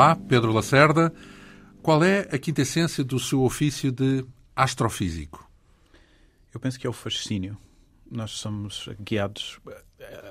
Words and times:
Olá, 0.00 0.16
Pedro 0.16 0.50
Lacerda. 0.50 1.12
Qual 1.82 2.02
é 2.02 2.20
a 2.32 2.38
quinta 2.38 2.62
essência 2.62 3.04
do 3.04 3.20
seu 3.20 3.42
ofício 3.42 3.92
de 3.92 4.24
astrofísico? 4.56 5.46
Eu 6.54 6.58
penso 6.58 6.80
que 6.80 6.86
é 6.86 6.90
o 6.90 6.92
fascínio. 6.94 7.54
Nós 8.10 8.30
somos 8.30 8.88
guiados 8.98 9.60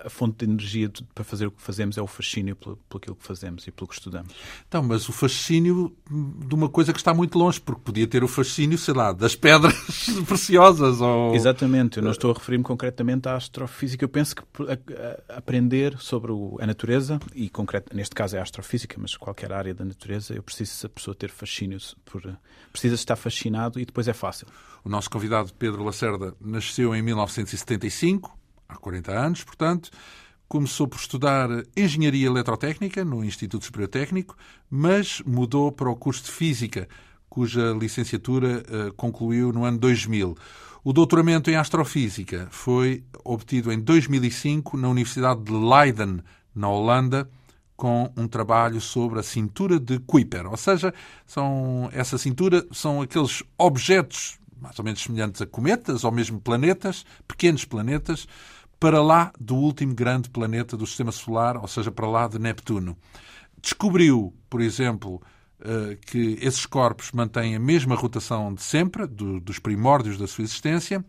a 0.06 0.10
fonte 0.10 0.46
de 0.46 0.52
energia 0.52 0.92
para 1.14 1.24
fazer 1.24 1.48
o 1.48 1.52
que 1.52 1.62
fazemos 1.62 1.98
é 1.98 2.02
o 2.02 2.08
fascínio 2.08 2.56
pelo, 2.56 2.78
pelo 2.78 2.98
aquilo 2.98 3.16
que 3.16 3.26
fazemos 3.26 3.68
e 3.68 3.72
pelo 3.72 3.88
que 3.88 3.94
estudamos. 3.94 4.34
Então, 4.68 4.82
mas 4.84 5.08
o 5.10 5.12
fascínio 5.12 5.96
de 6.10 6.56
uma 6.56 6.70
coisa 6.70 6.92
que 6.94 7.00
está 7.00 7.14
muito 7.14 7.38
longe, 7.38 7.60
porque 7.60 7.82
podia 7.82 8.08
ter 8.08 8.24
o 8.24 8.28
fascínio, 8.28 8.78
sei 8.78 8.94
lá, 8.94 9.12
das 9.12 9.36
pedras 9.36 9.76
preciosas. 10.28 11.02
Ou... 11.02 11.36
Exatamente, 11.36 11.98
eu 11.98 12.04
não 12.04 12.12
estou 12.12 12.32
a 12.32 12.34
referir-me 12.34 12.64
concretamente 12.64 13.28
à 13.28 13.36
astrofísica. 13.36 14.04
Eu 14.04 14.10
penso 14.10 14.36
que 14.36 14.44
aprender 15.30 15.98
sobre 16.00 16.32
a 16.60 16.68
natureza, 16.68 17.20
e 17.34 17.50
concreto, 17.50 17.96
neste 17.96 18.16
caso 18.16 18.36
é 18.36 18.40
a 18.40 18.44
astrofísica, 18.44 18.98
mas 19.00 19.16
qualquer 19.16 19.52
área 19.52 19.74
da 19.74 19.86
natureza, 19.86 20.34
eu 20.34 20.44
preciso 20.44 20.86
a 20.86 20.90
pessoa 20.90 21.16
ter 21.16 21.30
fascínio, 21.30 21.78
por, 22.06 22.22
precisa 22.72 22.96
estar 22.96 23.16
fascinado 23.16 23.80
e 23.80 23.86
depois 23.86 24.08
é 24.08 24.14
fácil. 24.14 24.48
O 24.84 24.90
nosso 24.90 25.10
convidado 25.10 25.54
Pedro 25.54 25.84
Lacerda 25.84 26.34
nasceu 26.40 26.96
em 26.96 27.02
1975 27.02 28.39
há 28.70 28.78
40 28.78 29.12
anos, 29.12 29.44
portanto. 29.44 29.90
Começou 30.48 30.88
por 30.88 30.98
estudar 30.98 31.48
Engenharia 31.78 32.26
Eletrotécnica 32.26 33.06
no 33.06 33.24
Instituto 33.24 33.66
Superior 33.66 33.88
Técnico, 33.88 34.36
mas 34.68 35.22
mudou 35.24 35.72
para 35.72 35.90
o 35.90 35.96
curso 35.96 36.24
de 36.24 36.32
Física, 36.32 36.88
cuja 37.30 37.72
licenciatura 37.74 38.64
uh, 38.64 38.94
concluiu 38.94 39.54
no 39.54 39.64
ano 39.64 39.78
2000. 39.78 40.36
O 40.84 40.92
doutoramento 40.92 41.52
em 41.52 41.56
Astrofísica 41.56 42.48
foi 42.50 43.04
obtido 43.24 43.72
em 43.72 43.80
2005 43.80 44.76
na 44.76 44.90
Universidade 44.90 45.44
de 45.44 45.52
Leiden, 45.52 46.22
na 46.56 46.68
Holanda, 46.68 47.30
com 47.76 48.12
um 48.18 48.28
trabalho 48.28 48.82
sobre 48.82 49.20
a 49.20 49.24
cintura 49.24 49.80
de 49.80 50.00
Kuiper. 50.00 50.48
Ou 50.48 50.58
seja, 50.58 50.92
são, 51.28 51.90
essa 51.94 52.18
cintura 52.18 52.66
são 52.72 53.04
aqueles 53.04 53.44
objetos 53.56 54.40
mais 54.62 54.78
ou 54.78 54.86
menos 54.86 55.02
semelhantes 55.02 55.42
a 55.42 55.46
cometas 55.46 56.04
ou 56.04 56.12
mesmo 56.12 56.40
planetas, 56.40 57.06
pequenos 57.28 57.66
planetas, 57.66 58.28
para 58.80 59.02
lá 59.02 59.32
do 59.40 59.56
último 59.56 59.94
grande 59.94 60.30
planeta 60.30 60.78
do 60.78 60.88
Sistema 60.88 61.12
Solar, 61.12 61.58
ou 61.58 61.68
seja, 61.68 61.92
para 61.92 62.08
lá 62.08 62.28
de 62.28 62.40
Neptuno. 62.40 62.98
Descobriu, 63.62 64.34
por 64.50 64.62
exemplo, 64.62 65.22
eh, 65.62 65.98
que 66.06 66.38
esses 66.42 66.66
corpos 66.66 67.12
mantêm 67.12 67.54
a 67.54 67.60
mesma 67.60 67.94
rotação 67.94 68.54
de 68.54 68.62
sempre, 68.62 69.06
dos 69.06 69.60
primórdios 69.60 70.18
da 70.18 70.26
sua 70.26 70.46
existência, 70.46 71.04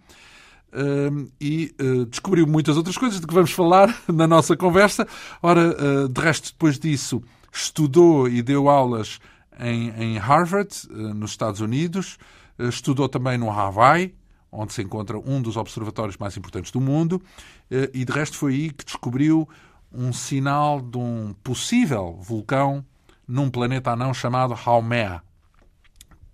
eh, 0.72 1.10
e 1.40 1.72
eh, 1.78 2.04
descobriu 2.08 2.48
muitas 2.48 2.76
outras 2.76 2.98
coisas 2.98 3.20
de 3.20 3.26
que 3.28 3.34
vamos 3.34 3.52
falar 3.52 3.96
na 4.12 4.26
nossa 4.26 4.56
conversa. 4.56 5.06
Ora, 5.40 6.08
de 6.08 6.20
resto, 6.20 6.50
depois 6.50 6.80
disso, 6.80 7.22
estudou 7.52 8.28
e 8.28 8.42
deu 8.42 8.68
aulas 8.68 9.20
em 9.60 10.16
Harvard, 10.16 10.70
nos 11.14 11.32
Estados 11.32 11.60
Unidos, 11.60 12.16
estudou 12.58 13.08
também 13.10 13.36
no 13.36 13.50
Hawaii, 13.50 14.14
onde 14.50 14.72
se 14.72 14.82
encontra 14.82 15.18
um 15.18 15.40
dos 15.40 15.56
observatórios 15.56 16.16
mais 16.16 16.36
importantes 16.36 16.72
do 16.72 16.80
mundo, 16.80 17.22
eh, 17.70 17.90
e 17.94 18.04
de 18.04 18.12
resto 18.12 18.36
foi 18.36 18.54
aí 18.54 18.70
que 18.70 18.84
descobriu 18.84 19.48
um 19.92 20.12
sinal 20.12 20.80
de 20.80 20.98
um 20.98 21.34
possível 21.42 22.16
vulcão 22.20 22.84
num 23.26 23.50
planeta 23.50 23.90
anão 23.92 24.12
chamado 24.12 24.54
Haumea. 24.54 25.22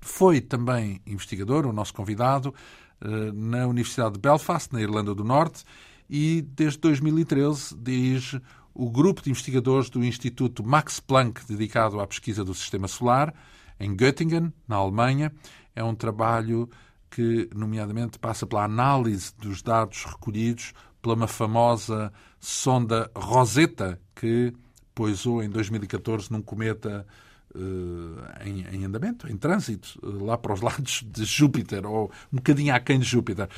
Foi 0.01 0.41
também 0.41 1.01
investigador, 1.07 1.67
o 1.67 1.73
nosso 1.73 1.93
convidado, 1.93 2.55
eh, 3.01 3.33
na 3.33 3.67
Universidade 3.67 4.15
de 4.15 4.21
Belfast, 4.21 4.73
na 4.73 4.81
Irlanda 4.81 5.15
do 5.15 5.25
Norte, 5.25 5.65
e 6.09 6.43
desde 6.43 6.79
2013 6.79 7.77
dirige 7.77 8.41
o 8.73 8.91
grupo 8.91 9.23
de 9.23 9.31
investigadores 9.31 9.89
do 9.89 10.05
Instituto 10.05 10.63
Max 10.63 11.01
Planck, 11.01 11.45
dedicado 11.47 11.99
à 11.99 12.07
pesquisa 12.07 12.45
do 12.45 12.55
Sistema 12.55 12.87
Solar, 12.87 13.35
em 13.81 13.95
Göttingen, 13.97 14.53
na 14.69 14.77
Alemanha. 14.77 15.33
É 15.75 15.83
um 15.83 15.95
trabalho 15.95 16.69
que, 17.17 17.49
nomeadamente, 17.55 18.19
passa 18.19 18.47
pela 18.47 18.65
análise 18.65 19.33
dos 19.39 19.63
dados 19.63 20.05
recolhidos 20.05 20.75
pela 21.01 21.15
uma 21.15 21.27
famosa 21.27 22.13
sonda 22.39 23.11
Rosetta, 23.17 23.99
que 24.15 24.53
poisou 24.95 25.43
em 25.43 25.49
2014 25.49 26.31
num 26.31 26.43
cometa 26.43 27.07
uh, 27.55 28.45
em, 28.45 28.67
em, 28.71 28.85
andamento, 28.85 29.33
em 29.33 29.37
trânsito, 29.39 29.99
uh, 30.03 30.27
lá 30.27 30.37
para 30.37 30.53
os 30.53 30.61
lados 30.61 31.03
de 31.07 31.25
Júpiter, 31.25 31.87
ou 31.87 32.13
um 32.31 32.37
bocadinho 32.37 32.75
aquém 32.75 32.99
de 32.99 33.07
Júpiter. 33.07 33.49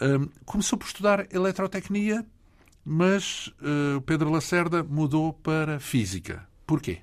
Uh, 0.00 0.26
começou 0.46 0.78
por 0.78 0.86
estudar 0.86 1.26
eletrotecnia, 1.30 2.24
mas 2.82 3.50
o 3.96 4.00
Pedro 4.02 4.30
Lacerda 4.30 4.82
mudou 4.82 5.32
para 5.32 5.78
física. 5.78 6.46
Porquê? 6.66 7.00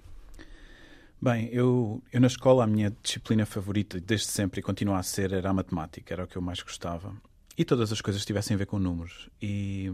Bem, 1.21 1.49
eu, 1.51 2.01
eu 2.11 2.19
na 2.19 2.25
escola 2.25 2.63
a 2.63 2.67
minha 2.67 2.91
disciplina 3.03 3.45
favorita 3.45 3.99
desde 3.99 4.25
sempre 4.25 4.59
e 4.59 4.63
continua 4.63 4.97
a 4.97 5.03
ser 5.03 5.31
era 5.31 5.51
a 5.51 5.53
matemática, 5.53 6.11
era 6.11 6.23
o 6.23 6.27
que 6.27 6.35
eu 6.35 6.41
mais 6.41 6.63
gostava. 6.63 7.13
E 7.55 7.63
todas 7.63 7.91
as 7.91 8.01
coisas 8.01 8.25
tivessem 8.25 8.55
a 8.55 8.57
ver 8.57 8.65
com 8.65 8.79
números. 8.79 9.29
E, 9.39 9.91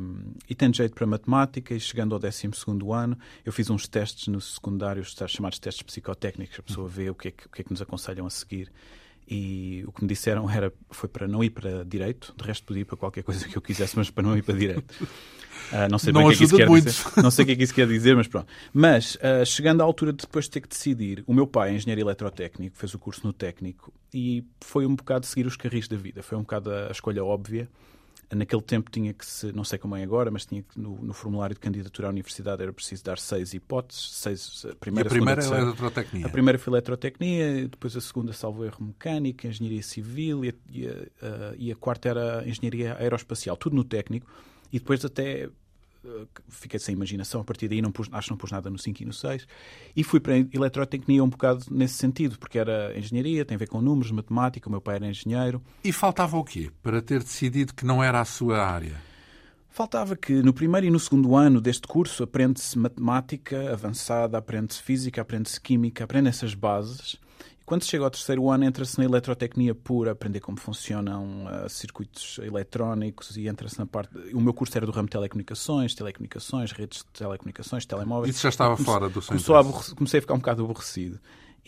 e 0.47 0.55
tendo 0.55 0.77
jeito 0.77 0.95
para 0.95 1.05
matemática, 1.05 1.73
e 1.73 1.81
chegando 1.81 2.15
ao 2.15 2.19
12 2.19 2.49
ano, 2.93 3.17
eu 3.43 3.51
fiz 3.51 3.69
uns 3.69 3.89
testes 3.89 4.29
no 4.29 4.39
secundário, 4.39 5.03
chamados 5.27 5.59
testes 5.59 5.83
psicotécnicos, 5.83 6.59
a 6.59 6.63
pessoa 6.63 6.87
vê 6.87 7.09
o 7.09 7.15
que, 7.15 7.27
é 7.27 7.31
que, 7.31 7.45
o 7.45 7.49
que 7.49 7.61
é 7.61 7.63
que 7.65 7.71
nos 7.71 7.81
aconselham 7.81 8.25
a 8.25 8.29
seguir. 8.29 8.71
E 9.27 9.83
o 9.85 9.91
que 9.91 10.03
me 10.03 10.07
disseram 10.07 10.49
era 10.49 10.71
foi 10.89 11.09
para 11.09 11.27
não 11.27 11.43
ir 11.43 11.49
para 11.49 11.83
direito, 11.83 12.33
de 12.37 12.43
resto 12.45 12.63
podia 12.65 12.83
ir 12.83 12.85
para 12.85 12.95
qualquer 12.95 13.23
coisa 13.23 13.45
que 13.45 13.57
eu 13.57 13.61
quisesse, 13.61 13.97
mas 13.97 14.09
para 14.09 14.23
não 14.23 14.37
ir 14.37 14.43
para 14.43 14.57
direito. 14.57 14.93
Uh, 15.71 15.89
não 15.89 15.99
sei 15.99 16.13
não 16.13 16.21
bem 16.21 16.29
o 16.29 16.31
que, 16.31 16.35
é 16.35 16.37
que 16.37 16.43
isso 16.43 16.55
quer 16.55 16.67
muito. 16.67 16.85
dizer. 16.85 17.21
Não 17.21 17.31
sei 17.31 17.43
o 17.43 17.45
que 17.45 17.51
é 17.51 17.55
que 17.55 17.63
isso 17.63 17.73
quer 17.73 17.87
dizer, 17.87 18.15
mas 18.15 18.27
pronto. 18.27 18.47
Mas, 18.73 19.15
uh, 19.15 19.45
chegando 19.45 19.81
à 19.81 19.83
altura 19.83 20.13
de 20.13 20.19
depois 20.19 20.45
de 20.45 20.51
ter 20.51 20.61
que 20.61 20.69
decidir, 20.69 21.23
o 21.27 21.33
meu 21.33 21.45
pai 21.45 21.71
é 21.71 21.73
engenheiro 21.75 22.01
eletrotécnico, 22.01 22.77
fez 22.77 22.93
o 22.93 22.99
curso 22.99 23.25
no 23.25 23.33
técnico 23.33 23.93
e 24.13 24.43
foi 24.61 24.85
um 24.85 24.95
bocado 24.95 25.25
seguir 25.25 25.45
os 25.45 25.57
carris 25.57 25.87
da 25.87 25.97
vida. 25.97 26.23
Foi 26.23 26.37
um 26.37 26.41
bocado 26.41 26.71
a 26.71 26.91
escolha 26.91 27.23
óbvia. 27.23 27.69
Naquele 28.29 28.61
tempo 28.61 28.91
tinha 28.91 29.13
que 29.13 29.25
se, 29.25 29.53
não 29.53 29.63
sei 29.63 29.79
como 29.79 29.95
é 29.95 30.03
agora, 30.03 30.29
mas 30.29 30.45
tinha 30.45 30.61
que 30.61 30.77
no, 30.77 31.01
no 31.01 31.13
formulário 31.13 31.53
de 31.53 31.61
candidatura 31.61 32.07
à 32.07 32.09
universidade 32.09 32.61
era 32.61 32.73
preciso 32.73 33.01
dar 33.01 33.17
seis 33.17 33.53
hipóteses, 33.53 34.11
seis, 34.11 34.65
a 34.69 34.75
primeira, 34.75 35.07
e 35.07 35.09
a 35.09 35.11
primeira 35.11 35.41
segunda, 35.41 35.61
é 35.61 35.63
eletrotecnia. 35.63 36.25
A 36.25 36.29
primeira 36.29 36.59
foi 36.59 36.73
eletrotecnia, 36.73 37.67
depois 37.69 37.95
a 37.95 38.01
segunda, 38.01 38.33
salvo 38.33 38.65
erro, 38.65 38.85
mecânica, 38.85 39.47
engenharia 39.47 39.81
civil 39.81 40.43
e 40.43 40.49
a, 40.49 40.53
e 40.69 40.87
a, 40.87 40.91
e 41.57 41.71
a 41.71 41.75
quarta 41.77 42.09
era 42.09 42.43
engenharia 42.45 42.97
aeroespacial, 42.99 43.55
tudo 43.55 43.77
no 43.77 43.85
técnico. 43.85 44.27
E 44.71 44.79
depois 44.79 45.03
até 45.03 45.49
fiquei 46.49 46.79
sem 46.79 46.93
imaginação. 46.93 47.41
A 47.41 47.43
partir 47.43 47.67
daí 47.67 47.81
não 47.81 47.91
pus, 47.91 48.07
acho 48.11 48.27
que 48.27 48.31
não 48.31 48.37
pus 48.37 48.51
nada 48.51 48.69
no 48.69 48.77
5 48.77 49.01
e 49.01 49.05
no 49.05 49.13
6. 49.13 49.47
E 49.95 50.03
fui 50.03 50.19
para 50.19 50.33
a 50.33 50.37
eletrotecnia 50.37 51.23
um 51.23 51.29
bocado 51.29 51.65
nesse 51.69 51.95
sentido, 51.95 52.37
porque 52.37 52.57
era 52.57 52.97
engenharia, 52.97 53.45
tem 53.45 53.55
a 53.55 53.57
ver 53.57 53.67
com 53.67 53.81
números, 53.81 54.11
matemática, 54.11 54.67
o 54.67 54.71
meu 54.71 54.81
pai 54.81 54.95
era 54.95 55.07
engenheiro. 55.07 55.61
E 55.83 55.91
faltava 55.91 56.37
o 56.37 56.43
quê 56.43 56.71
para 56.81 57.01
ter 57.01 57.21
decidido 57.21 57.73
que 57.73 57.85
não 57.85 58.03
era 58.03 58.21
a 58.21 58.25
sua 58.25 58.65
área? 58.65 58.95
Faltava 59.69 60.15
que 60.15 60.33
no 60.41 60.53
primeiro 60.53 60.87
e 60.87 60.89
no 60.89 60.99
segundo 60.99 61.35
ano 61.35 61.61
deste 61.61 61.87
curso 61.87 62.23
aprende-se 62.23 62.77
matemática 62.79 63.71
avançada, 63.71 64.37
aprende-se 64.37 64.81
física, 64.81 65.21
aprende-se 65.21 65.61
química, 65.61 66.03
aprende 66.03 66.29
essas 66.29 66.55
bases 66.55 67.17
quando 67.67 67.83
se 67.83 67.89
chega 67.89 68.05
ao 68.05 68.09
terceiro 68.09 68.49
ano, 68.49 68.63
entra-se 68.63 68.97
na 68.97 69.03
eletrotecnia 69.03 69.75
pura, 69.75 70.13
aprender 70.13 70.39
como 70.39 70.57
funcionam 70.57 71.45
uh, 71.47 71.69
circuitos 71.69 72.39
eletrónicos 72.41 73.35
e 73.35 73.45
entra-se 73.45 73.77
na 73.77 73.85
parte. 73.85 74.17
O 74.33 74.39
meu 74.39 74.53
curso 74.53 74.77
era 74.77 74.85
do 74.85 74.91
ramo 74.93 75.07
de 75.07 75.11
telecomunicações, 75.11 75.93
telecomunicações, 75.93 76.71
redes 76.71 76.99
de 76.99 77.19
telecomunicações, 77.19 77.85
telemóveis. 77.85 78.33
Isso 78.33 78.43
já 78.43 78.49
estava 78.49 78.77
fora 78.77 79.09
do 79.09 79.21
seu 79.21 79.35
Comecei 79.97 80.19
a 80.19 80.21
ficar 80.21 80.35
um 80.35 80.37
bocado 80.37 80.63
aborrecido. 80.63 81.19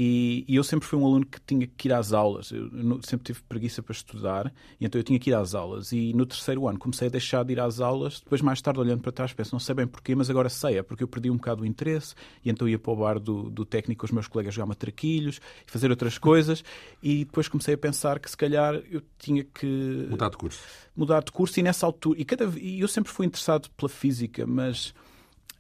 E, 0.02 0.46
e, 0.48 0.56
eu 0.56 0.64
sempre 0.64 0.88
fui 0.88 0.98
um 0.98 1.06
aluno 1.06 1.26
que 1.26 1.42
tinha 1.42 1.68
que 1.68 1.90
ir 1.90 1.92
às 1.92 2.14
aulas. 2.14 2.52
Eu, 2.52 2.70
sempre 3.04 3.26
tive 3.26 3.42
preguiça 3.42 3.84
para 3.84 3.92
estudar, 3.92 4.54
então 4.80 4.98
eu 4.98 5.04
tinha 5.04 5.20
que 5.20 5.30
ir 5.30 5.34
às 5.34 5.54
aulas. 5.54 5.92
E 5.92 6.14
no 6.14 6.26
terceiro 6.26 6.70
ano 6.70 6.80
comecei 6.80 7.10
a 7.10 7.12
deixar 7.12 7.44
de 7.44 7.52
ir 7.52 7.60
às 7.60 7.82
aulas. 7.82 8.22
Depois, 8.22 8.42
mais 8.42 8.62
tarde, 8.62 8.80
olhando 8.80 9.02
para 9.02 9.12
trás, 9.12 9.34
penso, 9.34 9.54
não 9.54 9.60
sei 9.60 9.76
bem 9.76 9.86
porquê, 9.86 10.16
mas 10.16 10.30
agora 10.30 10.48
sei. 10.48 10.78
É 10.78 10.84
porque 10.84 11.04
eu 11.04 11.08
perdi 11.08 11.30
um 11.30 11.36
bocado 11.36 11.64
o 11.64 11.66
interesse, 11.66 12.16
e 12.46 12.50
então 12.50 12.66
ia 12.66 12.80
para 12.80 12.94
o 12.94 12.96
bar 12.96 13.20
do, 13.20 13.50
do 13.50 13.66
técnico 13.66 14.00
com 14.00 14.06
os 14.06 14.12
meus 14.14 14.26
colegas 14.26 14.54
jogar 14.54 14.68
matraquilhos 14.68 15.42
e 15.68 15.70
fazer 15.70 15.92
outras 15.92 16.18
coisas. 16.18 16.64
E 17.04 17.26
depois 17.26 17.50
comecei 17.50 17.74
a 17.74 17.78
pensar 17.78 18.20
que 18.20 18.30
se 18.30 18.38
calhar 18.38 18.76
eu 18.90 19.02
tinha 19.18 19.44
que. 19.44 20.08
Mudar 20.10 20.30
de 20.30 20.38
curso. 20.38 20.62
Mudar 20.96 21.24
de 21.26 21.32
curso, 21.34 21.60
e 21.60 21.64
nessa 21.64 21.86
altura. 21.86 22.22
E, 22.22 22.24
cada, 22.24 22.46
e 22.58 22.80
eu 22.80 22.88
sempre 22.88 23.12
fui 23.12 23.26
interessado 23.26 23.70
pela 23.72 23.90
física, 23.90 24.48
mas 24.48 24.94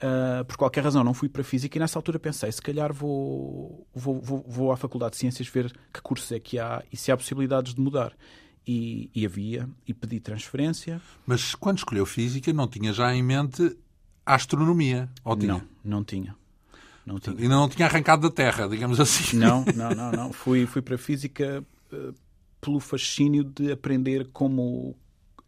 Uh, 0.02 0.46
por 0.46 0.56
qualquer 0.56 0.82
razão 0.82 1.04
não 1.04 1.14
fui 1.14 1.28
para 1.28 1.44
Física 1.44 1.78
e 1.78 1.80
nessa 1.80 2.00
altura 2.00 2.18
pensei, 2.18 2.50
se 2.50 2.62
calhar 2.62 2.94
vou, 2.94 3.86
vou, 3.94 4.22
vou, 4.22 4.46
vou 4.48 4.72
à 4.72 4.78
Faculdade 4.78 5.12
de 5.12 5.18
Ciências 5.18 5.46
ver 5.50 5.74
que 5.94 6.02
cursos 6.02 6.32
é 6.32 6.40
que 6.40 6.58
há 6.58 6.82
e 6.90 6.96
se 6.96 7.12
há 7.12 7.18
possibilidades 7.18 7.74
de 7.74 7.82
mudar. 7.82 8.14
E, 8.66 9.10
e, 9.16 9.26
havia, 9.26 9.68
e 9.88 9.94
pedi 9.94 10.20
transferência. 10.20 11.02
Mas 11.26 11.56
quando 11.56 11.80
escolheu 11.80 12.06
Física 12.06 12.54
não 12.54 12.68
tinha 12.68 12.94
já 12.94 13.14
em 13.14 13.24
mente 13.24 13.76
a 14.26 14.36
astronomia? 14.36 15.10
Ou 15.24 15.36
tinha? 15.36 15.54
Não, 15.54 15.62
não 15.84 16.04
tinha. 16.04 16.36
Não 17.06 17.20
tinha. 17.20 17.36
Ainda 17.36 17.56
não 17.56 17.68
tinha 17.68 17.88
arrancado 17.88 18.30
da 18.30 18.34
Terra, 18.34 18.68
digamos 18.68 19.00
assim. 19.00 19.36
Não, 19.40 19.66
não, 19.76 19.90
não. 19.90 20.12
não. 20.12 20.34
Fui, 20.34 20.68
fui 20.68 20.82
para 20.82 20.98
Física 20.98 21.66
uh, 21.92 22.14
pelo 22.62 22.80
fascínio 22.80 23.44
de 23.44 23.72
aprender 23.72 24.30
como 24.32 24.96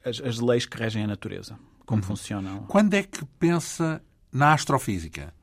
as, 0.03 0.19
as 0.19 0.39
leis 0.39 0.65
que 0.65 0.77
regem 0.77 1.03
a 1.03 1.07
natureza, 1.07 1.59
como 1.85 2.01
uhum. 2.01 2.07
funcionam. 2.07 2.63
Quando 2.63 2.95
é 2.95 3.03
que 3.03 3.23
pensa 3.39 4.01
na 4.31 4.53
astrofísica? 4.53 5.33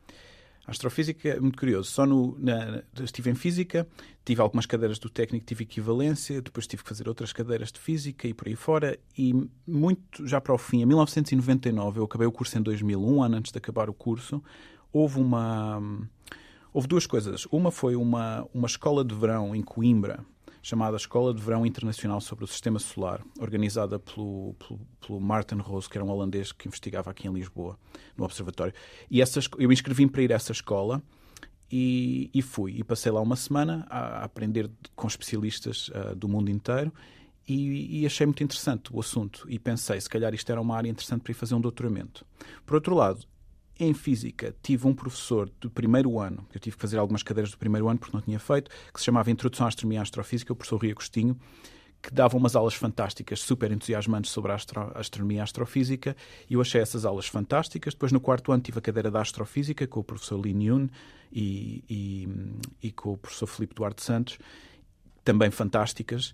Astrofísica 0.69 1.31
é 1.31 1.41
muito 1.41 1.59
curioso. 1.59 1.91
Só 1.91 2.05
no, 2.05 2.37
na, 2.39 2.83
estive 3.03 3.31
em 3.31 3.35
física, 3.35 3.89
tive 4.23 4.43
algumas 4.43 4.67
cadeiras 4.67 4.99
do 4.99 5.09
técnico, 5.09 5.47
tive 5.47 5.65
equivalência, 5.65 6.43
depois 6.43 6.67
tive 6.67 6.83
que 6.83 6.89
fazer 6.91 7.09
outras 7.09 7.33
cadeiras 7.33 7.73
de 7.73 7.81
física 7.81 8.29
e 8.29 8.35
por 8.35 8.49
aí 8.49 8.55
fora. 8.55 8.99
E 9.17 9.33
muito 9.67 10.27
já 10.27 10.43
para 10.43 10.53
o 10.53 10.59
fim, 10.59 10.83
em 10.83 10.87
1999, 10.87 12.01
eu 12.01 12.05
acabei 12.05 12.27
o 12.27 12.33
curso 12.33 12.59
em 12.59 12.63
2000, 12.63 13.03
um 13.03 13.23
ano 13.23 13.39
antes 13.39 13.51
de 13.51 13.57
acabar 13.57 13.89
o 13.89 13.95
curso, 13.95 14.43
houve 14.93 15.19
uma. 15.19 15.83
Houve 16.71 16.87
duas 16.87 17.07
coisas. 17.07 17.47
Uma 17.47 17.71
foi 17.71 17.97
uma, 17.97 18.47
uma 18.53 18.67
escola 18.67 19.03
de 19.03 19.15
verão 19.15 19.57
em 19.57 19.63
Coimbra, 19.63 20.23
chamada 20.69 20.99
Escola 20.99 21.33
de 21.33 21.41
Verão 21.41 21.65
Internacional 21.65 22.21
sobre 22.21 22.45
o 22.45 22.47
Sistema 22.47 22.79
Solar, 22.79 23.25
organizada 23.41 23.99
pelo, 23.99 24.55
pelo, 24.55 24.81
pelo 25.01 25.19
Martin 25.19 25.57
Rose, 25.57 25.89
que 25.89 25.97
era 25.97 26.05
um 26.05 26.11
holandês 26.11 26.53
que 26.53 26.69
investigava 26.69 27.11
aqui 27.11 27.27
em 27.27 27.33
Lisboa, 27.33 27.79
no 28.15 28.25
Observatório. 28.25 28.75
E 29.11 29.23
essas, 29.23 29.49
eu 29.59 29.73
inscrevi-me 29.73 30.11
para 30.11 30.23
ir 30.23 30.31
a 30.31 30.37
essa 30.37 30.53
escola 30.53 31.03
e, 31.73 32.31
e, 32.35 32.43
fui. 32.43 32.73
E 32.77 32.85
passei 32.85 33.11
lá 33.11 33.19
uma 33.23 33.35
semana 33.35 33.87
a, 33.89 34.21
a 34.21 34.25
aprender 34.25 34.71
com 34.95 35.07
especialistas 35.07 35.89
uh, 35.89 36.15
do 36.15 36.29
mundo 36.29 36.51
inteiro 36.51 36.93
e, 37.49 38.01
e, 38.01 38.07
achei 38.07 38.27
muito 38.27 38.45
interessante 38.45 38.91
o 38.93 39.01
assunto. 39.01 39.47
E 39.49 39.59
pensei, 39.59 39.99
se 39.99 40.09
calhar 40.11 40.35
isto 40.35 40.53
era 40.53 40.61
uma 40.61 40.77
área 40.77 40.91
interessante 40.91 41.23
para 41.23 41.31
ir 41.31 41.35
fazer 41.35 41.55
um 41.55 41.63
doutoramento. 41.63 42.27
Por 42.67 42.75
outro 42.75 42.95
lado, 42.95 43.25
em 43.79 43.95
física, 43.95 44.55
tive 44.63 44.87
um 44.87 44.95
professor 44.95 45.51
do 45.61 45.71
primeiro 45.71 46.19
ano, 46.19 46.47
eu 46.53 46.61
tive 46.61 46.77
que 46.77 46.81
fazer 46.81 46.99
algumas 46.99 47.23
cadeiras 47.23 47.51
do 47.51 47.59
primeiro 47.59 47.89
ano 47.89 47.99
porque 47.99 48.17
não 48.17 48.23
tinha 48.23 48.39
feito, 48.39 48.71
que 48.93 48.99
se 48.99 49.07
chamava 49.07 49.31
Introdução 49.31 49.67
à 49.67 49.69
Astronomia 49.69 50.01
e 50.01 50.03
Astrofísica, 50.03 50.53
o 50.53 50.57
professor 50.57 50.79
Ria 50.79 50.93
Agostinho, 50.93 51.39
que 52.03 52.13
dava 52.13 52.37
umas 52.37 52.55
aulas 52.55 52.75
fantásticas, 52.75 53.41
super 53.41 53.73
entusiasmantes 53.73 54.31
sobre 54.31 54.53
a, 54.53 54.55
astro 54.55 54.93
astronomia 54.95 55.39
e 55.39 55.41
astrofísica, 55.41 56.17
e 56.49 56.55
eu 56.55 56.61
achei 56.61 56.81
essas 56.81 57.05
aulas 57.05 57.27
fantásticas. 57.27 57.95
Depois, 57.95 58.13
no 58.13 58.21
quarto 58.21 58.53
ano, 58.53 58.63
tive 58.63 58.79
a 58.79 58.83
cadeira 58.83 59.11
da 59.11 59.21
astrofísica 59.21 59.87
com 59.87 60.01
o 60.01 60.05
professor 60.05 60.41
Lin 60.41 60.63
Yun 60.63 60.89
e, 61.33 61.85
e, 61.89 62.29
e 62.89 62.93
com 62.93 63.13
o 63.13 63.17
professor 63.17 63.47
Filipe 63.47 63.75
Duarte 63.75 64.03
Santos, 64.03 64.39
também 65.25 65.51
fantásticas. 65.51 66.33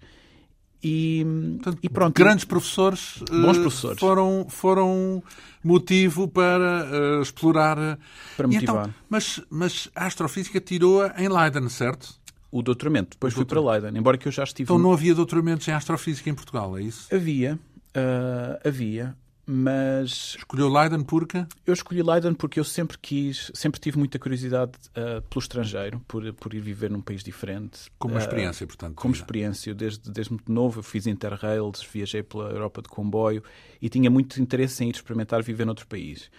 E, 0.85 1.25
Portanto, 1.63 1.79
e 1.83 1.89
pronto. 1.89 2.15
Grandes 2.15 2.45
professores, 2.45 3.23
bons 3.31 3.57
eh, 3.57 3.61
professores. 3.61 3.99
Foram, 3.99 4.47
foram 4.51 5.23
motivo 5.63 6.29
para 6.29 6.85
uh, 6.85 7.23
explorar. 7.23 7.79
Eh, 7.79 7.97
para 8.37 8.47
motivar. 8.47 8.83
Então, 8.83 8.95
mas, 9.09 9.41
mas 9.49 9.91
a 9.97 10.05
astrofísica 10.05 10.61
tirou-a 10.61 11.15
em 11.17 11.27
Leiden, 11.27 11.71
certo? 11.71 12.15
O 12.53 12.63
doutoramento. 12.63 13.13
Depois 13.13 13.33
o 13.33 13.37
fui 13.37 13.47
para 13.47 13.61
Leiden, 13.61 13.99
embora 13.99 14.19
que 14.19 14.29
eu 14.29 14.33
já 14.33 14.45
estive. 14.45 14.65
Então 14.65 14.79
não 14.79 14.93
havia 14.93 15.15
doutoramentos 15.15 15.67
em 15.67 15.73
astrofísica 15.73 16.29
em 16.29 16.35
Portugal, 16.35 16.77
é 16.77 16.83
isso? 16.83 17.13
Havia. 17.13 17.59
Uh, 17.97 18.69
havia 18.69 19.17
mas 19.47 20.37
escolheu 20.39 20.69
Leiden 20.69 21.03
porque? 21.03 21.47
eu 21.67 21.75
escolhi 21.75 22.03
Leiden 22.03 22.35
porque 22.35 22.59
eu 22.59 22.65
sempre 22.65 22.99
quis 22.99 23.51
sempre 23.55 23.81
tive 23.81 23.99
muita 23.99 24.19
curiosidade 24.19 24.73
uh, 24.91 25.21
pelo 25.23 25.41
estrangeiro 25.41 26.01
por, 26.09 26.33
por 26.35 26.55
ir 26.55 26.61
viver 26.61 26.91
num 26.91 27.01
país 27.01 27.23
diferente 27.23 27.91
como 27.99 28.15
uh, 28.15 28.19
experiência 28.19 28.67
portanto 28.67 28.95
como 28.95 29.15
experiência. 29.15 29.71
Eu 29.71 29.75
desde 29.75 30.11
desde 30.11 30.33
muito 30.33 30.51
novo 30.51 30.81
eu 30.81 30.83
fiz 30.83 31.07
interrails 31.07 31.87
viajei 31.93 32.23
pela 32.23 32.51
Europa 32.51 32.83
de 32.83 32.89
comboio 32.89 33.43
e 33.81 33.89
tinha 33.89 34.11
muito 34.11 34.41
interesse 34.41 34.83
em 34.83 34.89
ir 34.89 34.95
experimentar 34.95 35.43
viver 35.43 35.65
noutro 35.65 35.87
país. 35.87 36.31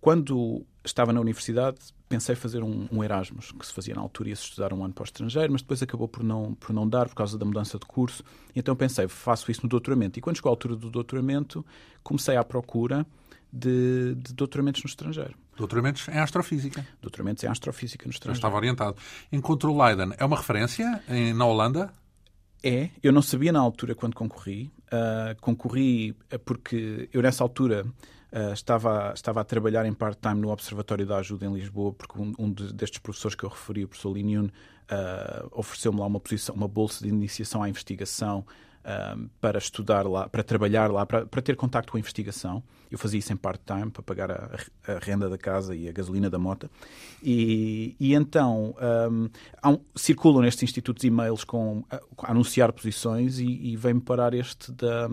Quando 0.00 0.66
estava 0.84 1.12
na 1.12 1.20
universidade, 1.20 1.78
pensei 2.12 2.34
fazer 2.34 2.62
um, 2.62 2.86
um, 2.92 3.02
Erasmus, 3.02 3.52
que 3.52 3.64
se 3.64 3.72
fazia 3.72 3.94
na 3.94 4.02
altura, 4.02 4.28
ia-se 4.28 4.42
estudar 4.42 4.70
um 4.74 4.84
ano 4.84 4.92
para 4.92 5.00
o 5.00 5.04
estrangeiro, 5.04 5.50
mas 5.50 5.62
depois 5.62 5.82
acabou 5.82 6.06
por 6.06 6.22
não, 6.22 6.54
por 6.54 6.70
não 6.74 6.86
dar, 6.86 7.08
por 7.08 7.14
causa 7.14 7.38
da 7.38 7.46
mudança 7.46 7.78
de 7.78 7.86
curso. 7.86 8.22
Então 8.54 8.76
pensei, 8.76 9.08
faço 9.08 9.50
isso 9.50 9.62
no 9.62 9.68
doutoramento. 9.70 10.18
E 10.18 10.22
quando 10.22 10.36
chegou 10.36 10.50
a 10.50 10.52
altura 10.52 10.76
do 10.76 10.90
doutoramento, 10.90 11.64
comecei 12.02 12.36
à 12.36 12.44
procura 12.44 13.06
de, 13.50 14.14
de 14.16 14.34
doutoramentos 14.34 14.82
no 14.82 14.88
estrangeiro. 14.88 15.34
Doutoramentos 15.56 16.06
em 16.08 16.18
astrofísica. 16.18 16.86
Doutoramentos 17.00 17.44
em 17.44 17.46
astrofísica 17.46 18.04
no 18.04 18.10
estrangeiro. 18.10 18.36
Eu 18.36 18.38
estava 18.38 18.56
orientado. 18.56 18.96
Encontrou 19.32 19.82
Leiden. 19.82 20.12
É 20.18 20.24
uma 20.26 20.36
referência 20.36 21.02
em, 21.08 21.32
na 21.32 21.46
Holanda? 21.46 21.90
É. 22.62 22.90
Eu 23.02 23.10
não 23.10 23.22
sabia 23.22 23.52
na 23.52 23.60
altura 23.60 23.94
quando 23.94 24.14
concorri. 24.14 24.70
Uh, 24.88 25.40
concorri 25.40 26.14
porque 26.44 27.08
eu, 27.10 27.22
nessa 27.22 27.42
altura, 27.42 27.86
Uh, 28.32 28.54
estava, 28.54 29.12
estava 29.14 29.42
a 29.42 29.44
trabalhar 29.44 29.84
em 29.84 29.92
part-time 29.92 30.40
no 30.40 30.50
Observatório 30.50 31.04
da 31.04 31.18
Ajuda 31.18 31.44
em 31.44 31.52
Lisboa, 31.52 31.92
porque 31.92 32.18
um, 32.18 32.32
um 32.38 32.50
destes 32.50 32.98
professores 32.98 33.34
que 33.34 33.44
eu 33.44 33.50
referi, 33.50 33.84
o 33.84 33.88
professor 33.88 34.10
Liniun, 34.10 34.46
uh, 34.46 35.48
ofereceu-me 35.52 36.00
lá 36.00 36.06
uma, 36.06 36.18
posição, 36.18 36.54
uma 36.54 36.66
bolsa 36.66 37.04
de 37.04 37.10
iniciação 37.10 37.62
à 37.62 37.68
investigação 37.68 38.46
uh, 38.86 39.28
para 39.38 39.58
estudar 39.58 40.06
lá, 40.06 40.30
para 40.30 40.42
trabalhar 40.42 40.90
lá, 40.90 41.04
para, 41.04 41.26
para 41.26 41.42
ter 41.42 41.56
contacto 41.56 41.92
com 41.92 41.98
a 41.98 42.00
investigação. 42.00 42.62
Eu 42.90 42.96
fazia 42.96 43.18
isso 43.18 43.30
em 43.34 43.36
part-time 43.36 43.90
para 43.90 44.02
pagar 44.02 44.30
a, 44.30 44.56
a, 44.86 44.98
renda 44.98 45.28
da 45.28 45.36
casa 45.36 45.74
e 45.74 45.86
a 45.86 45.92
gasolina 45.92 46.30
da 46.30 46.38
moto. 46.38 46.70
E, 47.22 47.94
e 48.00 48.14
então 48.14 48.74
um, 49.10 49.28
um, 49.68 49.78
circulam 49.94 50.40
nestes 50.40 50.62
institutos 50.62 51.04
e-mails 51.04 51.44
com, 51.44 51.84
a, 51.90 51.96
a 51.96 52.30
anunciar 52.30 52.72
posições 52.72 53.38
e, 53.38 53.46
e 53.46 53.76
vem-me 53.76 54.00
parar 54.00 54.32
este 54.32 54.72
da. 54.72 55.08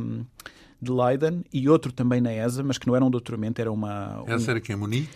De 0.81 0.91
Leiden 0.91 1.43
e 1.51 1.67
outro 1.67 1.91
também 1.91 2.21
na 2.21 2.33
ESA, 2.33 2.63
mas 2.63 2.77
que 2.77 2.87
não 2.87 2.95
era 2.95 3.03
um 3.03 3.09
doutoramento, 3.09 3.59
era 3.59 3.71
uma. 3.71 4.23
Um... 4.23 4.31
Essa 4.31 4.51
era 4.51 4.61
que 4.61 4.71
é 4.71 4.75
Munique? 4.75 5.09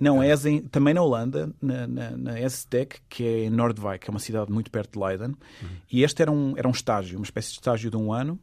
Não, 0.00 0.22
é. 0.22 0.30
ESA 0.30 0.48
também 0.70 0.94
na 0.94 1.02
Holanda, 1.02 1.52
na, 1.60 1.86
na, 1.86 2.10
na 2.16 2.40
ESTEC, 2.40 3.00
que 3.06 3.22
é 3.22 3.44
em 3.44 3.50
Noordwijk, 3.50 4.04
que 4.04 4.10
é 4.10 4.12
uma 4.12 4.18
cidade 4.18 4.50
muito 4.50 4.70
perto 4.70 4.98
de 4.98 5.04
Leiden. 5.04 5.28
Uhum. 5.28 5.68
E 5.92 6.02
este 6.02 6.22
era 6.22 6.32
um, 6.32 6.54
era 6.56 6.66
um 6.66 6.70
estágio, 6.70 7.18
uma 7.18 7.24
espécie 7.24 7.48
de 7.48 7.54
estágio 7.54 7.90
de 7.90 7.96
um 7.98 8.10
ano. 8.10 8.40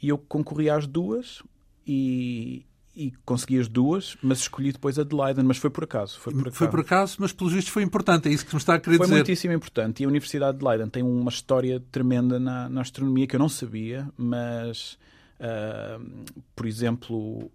E 0.00 0.08
eu 0.08 0.16
concorri 0.16 0.70
às 0.70 0.86
duas 0.86 1.42
e, 1.84 2.64
e 2.94 3.12
consegui 3.24 3.58
as 3.58 3.66
duas, 3.66 4.16
mas 4.22 4.38
escolhi 4.38 4.70
depois 4.70 4.96
a 4.98 5.02
de 5.02 5.14
Leiden, 5.14 5.44
mas 5.44 5.56
foi 5.58 5.70
por 5.70 5.82
acaso. 5.82 6.20
Foi 6.20 6.32
por 6.32 6.42
acaso, 6.42 6.56
foi 6.56 6.68
por 6.68 6.80
acaso 6.80 7.16
mas 7.18 7.32
pelos 7.32 7.52
vistos 7.52 7.72
foi 7.72 7.82
importante, 7.82 8.28
é 8.28 8.32
isso 8.32 8.46
que 8.46 8.54
me 8.54 8.60
está 8.60 8.74
a 8.74 8.78
querer 8.78 8.96
foi 8.98 9.06
dizer. 9.06 9.16
Foi 9.16 9.18
muitíssimo 9.18 9.54
importante. 9.54 10.02
E 10.02 10.06
a 10.06 10.08
Universidade 10.08 10.58
de 10.58 10.64
Leiden 10.64 10.88
tem 10.88 11.02
uma 11.02 11.30
história 11.30 11.82
tremenda 11.90 12.38
na, 12.38 12.68
na 12.68 12.80
astronomia 12.80 13.26
que 13.26 13.34
eu 13.34 13.40
não 13.40 13.48
sabia, 13.48 14.08
mas 14.16 14.96
Uh, 15.38 16.24
por 16.54 16.66
exemplo, 16.66 17.50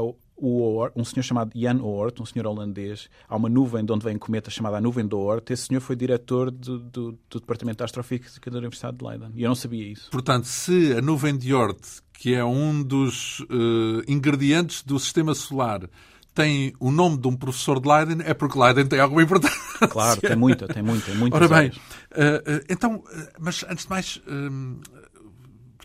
uh, 0.00 0.16
o 0.40 0.88
um 0.94 1.04
senhor 1.04 1.22
chamado 1.22 1.50
Jan 1.54 1.82
Oort, 1.82 2.22
um 2.22 2.26
senhor 2.26 2.46
holandês, 2.46 3.10
há 3.28 3.36
uma 3.36 3.48
nuvem 3.48 3.84
de 3.84 3.92
onde 3.92 4.04
vem 4.04 4.16
cometa 4.16 4.50
chamada 4.50 4.76
a 4.78 4.80
nuvem 4.80 5.06
de 5.06 5.14
Oort. 5.14 5.50
Esse 5.52 5.66
senhor 5.66 5.80
foi 5.80 5.96
diretor 5.96 6.50
do, 6.50 6.78
do, 6.78 7.18
do 7.28 7.40
Departamento 7.40 7.78
de 7.78 7.84
Astrofísica 7.84 8.50
da 8.50 8.58
Universidade 8.58 8.96
de 8.96 9.04
Leiden. 9.04 9.32
E 9.34 9.42
eu 9.42 9.48
não 9.48 9.56
sabia 9.56 9.86
isso. 9.86 10.10
Portanto, 10.10 10.44
se 10.44 10.92
a 10.92 11.02
nuvem 11.02 11.36
de 11.36 11.52
Oort, 11.52 11.80
que 12.12 12.34
é 12.34 12.44
um 12.44 12.82
dos 12.82 13.40
uh, 13.40 14.02
ingredientes 14.06 14.82
do 14.82 14.98
sistema 14.98 15.34
solar, 15.34 15.88
tem 16.34 16.72
o 16.78 16.92
nome 16.92 17.18
de 17.18 17.26
um 17.26 17.36
professor 17.36 17.80
de 17.80 17.88
Leiden, 17.88 18.18
é 18.24 18.32
porque 18.32 18.58
Leiden 18.58 18.86
tem 18.86 19.00
alguma 19.00 19.22
importância. 19.22 19.58
Claro, 19.90 20.20
tem 20.20 20.36
muita, 20.36 20.68
tem 20.68 20.82
muita, 20.82 21.06
tem 21.10 21.16
muita. 21.16 21.36
Ora 21.36 21.48
bem, 21.48 21.70
uh, 21.70 22.64
então, 22.68 23.02
mas 23.40 23.64
antes 23.68 23.84
de 23.84 23.90
mais, 23.90 24.22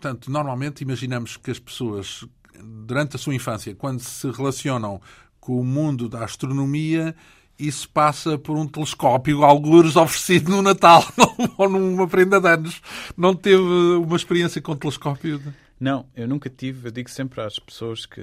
Portanto, 0.03 0.29
normalmente 0.29 0.81
imaginamos 0.81 1.38
que 1.38 1.50
as 1.50 1.60
pessoas, 1.60 2.25
durante 2.62 3.15
a 3.15 3.19
sua 3.19 3.33
infância, 3.33 3.74
quando 3.74 4.01
se 4.01 4.29
relacionam 4.31 5.00
com 5.39 5.57
o 5.57 5.63
mundo 5.63 6.10
da 6.10 6.25
astronomia, 6.25 7.15
isso 7.57 7.88
passa 7.89 8.38
por 8.38 8.57
um 8.57 8.67
telescópio, 8.67 9.45
algures 9.45 9.95
oferecido 9.95 10.51
no 10.51 10.62
Natal 10.62 11.05
ou 11.57 11.69
numa 11.69 12.05
prenda 12.05 12.41
de 12.41 12.50
anos. 12.50 12.81
Não 13.15 13.33
teve 13.33 13.62
uma 13.63 14.17
experiência 14.17 14.62
com 14.62 14.75
telescópio? 14.75 15.41
Não, 15.83 16.05
eu 16.15 16.25
nunca 16.29 16.49
tive. 16.49 16.87
Eu 16.87 16.91
digo 16.93 17.09
sempre 17.09 17.41
às 17.41 17.59
pessoas 17.59 18.05
que. 18.05 18.21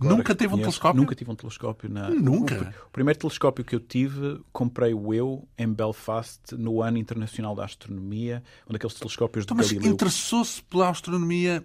nunca 0.00 0.32
teve 0.32 0.50
conheço, 0.50 0.54
um 0.54 0.70
telescópio? 0.70 1.00
Nunca 1.00 1.14
tive 1.16 1.30
um 1.32 1.34
telescópio. 1.34 1.90
Na... 1.90 2.08
Nunca? 2.08 2.54
O, 2.54 2.86
o, 2.86 2.90
primeiro 2.92 3.18
telescópio 3.18 3.64
que 3.64 3.74
eu 3.74 3.80
tive, 3.80 4.40
comprei-o 4.52 5.12
eu 5.12 5.48
em 5.58 5.66
Belfast, 5.66 6.54
no 6.56 6.80
Ano 6.80 6.98
Internacional 6.98 7.56
da 7.56 7.64
Astronomia, 7.64 8.44
um 8.68 8.72
daqueles 8.72 8.94
telescópios 8.94 9.44
então, 9.44 9.56
de 9.56 9.62
mas 9.62 9.72
Galileu. 9.72 9.92
interessou-se 9.92 10.62
pela 10.62 10.88
astronomia 10.88 11.64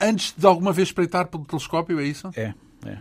antes 0.00 0.34
de 0.36 0.44
alguma 0.44 0.72
vez 0.72 0.88
espreitar 0.88 1.28
pelo 1.28 1.44
telescópio, 1.44 2.00
é 2.00 2.04
isso? 2.04 2.28
É, 2.34 2.52
é. 2.84 2.98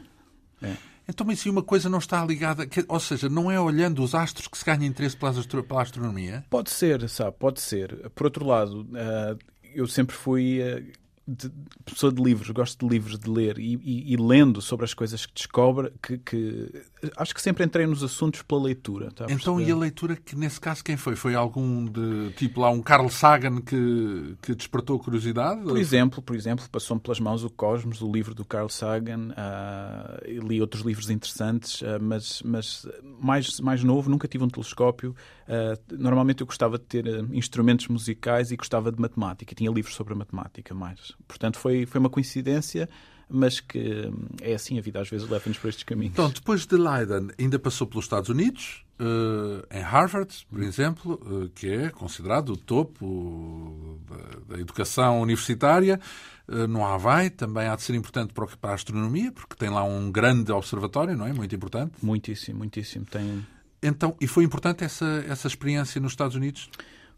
é. 0.62 0.78
Então, 1.10 1.26
mas 1.26 1.40
se 1.40 1.50
uma 1.50 1.64
coisa 1.64 1.90
não 1.90 1.98
está 1.98 2.24
ligada, 2.24 2.70
ou 2.88 3.00
seja, 3.00 3.28
não 3.28 3.50
é 3.50 3.60
olhando 3.60 4.04
os 4.04 4.14
astros 4.14 4.48
que 4.48 4.56
se 4.60 4.64
ganha 4.64 4.86
interesse 4.86 5.18
pela 5.18 5.82
astronomia? 5.82 6.46
Pode 6.52 6.70
ser, 6.70 7.10
sabe, 7.10 7.36
pode 7.40 7.60
ser. 7.60 8.12
Por 8.12 8.28
outro 8.28 8.46
lado, 8.46 8.88
eh, 8.94 9.38
eu 9.74 9.88
sempre 9.88 10.16
fui 10.16 10.62
eh, 10.62 10.84
de, 11.28 11.52
pessoa 11.86 12.12
de 12.12 12.22
livros, 12.22 12.50
gosto 12.50 12.86
de 12.86 12.94
livros, 12.94 13.20
de 13.20 13.30
ler 13.30 13.60
e, 13.60 13.76
e, 13.76 14.14
e 14.14 14.18
lendo 14.18 14.62
sobre 14.62 14.86
as 14.86 14.94
coisas 14.94 15.26
que 15.26 15.34
descobre, 15.34 15.94
que, 16.02 16.18
que, 16.18 16.84
acho 17.18 17.34
que 17.34 17.42
sempre 17.42 17.64
entrei 17.64 17.86
nos 17.86 18.04
assuntos 18.04 18.42
pela 18.42 18.64
leitura. 18.64 19.12
Tá 19.12 19.26
então, 19.30 19.60
e 19.60 19.72
a 19.72 19.76
leitura, 19.76 20.16
que 20.16 20.36
nesse 20.36 20.60
caso 20.60 20.84
quem 20.84 20.98
foi? 20.98 21.16
Foi 21.16 21.36
algum 21.36 21.86
de 21.86 22.32
tipo 22.36 22.62
lá 22.62 22.70
um 22.70 22.82
Carl 22.82 23.10
Sagan 23.10 23.62
que, 23.62 24.36
que 24.42 24.54
despertou 24.54 25.00
curiosidade? 25.00 25.64
Por 25.64 25.78
exemplo, 25.78 26.22
por 26.22 26.36
exemplo, 26.36 26.68
passou-me 26.70 27.02
pelas 27.02 27.20
mãos 27.20 27.44
o 27.44 27.50
Cosmos, 27.50 28.02
o 28.02 28.12
livro 28.12 28.36
do 28.36 28.46
Carl 28.46 28.70
Sagan, 28.70 29.30
uh, 29.32 30.48
li 30.48 30.62
outros 30.62 30.84
livros 30.84 31.10
interessantes, 31.10 31.82
uh, 31.82 32.00
mas, 32.00 32.42
mas 32.44 32.88
mais, 33.20 33.60
mais 33.60 33.84
novo, 33.84 34.10
nunca 34.10 34.28
tive 34.28 34.44
um 34.44 34.50
telescópio. 34.50 35.16
Uh, 35.48 35.98
normalmente 35.98 36.42
eu 36.42 36.48
gostava 36.48 36.78
de 36.78 36.86
ter 36.86 37.06
instrumentos 37.34 37.88
musicais 37.88 38.52
e 38.52 38.56
gostava 38.56 38.92
de 38.92 39.00
matemática, 39.00 39.56
tinha 39.56 39.72
livros 39.72 39.96
sobre 39.96 40.14
matemática 40.14 40.74
mais. 40.74 41.14
Portanto, 41.28 41.58
foi, 41.58 41.86
foi 41.86 42.00
uma 42.00 42.10
coincidência, 42.10 42.88
mas 43.32 43.60
que 43.60 43.80
hum, 43.80 44.28
é 44.42 44.54
assim 44.54 44.78
a 44.78 44.82
vida, 44.82 45.00
às 45.00 45.10
vezes 45.10 45.28
leva-nos 45.28 45.58
por 45.58 45.70
estes 45.70 45.84
caminhos. 45.84 46.14
Então, 46.14 46.30
depois 46.30 46.66
de 46.66 46.76
Leiden, 46.76 47.30
ainda 47.40 47.58
passou 47.58 47.88
pelos 47.88 48.06
Estados 48.06 48.30
Unidos, 48.30 48.84
uh, 49.00 49.66
em 49.72 49.82
Harvard, 49.82 50.46
por 50.50 50.62
exemplo, 50.62 51.14
uh, 51.26 51.50
que 51.50 51.68
é 51.68 51.90
considerado 51.90 52.50
o 52.50 52.58
topo 52.58 54.00
da, 54.10 54.56
da 54.56 54.62
educação 54.62 55.22
universitária. 55.22 56.00
Uh, 56.48 56.68
no 56.68 56.86
Havaí 56.86 57.30
também 57.30 57.68
há 57.68 57.76
de 57.76 57.82
ser 57.84 57.96
importante 57.96 58.34
para 58.34 58.48
a 58.70 58.74
astronomia, 58.74 59.32
porque 59.32 59.56
tem 59.56 59.70
lá 59.70 59.84
um 59.84 60.12
grande 60.12 60.52
observatório, 60.52 61.16
não 61.16 61.26
é? 61.26 61.34
Muito 61.34 61.56
importante. 61.56 61.94
Muitíssimo, 62.02 62.60
muitíssimo. 62.60 63.06
Tem... 63.06 63.46
Então, 63.82 64.16
e 64.20 64.28
foi 64.28 64.44
importante 64.44 64.84
essa, 64.84 65.26
essa 65.28 65.48
experiência 65.48 66.00
nos 66.02 66.12
Estados 66.12 66.36
Unidos? 66.36 66.70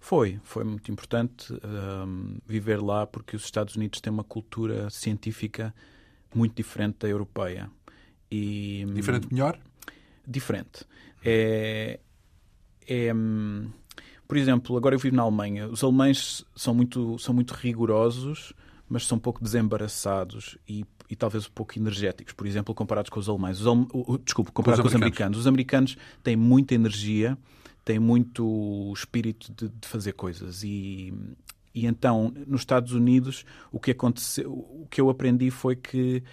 Foi, 0.04 0.38
foi 0.44 0.66
muito 0.66 0.92
importante 0.92 1.54
um, 1.54 2.38
viver 2.46 2.82
lá 2.82 3.08
porque 3.08 3.38
os 3.38 3.46
Estados 3.46 3.78
Unidos 3.78 4.02
têm 4.02 4.12
uma 4.12 4.24
cultura 4.24 4.90
científica 4.90 5.74
muito 6.38 6.56
diferente 6.56 6.98
da 7.00 7.08
europeia. 7.08 7.70
E, 8.32 8.86
diferente 8.94 9.28
melhor? 9.32 9.60
Diferente. 10.28 10.86
É, 11.24 12.00
é, 12.88 13.12
por 14.28 14.38
exemplo, 14.38 14.76
agora 14.78 14.96
eu 14.96 15.00
vivo 15.00 15.16
na 15.16 15.24
Alemanha. 15.24 15.68
Os 15.68 15.84
alemães 15.84 16.46
são 16.56 16.74
muito, 16.74 17.18
são 17.20 17.34
muito 17.34 17.54
rigorosos, 17.54 18.54
mas 18.90 19.06
são 19.06 19.18
um 19.18 19.22
pouco 19.22 19.44
desembaraçados 19.44 20.58
e, 20.68 20.86
e 21.10 21.16
talvez 21.16 21.48
um 21.48 21.52
pouco 21.52 21.78
energéticos, 21.78 22.34
por 22.34 22.48
exemplo, 22.48 22.74
comparados 22.74 23.10
com 23.10 23.20
os 23.20 23.30
alemães. 23.30 23.60
Os, 23.62 24.20
desculpe, 24.24 24.52
comparados 24.52 24.82
com 24.82 24.88
os, 24.88 24.94
com 24.94 24.98
os 24.98 25.02
americanos. 25.02 25.40
Os 25.40 25.48
americanos 25.48 25.98
têm 26.24 26.36
muita 26.36 26.74
energia 26.74 27.38
tem 27.84 28.00
muito 28.00 28.94
espírito 28.96 29.52
de, 29.54 29.70
de 29.70 29.88
fazer 29.88 30.14
coisas 30.14 30.64
e, 30.64 31.14
e 31.74 31.86
então 31.86 32.34
nos 32.48 32.62
Estados 32.62 32.94
Unidos 32.94 33.46
o 33.72 33.80
que 33.80 33.92
aconteceu, 33.92 34.52
o 34.52 34.88
que 34.90 35.02
eu 35.02 35.10
aprendi 35.10 35.50
foi 35.50 35.76
que 35.76 36.24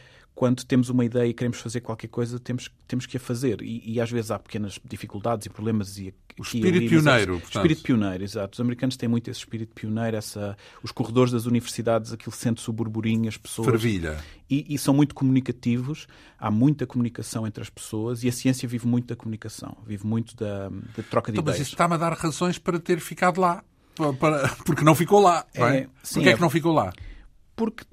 quando 0.41 0.65
temos 0.65 0.89
uma 0.89 1.05
ideia 1.05 1.29
e 1.29 1.35
queremos 1.35 1.61
fazer 1.61 1.83
qualquer 1.83 2.09
coisa, 2.09 2.41
temos, 2.41 2.71
temos 2.89 3.05
que 3.05 3.19
a 3.19 3.21
fazer. 3.21 3.61
E, 3.61 3.83
e 3.93 4.01
às 4.01 4.11
vezes 4.11 4.31
há 4.31 4.39
pequenas 4.39 4.81
dificuldades 4.83 5.45
e 5.45 5.51
problemas. 5.51 5.99
E, 5.99 6.15
o 6.39 6.43
espírito 6.43 6.79
ali, 6.79 6.89
pioneiro, 6.89 7.33
portanto. 7.33 7.57
Espírito 7.57 7.83
pioneiro, 7.83 8.25
exato. 8.25 8.55
Os 8.55 8.61
americanos 8.61 8.97
têm 8.97 9.07
muito 9.07 9.31
esse 9.31 9.41
espírito 9.41 9.75
pioneiro, 9.75 10.17
essa, 10.17 10.57
os 10.83 10.91
corredores 10.91 11.31
das 11.31 11.45
universidades, 11.45 12.11
aquilo 12.11 12.35
sente-se 12.35 12.71
o 12.71 12.73
burburinho, 12.73 13.29
as 13.29 13.37
pessoas. 13.37 13.69
Fervilha. 13.69 14.17
E, 14.49 14.65
e, 14.75 14.79
são 14.79 14.95
muito 14.95 15.15
comunicativos, 15.15 16.07
há 16.39 16.51
muita 16.51 16.87
comunicação 16.87 17.47
entre 17.47 17.63
as 17.63 17.69
pessoas 17.69 18.25
e 18.25 18.29
a 18.29 18.33
ciência 18.33 18.67
vive 18.67 18.87
muito 18.87 19.09
da 19.09 19.17
comunicação, 19.17 19.77
vive 19.87 20.07
muito 20.07 20.35
da, 20.35 20.71
da 20.71 21.03
troca 21.11 21.31
de 21.31 21.39
então, 21.39 21.43
ideias. 21.43 21.59
Mas 21.59 21.61
isso 21.61 21.75
está-me 21.75 21.95
a 21.95 21.99
dar 21.99 22.15
razões 22.15 22.57
para 22.57 22.81
ter 22.81 22.99
ficado 22.99 23.39
lá. 23.39 23.63
Para, 24.15 24.49
porque 24.65 24.85
não 24.85 24.95
ficou 24.95 25.21
lá. 25.21 25.45
Não 25.57 25.67
é? 25.67 25.79
É, 25.79 25.89
sim, 26.03 26.15
Porquê 26.15 26.29
é, 26.29 26.33
é 26.33 26.35
que 26.35 26.41
não 26.41 26.51
ficou 26.51 26.73
lá? 26.73 26.93
Porque 27.55 27.85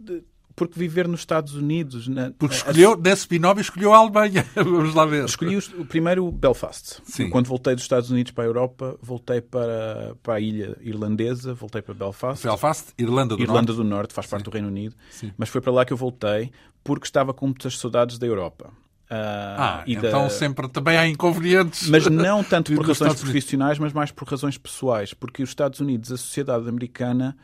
porque 0.58 0.78
viver 0.78 1.08
nos 1.08 1.20
Estados 1.20 1.54
Unidos. 1.54 2.08
Na, 2.08 2.32
porque 2.32 2.56
escolheu, 2.56 2.94
a, 2.94 2.98
nesse 2.98 3.28
binómio, 3.28 3.62
escolheu 3.62 3.94
a 3.94 3.98
Alemanha. 3.98 4.44
Vamos 4.56 4.96
lá 4.96 5.06
ver. 5.06 5.24
Escolhi 5.24 5.56
o, 5.56 5.86
primeiro 5.86 6.30
Belfast. 6.32 7.00
Sim. 7.06 7.30
Quando 7.30 7.46
voltei 7.46 7.76
dos 7.76 7.84
Estados 7.84 8.10
Unidos 8.10 8.32
para 8.32 8.44
a 8.44 8.48
Europa, 8.48 8.98
voltei 9.00 9.40
para, 9.40 10.16
para 10.24 10.34
a 10.34 10.40
ilha 10.40 10.76
irlandesa, 10.82 11.54
voltei 11.54 11.84
para 11.84 11.94
Belfast. 11.94 12.44
Belfast, 12.44 12.88
Irlanda 12.98 13.38
do 13.38 13.42
Irlanda 13.42 13.72
Norte. 13.72 13.76
do 13.76 13.84
Norte, 13.84 14.14
faz 14.16 14.26
parte 14.26 14.42
Sim. 14.42 14.50
do 14.50 14.54
Reino 14.54 14.68
Unido. 14.68 14.96
Sim. 15.12 15.32
Mas 15.38 15.48
foi 15.48 15.62
para 15.62 15.72
lá 15.72 15.86
que 15.86 15.94
eu 15.94 15.98
voltei, 15.98 16.52
porque 16.84 17.06
estava 17.06 17.36
com 17.36 17.46
muitas 17.46 17.78
saudades 17.78 18.18
da 18.18 18.26
Europa. 18.26 18.74
Uh, 19.10 19.56
ah, 19.58 19.84
então 19.88 20.24
da... 20.24 20.30
sempre 20.30 20.68
também 20.68 20.98
há 20.98 21.08
inconvenientes. 21.08 21.90
Mas 21.90 22.08
não 22.08 22.44
tanto 22.44 22.74
por 22.76 22.86
razões 22.86 23.22
profissionais, 23.22 23.80
mas 23.80 23.94
mais 23.94 24.12
por 24.12 24.28
razões 24.28 24.58
pessoais. 24.58 25.14
Porque 25.14 25.42
os 25.42 25.50
Estados 25.50 25.80
Unidos, 25.80 26.12
a 26.12 26.18
sociedade 26.18 26.68
americana, 26.68 27.38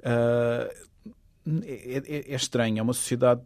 uh, 0.00 0.70
é, 1.64 2.02
é, 2.06 2.32
é 2.32 2.34
estranho. 2.34 2.78
É 2.78 2.82
uma 2.82 2.92
sociedade 2.92 3.42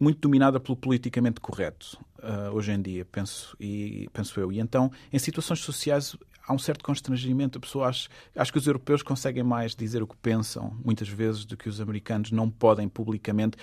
muito 0.00 0.20
dominada 0.20 0.58
pelo 0.58 0.76
politicamente 0.76 1.40
correto 1.40 1.98
uh, 2.18 2.54
hoje 2.54 2.72
em 2.72 2.82
dia, 2.82 3.04
penso, 3.04 3.56
e, 3.60 4.08
penso 4.12 4.38
eu. 4.40 4.52
E 4.52 4.58
então, 4.58 4.90
em 5.12 5.18
situações 5.18 5.60
sociais, 5.60 6.16
há 6.48 6.54
um 6.54 6.58
certo 6.58 6.82
constrangimento. 6.82 7.58
A 7.58 7.60
pessoa 7.60 7.88
acha, 7.88 8.08
acho 8.34 8.50
que 8.50 8.58
os 8.58 8.66
europeus 8.66 9.02
conseguem 9.02 9.42
mais 9.42 9.76
dizer 9.76 10.02
o 10.02 10.06
que 10.06 10.16
pensam, 10.16 10.74
muitas 10.82 11.08
vezes, 11.08 11.44
do 11.44 11.56
que 11.56 11.68
os 11.68 11.80
americanos 11.80 12.32
não 12.32 12.50
podem 12.50 12.88
publicamente. 12.88 13.58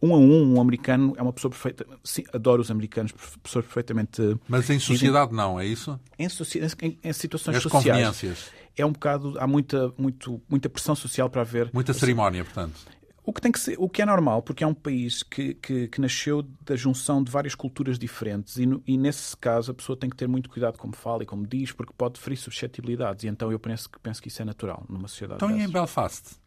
Um 0.00 0.14
a 0.14 0.18
um, 0.18 0.54
um 0.54 0.60
americano 0.60 1.14
é 1.16 1.22
uma 1.22 1.32
pessoa 1.32 1.50
perfeita. 1.50 1.86
Sim, 2.02 2.24
adoro 2.32 2.62
os 2.62 2.70
americanos, 2.70 3.12
pessoas 3.42 3.64
perfeitamente. 3.64 4.38
Mas 4.48 4.70
em 4.70 4.78
sociedade 4.78 5.32
não, 5.32 5.58
é 5.58 5.66
isso? 5.66 5.98
Em, 6.18 6.26
em, 6.26 6.98
em 7.02 7.12
situações 7.12 7.56
As 7.56 7.62
sociais. 7.62 7.84
Conveniências. 7.84 8.50
É 8.76 8.86
um 8.86 8.92
bocado. 8.92 9.34
Há 9.38 9.46
muita, 9.46 9.92
muito, 9.98 10.40
muita 10.48 10.68
pressão 10.68 10.94
social 10.94 11.28
para 11.28 11.42
haver. 11.42 11.70
Muita 11.72 11.92
cerimónia, 11.92 12.44
portanto. 12.44 12.80
O 13.24 13.32
que, 13.32 13.40
tem 13.40 13.52
que 13.52 13.60
ser, 13.60 13.76
o 13.78 13.88
que 13.88 14.02
é 14.02 14.06
normal, 14.06 14.42
porque 14.42 14.64
é 14.64 14.66
um 14.66 14.74
país 14.74 15.22
que, 15.22 15.54
que, 15.54 15.86
que 15.86 16.00
nasceu 16.00 16.42
da 16.64 16.74
junção 16.74 17.22
de 17.22 17.30
várias 17.30 17.54
culturas 17.54 17.96
diferentes 17.96 18.56
e, 18.56 18.66
no, 18.66 18.82
e, 18.84 18.98
nesse 18.98 19.36
caso 19.36 19.70
a 19.70 19.74
pessoa 19.74 19.96
tem 19.96 20.10
que 20.10 20.16
ter 20.16 20.26
muito 20.26 20.50
cuidado 20.50 20.76
como 20.76 20.96
fala 20.96 21.22
e 21.22 21.26
como 21.26 21.46
diz, 21.46 21.70
porque 21.70 21.92
pode 21.96 22.18
ferir 22.18 22.36
suscetibilidades. 22.36 23.24
E 23.24 23.28
então 23.28 23.52
eu 23.52 23.60
penso, 23.60 23.88
penso 24.02 24.20
que 24.20 24.26
isso 24.26 24.42
é 24.42 24.44
natural 24.44 24.84
numa 24.88 25.06
sociedade 25.06 25.36
Então 25.36 25.48
dessas. 25.48 25.64
e 25.64 25.68
em 25.68 25.72
Belfast? 25.72 26.42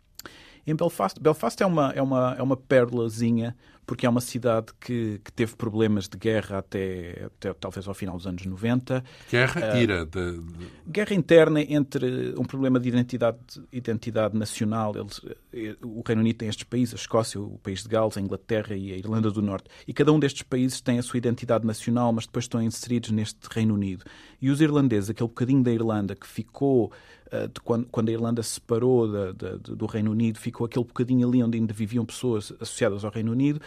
Em 0.68 0.76
Belfast, 0.76 1.20
Belfast 1.20 1.62
é 1.62 1.66
uma, 1.66 1.92
é 1.92 2.02
uma, 2.02 2.36
é 2.38 2.42
uma 2.42 2.58
pérolazinha 2.58 3.56
porque 3.86 4.06
é 4.06 4.10
uma 4.10 4.22
cidade 4.22 4.68
que, 4.80 5.20
que 5.24 5.32
teve 5.32 5.56
problemas 5.56 6.08
de 6.08 6.18
guerra 6.18 6.58
até, 6.58 7.26
até, 7.26 7.54
talvez 7.54 7.88
ao 7.88 7.94
final 7.94 8.18
dos 8.18 8.26
anos 8.26 8.46
90. 8.46 9.04
Guerra, 9.30 9.74
uh, 9.74 9.78
ira. 9.78 10.06
De. 10.06 10.42
Guerra 10.88 11.14
interna 11.14 11.62
entre 11.62 12.34
um 12.38 12.44
problema 12.44 12.80
de 12.80 12.90
identidade, 12.90 13.38
identidade 13.72 14.38
nacional. 14.38 14.94
Eles, 14.96 15.22
eh, 15.54 15.76
o 15.84 16.02
Reino 16.06 16.22
Unido 16.22 16.38
tem 16.38 16.50
estes 16.50 16.64
países, 16.64 16.96
a 16.96 16.98
Escócia, 16.98 17.40
o 17.40 17.60
país 17.60 17.84
de 17.84 17.90
Gales, 17.90 18.18
a 18.18 18.22
Inglaterra 18.22 18.76
e 18.76 18.92
a 18.92 18.98
Irlanda 18.98 19.30
do 19.30 19.42
Norte. 19.42 19.70
E 19.88 19.94
cada 19.94 20.12
um 20.12 20.20
destes 20.20 20.44
países 20.44 20.82
tem 20.82 20.98
a 20.98 21.04
sua 21.04 21.18
identidade 21.18 21.66
nacional, 21.66 22.12
mas 22.12 22.26
depois 22.26 22.46
estão 22.46 22.62
inseridos 22.62 23.12
neste 23.12 23.40
Reino 23.52 23.76
Unido. 23.76 24.04
E 24.42 24.50
os 24.50 24.62
irlandeses, 24.62 25.10
aquele 25.10 25.30
bocadinho 25.30 25.64
da 25.64 25.72
Irlanda 25.72 26.16
que 26.16 26.28
ficou 26.28 26.92
Uh, 27.26 27.50
quando, 27.64 27.88
quando, 27.88 28.10
a 28.10 28.12
Irlanda 28.12 28.44
se 28.44 28.52
separou 28.52 29.08
de, 29.08 29.34
de, 29.34 29.76
do 29.76 29.88
Reino 29.88 30.12
Unido, 30.12 30.38
ficou 30.38 30.66
aquele 30.66 30.86
bocadinho 30.86 31.28
ali 31.28 31.42
onde 31.42 31.58
ainda 31.58 31.74
viviam 31.74 32.06
pessoas 32.06 32.54
associadas 32.62 33.04
ao 33.04 33.10
Reino 33.10 33.32
Unido 33.32 33.60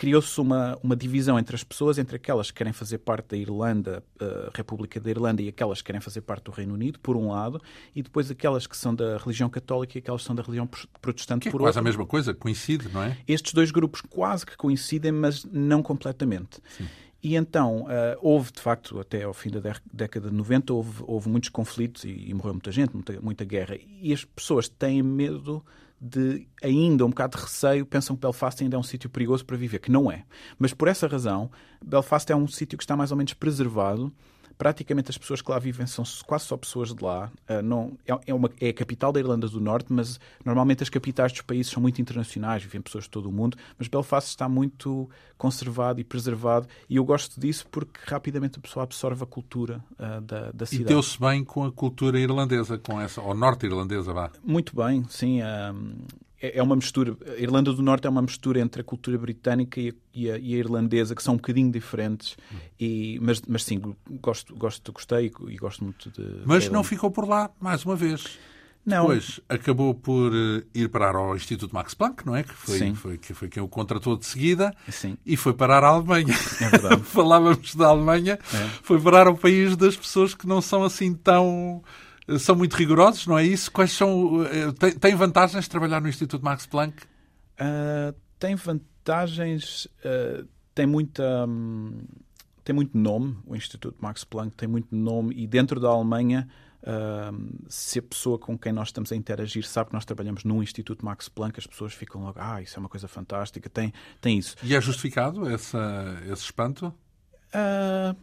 criou-se 0.00 0.40
uma, 0.40 0.78
uma 0.82 0.96
divisão 0.96 1.38
entre 1.38 1.54
as 1.54 1.62
pessoas, 1.62 1.98
entre 1.98 2.16
aquelas 2.16 2.50
que 2.50 2.56
querem 2.56 2.72
fazer 2.72 2.96
parte 2.96 3.28
da 3.28 3.36
Irlanda, 3.36 4.02
uh, 4.18 4.50
República 4.54 4.98
da 4.98 5.10
Irlanda, 5.10 5.42
e 5.42 5.48
aquelas 5.48 5.82
que 5.82 5.84
querem 5.88 6.00
fazer 6.00 6.22
parte 6.22 6.44
do 6.44 6.50
Reino 6.50 6.72
Unido, 6.72 6.98
por 7.00 7.18
um 7.18 7.32
lado, 7.32 7.60
e 7.94 8.02
depois 8.02 8.30
aquelas 8.30 8.66
que 8.66 8.74
são 8.74 8.94
da 8.94 9.18
religião 9.18 9.50
católica 9.50 9.98
e 9.98 10.00
aquelas 10.00 10.22
que 10.22 10.26
são 10.26 10.34
da 10.34 10.42
religião 10.42 10.66
protestante, 11.02 11.42
que 11.42 11.48
é 11.48 11.50
por 11.50 11.58
quase 11.58 11.76
outro. 11.76 11.80
a 11.80 11.82
mesma 11.82 12.06
coisa, 12.06 12.32
coincide, 12.32 12.88
não 12.88 13.02
é? 13.02 13.14
Estes 13.28 13.52
dois 13.52 13.70
grupos 13.70 14.00
quase 14.00 14.46
que 14.46 14.56
coincidem, 14.56 15.12
mas 15.12 15.44
não 15.44 15.82
completamente. 15.82 16.62
Sim. 16.78 16.86
E 17.22 17.36
então, 17.36 17.82
uh, 17.82 18.16
houve, 18.22 18.52
de 18.52 18.60
facto, 18.62 18.98
até 19.00 19.24
ao 19.24 19.34
fim 19.34 19.50
da 19.50 19.60
década 19.92 20.30
de 20.30 20.34
90, 20.34 20.72
houve, 20.72 21.04
houve 21.06 21.28
muitos 21.28 21.50
conflitos 21.50 22.04
e, 22.04 22.30
e 22.30 22.32
morreu 22.32 22.54
muita 22.54 22.72
gente, 22.72 22.94
muita, 22.94 23.20
muita 23.20 23.44
guerra. 23.44 23.76
E 24.00 24.14
as 24.14 24.24
pessoas 24.24 24.66
têm 24.66 25.02
medo 25.02 25.62
de 26.00 26.46
ainda 26.62 27.04
um 27.04 27.10
bocado 27.10 27.36
de 27.36 27.42
receio, 27.42 27.84
pensam 27.84 28.16
que 28.16 28.22
Belfast 28.22 28.62
ainda 28.62 28.76
é 28.76 28.78
um 28.78 28.82
sítio 28.82 29.10
perigoso 29.10 29.44
para 29.44 29.56
viver, 29.56 29.80
que 29.80 29.90
não 29.90 30.10
é. 30.10 30.24
Mas 30.58 30.72
por 30.72 30.88
essa 30.88 31.06
razão, 31.06 31.50
Belfast 31.84 32.30
é 32.30 32.36
um 32.36 32.46
sítio 32.46 32.78
que 32.78 32.84
está 32.84 32.96
mais 32.96 33.10
ou 33.10 33.16
menos 33.16 33.34
preservado 33.34 34.12
praticamente 34.60 35.10
as 35.10 35.16
pessoas 35.16 35.40
que 35.40 35.50
lá 35.50 35.58
vivem 35.58 35.86
são 35.86 36.04
quase 36.26 36.44
só 36.44 36.54
pessoas 36.54 36.94
de 36.94 37.02
lá. 37.02 37.32
Uh, 37.48 37.62
não, 37.62 37.96
é, 38.06 38.12
é, 38.26 38.34
uma, 38.34 38.50
é 38.60 38.68
a 38.68 38.74
capital 38.74 39.10
da 39.10 39.18
Irlanda 39.18 39.48
do 39.48 39.58
Norte, 39.58 39.90
mas 39.90 40.20
normalmente 40.44 40.82
as 40.82 40.90
capitais 40.90 41.32
dos 41.32 41.40
países 41.40 41.72
são 41.72 41.80
muito 41.80 41.98
internacionais, 41.98 42.62
vivem 42.62 42.82
pessoas 42.82 43.04
de 43.04 43.10
todo 43.10 43.30
o 43.30 43.32
mundo, 43.32 43.56
mas 43.78 43.88
Belfast 43.88 44.28
está 44.28 44.50
muito 44.50 45.08
conservado 45.38 45.98
e 45.98 46.04
preservado 46.04 46.68
e 46.90 46.96
eu 46.96 47.04
gosto 47.06 47.40
disso 47.40 47.64
porque 47.70 48.00
rapidamente 48.04 48.58
a 48.58 48.60
pessoa 48.60 48.82
absorve 48.82 49.22
a 49.24 49.26
cultura 49.26 49.82
uh, 49.92 50.20
da, 50.20 50.52
da 50.52 50.66
cidade. 50.66 50.90
E 50.90 50.92
deu-se 50.92 51.18
bem 51.18 51.42
com 51.42 51.64
a 51.64 51.72
cultura 51.72 52.20
irlandesa, 52.20 52.76
com 52.76 53.00
essa, 53.00 53.22
ou 53.22 53.34
norte-irlandesa, 53.34 54.12
vá. 54.12 54.30
Muito 54.44 54.76
bem, 54.76 55.06
sim. 55.08 55.40
Uh, 55.40 55.96
é, 56.40 56.58
é 56.58 56.62
uma 56.62 56.74
mistura. 56.74 57.16
A 57.26 57.40
Irlanda 57.40 57.72
do 57.72 57.82
Norte 57.82 58.06
é 58.06 58.10
uma 58.10 58.22
mistura 58.22 58.60
entre 58.60 58.80
a 58.80 58.84
cultura 58.84 59.18
britânica 59.18 59.80
e 59.80 59.90
a, 59.90 59.92
e 60.14 60.30
a, 60.30 60.38
e 60.38 60.54
a 60.54 60.58
irlandesa, 60.58 61.14
que 61.14 61.22
são 61.22 61.34
um 61.34 61.36
bocadinho 61.36 61.70
diferentes. 61.70 62.36
E, 62.78 63.18
mas, 63.20 63.42
mas 63.46 63.64
sim, 63.64 63.80
gosto, 64.20 64.54
gosto, 64.56 64.92
gostei 64.92 65.30
e 65.48 65.56
gosto 65.56 65.84
muito 65.84 66.10
de. 66.10 66.42
Mas 66.44 66.68
não 66.68 66.82
ficou 66.82 67.10
por 67.10 67.28
lá, 67.28 67.50
mais 67.60 67.84
uma 67.84 67.94
vez. 67.94 68.38
Não. 68.84 69.02
Depois 69.02 69.40
acabou 69.46 69.94
por 69.94 70.32
eh, 70.34 70.64
ir 70.74 70.88
parar 70.88 71.14
ao 71.14 71.36
Instituto 71.36 71.74
Max 71.74 71.92
Planck, 71.92 72.24
não 72.24 72.34
é? 72.34 72.42
Que 72.42 72.54
foi, 72.54 72.78
Sim. 72.78 72.94
foi, 72.94 73.18
que 73.18 73.34
foi 73.34 73.48
quem 73.48 73.62
o 73.62 73.68
contratou 73.68 74.16
de 74.16 74.24
seguida 74.24 74.74
Sim. 74.88 75.18
e 75.24 75.36
foi 75.36 75.52
parar 75.52 75.84
à 75.84 75.88
Alemanha. 75.88 76.34
É 76.60 76.68
verdade. 76.70 77.02
Falávamos 77.04 77.74
da 77.74 77.88
Alemanha, 77.88 78.38
é. 78.54 78.68
foi 78.82 78.98
parar 78.98 79.26
ao 79.26 79.36
país 79.36 79.76
das 79.76 79.96
pessoas 79.96 80.34
que 80.34 80.46
não 80.46 80.62
são 80.62 80.82
assim 80.82 81.12
tão 81.12 81.82
são 82.38 82.54
muito 82.56 82.76
rigorosos, 82.76 83.26
não 83.26 83.38
é 83.38 83.44
isso? 83.44 83.70
Quais 83.70 83.92
são. 83.92 84.44
Eh, 84.44 84.72
tem, 84.78 84.92
tem 84.92 85.14
vantagens 85.14 85.68
trabalhar 85.68 86.00
no 86.00 86.08
Instituto 86.08 86.44
Max 86.44 86.66
Planck? 86.66 87.02
Uh, 87.60 88.14
tem 88.38 88.54
vantagens, 88.54 89.86
uh, 90.04 90.46
tem 90.74 90.86
muita. 90.86 91.46
Um, 91.46 92.02
tem 92.62 92.74
muito 92.74 92.96
nome, 92.96 93.36
o 93.46 93.56
Instituto 93.56 93.96
Max 94.00 94.22
Planck 94.22 94.54
tem 94.54 94.68
muito 94.68 94.94
nome, 94.94 95.34
e 95.34 95.46
dentro 95.46 95.80
da 95.80 95.88
Alemanha 95.88 96.46
Uh, 96.80 97.58
se 97.68 97.98
a 97.98 98.02
pessoa 98.02 98.38
com 98.38 98.58
quem 98.58 98.72
nós 98.72 98.88
estamos 98.88 99.12
a 99.12 99.16
interagir 99.16 99.66
sabe 99.66 99.90
que 99.90 99.94
nós 99.94 100.06
trabalhamos 100.06 100.44
num 100.44 100.62
Instituto 100.62 101.04
Max 101.04 101.28
Planck, 101.28 101.58
as 101.58 101.66
pessoas 101.66 101.92
ficam 101.92 102.22
logo, 102.22 102.38
ah, 102.40 102.62
isso 102.62 102.78
é 102.78 102.80
uma 102.80 102.88
coisa 102.88 103.06
fantástica, 103.06 103.68
tem, 103.68 103.92
tem 104.20 104.38
isso. 104.38 104.56
E 104.62 104.74
é 104.74 104.80
justificado 104.80 105.46
essa, 105.48 106.18
esse 106.24 106.44
espanto? 106.44 106.86
Uh, 107.52 108.16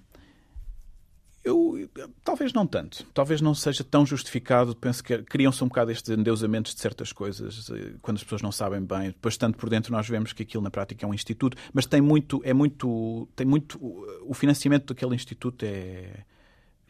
eu, 1.48 1.90
talvez 2.24 2.52
não 2.52 2.68
tanto. 2.68 3.06
Talvez 3.14 3.42
não 3.42 3.56
seja 3.56 3.84
tão 3.84 4.06
justificado. 4.06 4.76
Penso 4.76 5.04
que 5.04 5.18
criam-se 5.24 5.64
um 5.64 5.68
bocado 5.68 5.92
estes 5.92 6.10
endeusamentos 6.10 6.76
de 6.76 6.82
certas 6.82 7.14
coisas 7.14 7.70
eh, 7.70 7.94
quando 8.02 8.18
as 8.18 8.24
pessoas 8.24 8.42
não 8.42 8.52
sabem 8.52 8.82
bem. 8.82 9.08
Depois, 9.08 9.38
tanto 9.38 9.58
por 9.58 9.70
dentro, 9.70 9.92
nós 9.92 10.08
vemos 10.08 10.34
que 10.34 10.44
aquilo 10.44 10.64
na 10.64 10.70
prática 10.70 11.06
é 11.06 11.08
um 11.08 11.14
instituto, 11.14 11.58
mas 11.74 11.86
tem 11.86 12.02
muito, 12.02 12.42
é 12.44 12.54
muito, 12.54 13.28
tem 13.36 13.48
muito. 13.48 13.80
O 14.24 14.34
financiamento 14.34 14.94
daquele 14.94 15.16
instituto 15.16 15.64
é. 15.66 16.24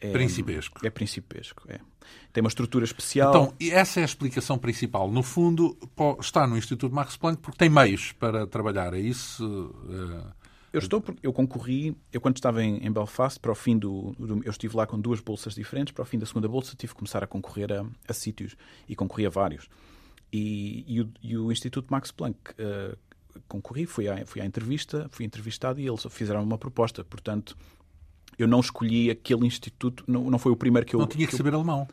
É, 0.00 0.12
principesco. 0.12 0.86
É 0.86 0.90
principesco, 0.90 1.64
é. 1.68 1.80
Tem 2.32 2.42
uma 2.42 2.48
estrutura 2.48 2.84
especial. 2.84 3.30
Então, 3.30 3.54
essa 3.72 4.00
é 4.00 4.02
a 4.02 4.06
explicação 4.06 4.56
principal. 4.56 5.10
No 5.10 5.22
fundo, 5.22 5.76
está 6.20 6.46
no 6.46 6.56
Instituto 6.56 6.94
Max 6.94 7.16
Planck 7.16 7.42
porque 7.42 7.58
tem 7.58 7.68
meios 7.68 8.12
para 8.12 8.46
trabalhar. 8.46 8.94
É 8.94 9.00
isso? 9.00 9.74
Eu 10.78 10.82
estou 10.84 11.00
porque 11.00 11.26
eu 11.26 11.32
concorri, 11.32 11.96
eu 12.12 12.20
quando 12.20 12.36
estava 12.36 12.62
em, 12.62 12.84
em, 12.84 12.90
Belfast, 12.90 13.40
para 13.40 13.52
o 13.52 13.54
fim 13.54 13.76
do, 13.76 14.14
do, 14.18 14.42
Eu 14.44 14.50
estive 14.50 14.76
lá 14.76 14.86
com 14.86 14.98
duas 14.98 15.20
bolsas 15.20 15.54
diferentes, 15.54 15.92
para 15.92 16.02
o 16.02 16.04
fim 16.04 16.18
da 16.18 16.26
segunda 16.26 16.48
bolsa 16.48 16.76
tive 16.76 16.92
que 16.92 16.98
começar 16.98 17.22
a 17.22 17.26
concorrer 17.26 17.72
a, 17.72 17.84
a 18.06 18.12
sítios 18.12 18.56
e 18.88 18.94
concorri 18.94 19.26
a 19.26 19.30
vários. 19.30 19.68
E, 20.32 20.84
e, 20.86 21.00
o, 21.00 21.12
e 21.22 21.36
o, 21.36 21.50
Instituto 21.50 21.88
Max 21.90 22.10
Planck 22.10 22.38
uh, 22.52 22.96
concorri, 23.48 23.86
fui 23.86 24.08
à, 24.08 24.24
fui 24.26 24.40
à 24.40 24.44
entrevista, 24.44 25.08
fui 25.10 25.24
entrevistado 25.24 25.80
e 25.80 25.88
eles 25.88 26.06
fizeram 26.10 26.42
uma 26.42 26.58
proposta. 26.58 27.02
Portanto, 27.02 27.56
eu 28.38 28.46
não 28.46 28.60
escolhi 28.60 29.10
aquele 29.10 29.46
instituto, 29.46 30.04
não, 30.06 30.30
não 30.30 30.38
foi 30.38 30.52
o 30.52 30.56
primeiro 30.56 30.86
que 30.86 30.94
eu. 30.94 31.00
Não 31.00 31.06
tinha 31.06 31.26
que, 31.26 31.32
que 31.32 31.36
saber 31.36 31.52
eu... 31.52 31.56
alemão. 31.56 31.88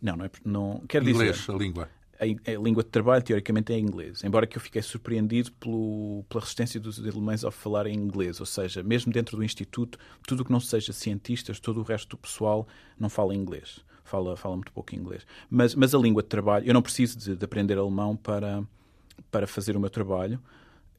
Não, 0.00 0.16
não, 0.16 0.24
é, 0.24 0.30
não 0.44 0.82
quer 0.88 1.02
Inglês, 1.02 1.38
dizer. 1.38 1.52
a 1.52 1.56
língua 1.56 1.88
a, 2.22 2.58
língua 2.58 2.82
de 2.82 2.88
trabalho, 2.88 3.22
teoricamente, 3.22 3.72
é 3.72 3.78
inglês. 3.78 4.22
Embora 4.22 4.46
que 4.46 4.56
eu 4.56 4.60
fiquei 4.60 4.80
surpreendido 4.80 5.50
pelo, 5.52 6.24
pela 6.28 6.40
resistência 6.40 6.78
dos 6.78 6.98
alemães 6.98 7.44
ao 7.44 7.50
falar 7.50 7.86
em 7.86 7.94
inglês. 7.94 8.38
Ou 8.38 8.46
seja, 8.46 8.82
mesmo 8.82 9.12
dentro 9.12 9.36
do 9.36 9.44
Instituto, 9.44 9.98
tudo 10.26 10.40
o 10.40 10.44
que 10.44 10.52
não 10.52 10.60
seja 10.60 10.92
cientistas, 10.92 11.58
todo 11.58 11.80
o 11.80 11.82
resto 11.82 12.10
do 12.10 12.16
pessoal 12.16 12.66
não 12.98 13.08
fala 13.08 13.34
inglês. 13.34 13.80
Fala, 14.04 14.36
fala 14.36 14.56
muito 14.56 14.72
pouco 14.72 14.94
inglês. 14.94 15.26
Mas, 15.50 15.74
mas 15.74 15.94
a 15.94 15.98
língua 15.98 16.22
de 16.22 16.28
trabalho, 16.28 16.66
eu 16.66 16.74
não 16.74 16.82
preciso 16.82 17.18
de, 17.18 17.36
de 17.36 17.44
aprender 17.44 17.78
alemão 17.78 18.16
para, 18.16 18.62
para 19.30 19.46
fazer 19.46 19.76
o 19.76 19.80
meu 19.80 19.90
trabalho. 19.90 20.40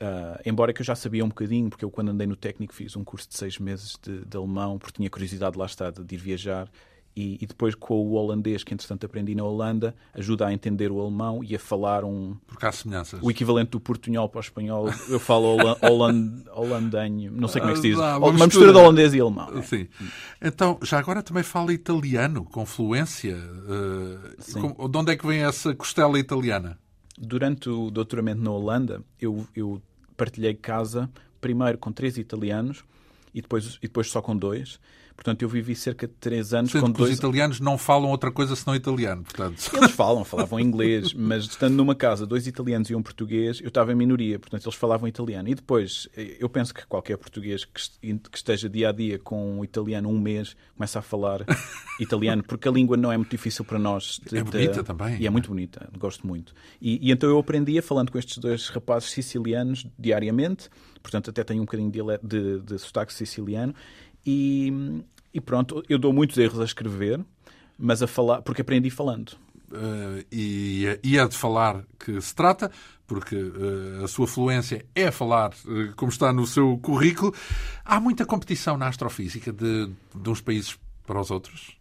Uh, 0.01 0.41
embora 0.45 0.73
que 0.73 0.81
eu 0.81 0.85
já 0.85 0.95
sabia 0.95 1.23
um 1.23 1.29
bocadinho, 1.29 1.69
porque 1.69 1.85
eu 1.85 1.91
quando 1.91 2.09
andei 2.09 2.27
no 2.27 2.35
técnico 2.35 2.73
fiz 2.73 2.95
um 2.97 3.03
curso 3.03 3.29
de 3.29 3.37
seis 3.37 3.57
meses 3.57 3.97
de, 4.01 4.25
de 4.25 4.35
alemão, 4.35 4.77
porque 4.77 4.97
tinha 4.97 5.09
curiosidade 5.09 5.57
lá 5.57 5.65
está 5.65 5.91
de, 5.91 6.03
de 6.03 6.15
ir 6.15 6.17
viajar 6.17 6.69
e, 7.15 7.37
e, 7.41 7.45
depois 7.45 7.75
com 7.75 7.95
o 7.95 8.13
holandês, 8.13 8.63
que 8.63 8.73
entretanto 8.73 9.05
aprendi 9.05 9.35
na 9.35 9.43
Holanda, 9.43 9.95
ajuda 10.13 10.47
a 10.47 10.53
entender 10.53 10.91
o 10.91 10.99
alemão 10.99 11.43
e 11.43 11.55
a 11.55 11.59
falar 11.59 12.03
um. 12.03 12.35
Porque 12.47 12.65
há 12.65 12.71
semelhanças. 12.71 13.19
O 13.21 13.29
equivalente 13.29 13.71
do 13.71 13.79
portunhol 13.79 14.27
para 14.27 14.39
o 14.39 14.41
espanhol. 14.41 14.89
Eu 15.07 15.19
falo 15.19 15.57
holand, 15.81 16.43
holandanho, 16.51 17.31
não 17.31 17.47
sei 17.47 17.61
como 17.61 17.71
é 17.71 17.75
que 17.75 17.81
se 17.81 17.89
diz. 17.89 17.99
Ah, 17.99 18.17
uma, 18.17 18.29
uma 18.29 18.45
mistura 18.45 18.71
de 18.71 18.77
holandês 18.79 19.13
e 19.13 19.21
alemão. 19.21 19.61
Sim. 19.61 19.87
Então, 20.41 20.79
já 20.81 20.97
agora 20.97 21.21
também 21.21 21.43
fala 21.43 21.71
italiano, 21.71 22.45
com 22.45 22.65
fluência. 22.65 23.37
Uh, 23.37 24.89
de 24.89 24.97
onde 24.97 25.11
é 25.11 25.15
que 25.15 25.27
vem 25.27 25.43
essa 25.43 25.75
costela 25.75 26.17
italiana? 26.17 26.79
Durante 27.17 27.69
o 27.69 27.91
doutoramento 27.91 28.41
na 28.41 28.51
Holanda, 28.51 29.03
eu, 29.21 29.45
eu 29.55 29.79
partilhei 30.17 30.55
casa 30.55 31.09
primeiro 31.39 31.77
com 31.77 31.91
três 31.91 32.17
italianos 32.17 32.83
e 33.33 33.41
depois, 33.41 33.75
e 33.75 33.87
depois 33.87 34.09
só 34.09 34.21
com 34.21 34.35
dois. 34.35 34.79
Portanto, 35.15 35.41
eu 35.43 35.49
vivi 35.49 35.75
cerca 35.75 36.07
de 36.07 36.13
três 36.13 36.53
anos 36.53 36.71
Sendo 36.71 36.81
com 36.81 36.91
dois... 36.91 37.11
os 37.11 37.17
italianos 37.17 37.59
não 37.59 37.77
falam 37.77 38.09
outra 38.09 38.31
coisa 38.31 38.55
senão 38.55 38.75
italiano, 38.75 39.23
portanto... 39.23 39.71
Eles 39.73 39.91
falam, 39.93 40.25
falavam 40.25 40.59
inglês, 40.59 41.13
mas 41.13 41.45
estando 41.45 41.75
numa 41.75 41.95
casa, 41.95 42.25
dois 42.25 42.47
italianos 42.47 42.89
e 42.89 42.95
um 42.95 43.01
português, 43.01 43.61
eu 43.61 43.67
estava 43.67 43.91
em 43.91 43.95
minoria, 43.95 44.39
portanto, 44.39 44.65
eles 44.65 44.75
falavam 44.75 45.07
italiano. 45.07 45.47
E 45.49 45.55
depois, 45.55 46.09
eu 46.39 46.49
penso 46.49 46.73
que 46.73 46.85
qualquer 46.87 47.17
português 47.17 47.63
que 47.63 47.79
esteja 48.33 48.67
dia 48.67 48.89
a 48.89 48.91
dia 48.91 49.19
com 49.19 49.59
um 49.59 49.63
italiano 49.63 50.09
um 50.09 50.19
mês, 50.19 50.55
começa 50.75 50.99
a 50.99 51.01
falar 51.01 51.45
italiano, 51.99 52.43
porque 52.43 52.67
a 52.67 52.71
língua 52.71 52.97
não 52.97 53.11
é 53.11 53.17
muito 53.17 53.31
difícil 53.31 53.63
para 53.63 53.79
nós. 53.79 54.19
De, 54.29 54.37
é 54.37 54.43
bonita 54.43 54.81
de... 54.81 54.83
também. 54.83 55.17
E 55.21 55.27
é 55.27 55.29
muito 55.29 55.49
bonita, 55.49 55.89
gosto 55.97 56.25
muito. 56.25 56.53
E, 56.81 57.07
e 57.07 57.11
então 57.11 57.29
eu 57.29 57.37
aprendia 57.37 57.81
falando 57.81 58.11
com 58.11 58.17
estes 58.17 58.37
dois 58.37 58.67
rapazes 58.69 59.09
sicilianos 59.11 59.85
diariamente, 59.97 60.69
portanto 61.01 61.29
até 61.29 61.43
tenho 61.43 61.61
um 61.61 61.65
bocadinho 61.65 61.91
de, 61.91 62.01
de, 62.23 62.59
de 62.61 62.79
sotaque 62.79 63.13
siciliano, 63.13 63.73
e, 64.25 65.03
e 65.33 65.41
pronto, 65.41 65.83
eu 65.89 65.97
dou 65.97 66.13
muitos 66.13 66.37
erros 66.37 66.59
a 66.59 66.65
escrever, 66.65 67.19
mas 67.77 68.01
a 68.01 68.07
falar, 68.07 68.41
porque 68.41 68.61
aprendi 68.61 68.89
falando. 68.89 69.33
Uh, 69.71 70.23
e, 70.31 70.99
e, 71.03 71.17
é 71.17 71.27
de 71.27 71.35
falar 71.35 71.83
que 71.97 72.21
se 72.21 72.35
trata, 72.35 72.69
porque 73.07 73.35
uh, 73.35 74.03
a 74.03 74.07
sua 74.07 74.27
fluência 74.27 74.85
é 74.93 75.09
falar, 75.09 75.51
uh, 75.65 75.95
como 75.95 76.11
está 76.11 76.31
no 76.31 76.45
seu 76.45 76.77
currículo. 76.77 77.33
Há 77.83 77.99
muita 77.99 78.23
competição 78.23 78.77
na 78.77 78.87
astrofísica 78.87 79.51
de, 79.51 79.89
de 80.15 80.29
uns 80.29 80.41
países 80.41 80.77
para 81.07 81.19
os 81.19 81.31
outros? 81.31 81.75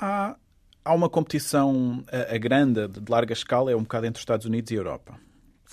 Há, 0.00 0.36
há 0.82 0.94
uma 0.94 1.10
competição 1.10 2.02
a, 2.10 2.34
a 2.34 2.38
grande, 2.38 2.88
de 2.88 3.10
larga 3.10 3.34
escala, 3.34 3.70
é 3.70 3.76
um 3.76 3.82
bocado 3.82 4.06
entre 4.06 4.18
os 4.18 4.22
Estados 4.22 4.46
Unidos 4.46 4.70
e 4.70 4.74
a 4.74 4.78
Europa. 4.78 5.27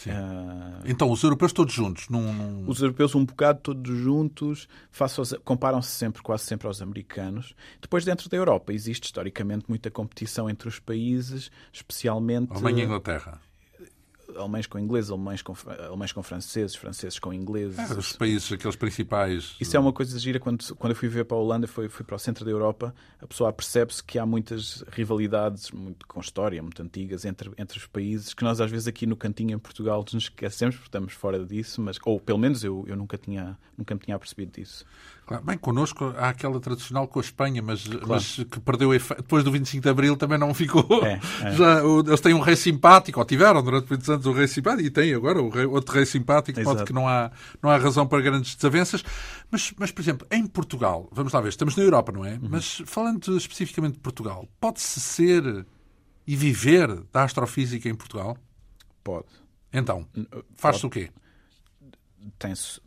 Uh... 0.07 0.83
Então, 0.85 1.09
os 1.09 1.23
europeus 1.23 1.53
todos 1.53 1.73
juntos? 1.73 2.09
Num. 2.09 2.67
Os 2.67 2.81
europeus 2.81 3.15
um 3.15 3.25
bocado 3.25 3.61
todos 3.61 3.97
juntos, 3.97 4.67
comparam-se 5.43 5.91
sempre, 5.91 6.21
quase 6.21 6.43
sempre 6.43 6.67
aos 6.67 6.81
americanos. 6.81 7.55
Depois, 7.81 8.03
dentro 8.03 8.29
da 8.29 8.37
Europa, 8.37 8.73
existe 8.73 9.05
historicamente 9.05 9.65
muita 9.69 9.89
competição 9.89 10.49
entre 10.49 10.67
os 10.67 10.79
países, 10.79 11.49
especialmente... 11.71 12.51
Alemanha 12.51 12.83
e 12.83 12.85
Inglaterra 12.85 13.41
alemães 14.35 14.67
com 14.67 14.79
ingleses, 14.79 15.09
alemães 15.09 15.41
com, 15.41 15.55
alemães 15.87 16.11
com 16.11 16.21
franceses, 16.23 16.75
franceses 16.75 17.19
com 17.19 17.33
ingleses. 17.33 17.77
É, 17.77 17.93
os 17.93 18.13
países, 18.13 18.51
aqueles 18.51 18.75
principais. 18.75 19.55
Isso 19.59 19.75
é 19.75 19.79
uma 19.79 19.93
coisa 19.93 20.17
gira. 20.19 20.39
Quando, 20.39 20.75
quando 20.75 20.91
eu 20.91 20.95
fui 20.95 21.09
ver 21.09 21.25
para 21.25 21.37
a 21.37 21.39
Holanda, 21.39 21.67
fui, 21.67 21.89
fui 21.89 22.05
para 22.05 22.15
o 22.15 22.19
centro 22.19 22.45
da 22.45 22.51
Europa, 22.51 22.93
a 23.19 23.27
pessoa 23.27 23.51
percebe-se 23.51 24.03
que 24.03 24.19
há 24.19 24.25
muitas 24.25 24.83
rivalidades 24.91 25.71
muito, 25.71 26.07
com 26.07 26.19
história, 26.19 26.61
muito 26.61 26.81
antigas, 26.81 27.25
entre, 27.25 27.51
entre 27.57 27.77
os 27.77 27.87
países, 27.87 28.33
que 28.33 28.43
nós 28.43 28.61
às 28.61 28.69
vezes 28.69 28.87
aqui 28.87 29.05
no 29.05 29.15
cantinho 29.15 29.55
em 29.55 29.59
Portugal 29.59 30.03
nos 30.13 30.23
esquecemos, 30.23 30.75
porque 30.75 30.87
estamos 30.87 31.13
fora 31.13 31.45
disso, 31.45 31.81
mas, 31.81 31.97
ou 32.05 32.19
pelo 32.19 32.39
menos 32.39 32.63
eu, 32.63 32.85
eu 32.87 32.95
nunca, 32.95 33.17
tinha, 33.17 33.57
nunca 33.77 33.93
me 33.95 34.01
tinha 34.01 34.17
percebido 34.17 34.51
disso. 34.51 34.85
Claro. 35.25 35.43
Bem, 35.43 35.57
connosco 35.57 36.13
há 36.17 36.29
aquela 36.29 36.59
tradicional 36.59 37.07
com 37.07 37.19
a 37.19 37.21
Espanha, 37.21 37.61
mas, 37.61 37.87
claro. 37.87 38.07
mas 38.07 38.35
que 38.35 38.59
perdeu 38.59 38.93
efeito. 38.93 39.23
Depois 39.23 39.43
do 39.43 39.51
25 39.51 39.81
de 39.81 39.89
Abril 39.89 40.15
também 40.15 40.37
não 40.37 40.53
ficou. 40.53 40.85
É, 41.03 41.19
é. 41.43 41.51
Já, 41.51 41.81
eles 41.83 42.21
têm 42.21 42.33
um 42.33 42.39
rei 42.39 42.55
simpático, 42.55 43.19
ou 43.19 43.25
tiveram 43.25 43.63
durante 43.63 43.89
muitos 43.89 44.07
anos 44.07 44.25
um 44.27 44.33
rei 44.33 44.47
simpático, 44.47 44.87
e 44.87 44.91
têm 44.91 45.13
agora 45.15 45.41
o 45.41 45.49
rei, 45.49 45.65
outro 45.65 45.95
rei 45.95 46.05
simpático, 46.05 46.59
Exato. 46.59 46.77
pode 46.77 46.87
que 46.87 46.93
não 46.93 47.07
há, 47.07 47.31
não 47.61 47.71
há 47.71 47.77
razão 47.77 48.05
para 48.05 48.21
grandes 48.21 48.55
desavenças. 48.55 49.03
Mas, 49.49 49.73
mas, 49.77 49.91
por 49.91 50.01
exemplo, 50.01 50.27
em 50.31 50.45
Portugal, 50.45 51.09
vamos 51.11 51.33
lá 51.33 51.41
ver, 51.41 51.49
estamos 51.49 51.75
na 51.75 51.83
Europa, 51.83 52.11
não 52.11 52.23
é? 52.23 52.33
Uhum. 52.33 52.49
Mas 52.49 52.83
falando 52.85 53.35
especificamente 53.35 53.93
de 53.93 53.99
Portugal, 54.01 54.47
pode-se 54.59 54.99
ser 54.99 55.65
e 56.27 56.35
viver 56.35 57.03
da 57.11 57.23
astrofísica 57.23 57.89
em 57.89 57.95
Portugal? 57.95 58.37
Pode. 59.03 59.27
Então, 59.73 60.07
faz-se 60.55 60.85
o 60.85 60.89
quê? 60.89 61.09
Tem-se 62.39 62.79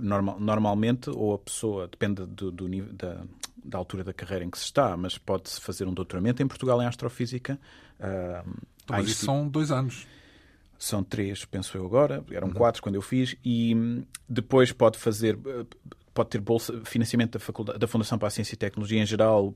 normal, 0.00 0.38
normalmente, 0.40 1.10
ou 1.10 1.34
a 1.34 1.38
pessoa, 1.38 1.88
depende 1.88 2.26
do, 2.26 2.50
do 2.50 2.68
nível, 2.68 2.92
da, 2.92 3.22
da, 3.64 3.78
altura 3.78 4.04
da 4.04 4.12
carreira 4.12 4.44
em 4.44 4.50
que 4.50 4.58
se 4.58 4.64
está, 4.64 4.96
mas 4.96 5.18
pode-se 5.18 5.60
fazer 5.60 5.86
um 5.86 5.94
doutoramento 5.94 6.42
em 6.42 6.46
Portugal 6.46 6.80
em 6.82 6.86
Astrofísica. 6.86 7.58
Uh, 7.98 8.58
mas 8.88 9.08
isso 9.08 9.24
são 9.26 9.48
dois 9.48 9.70
anos. 9.70 10.06
São 10.78 11.02
três, 11.02 11.44
penso 11.44 11.76
eu 11.76 11.84
agora, 11.84 12.24
eram 12.30 12.48
uhum. 12.48 12.54
quatro 12.54 12.80
quando 12.80 12.94
eu 12.94 13.02
fiz, 13.02 13.34
e 13.44 13.74
hum, 13.74 14.04
depois 14.28 14.70
pode 14.70 14.96
fazer 14.96 15.36
pode 16.14 16.30
ter 16.30 16.40
bolsa, 16.40 16.80
financiamento 16.84 17.32
da, 17.32 17.38
faculdade, 17.38 17.78
da 17.78 17.86
Fundação 17.86 18.18
para 18.18 18.28
a 18.28 18.30
Ciência 18.30 18.54
e 18.54 18.56
Tecnologia 18.56 19.02
em 19.02 19.06
geral, 19.06 19.54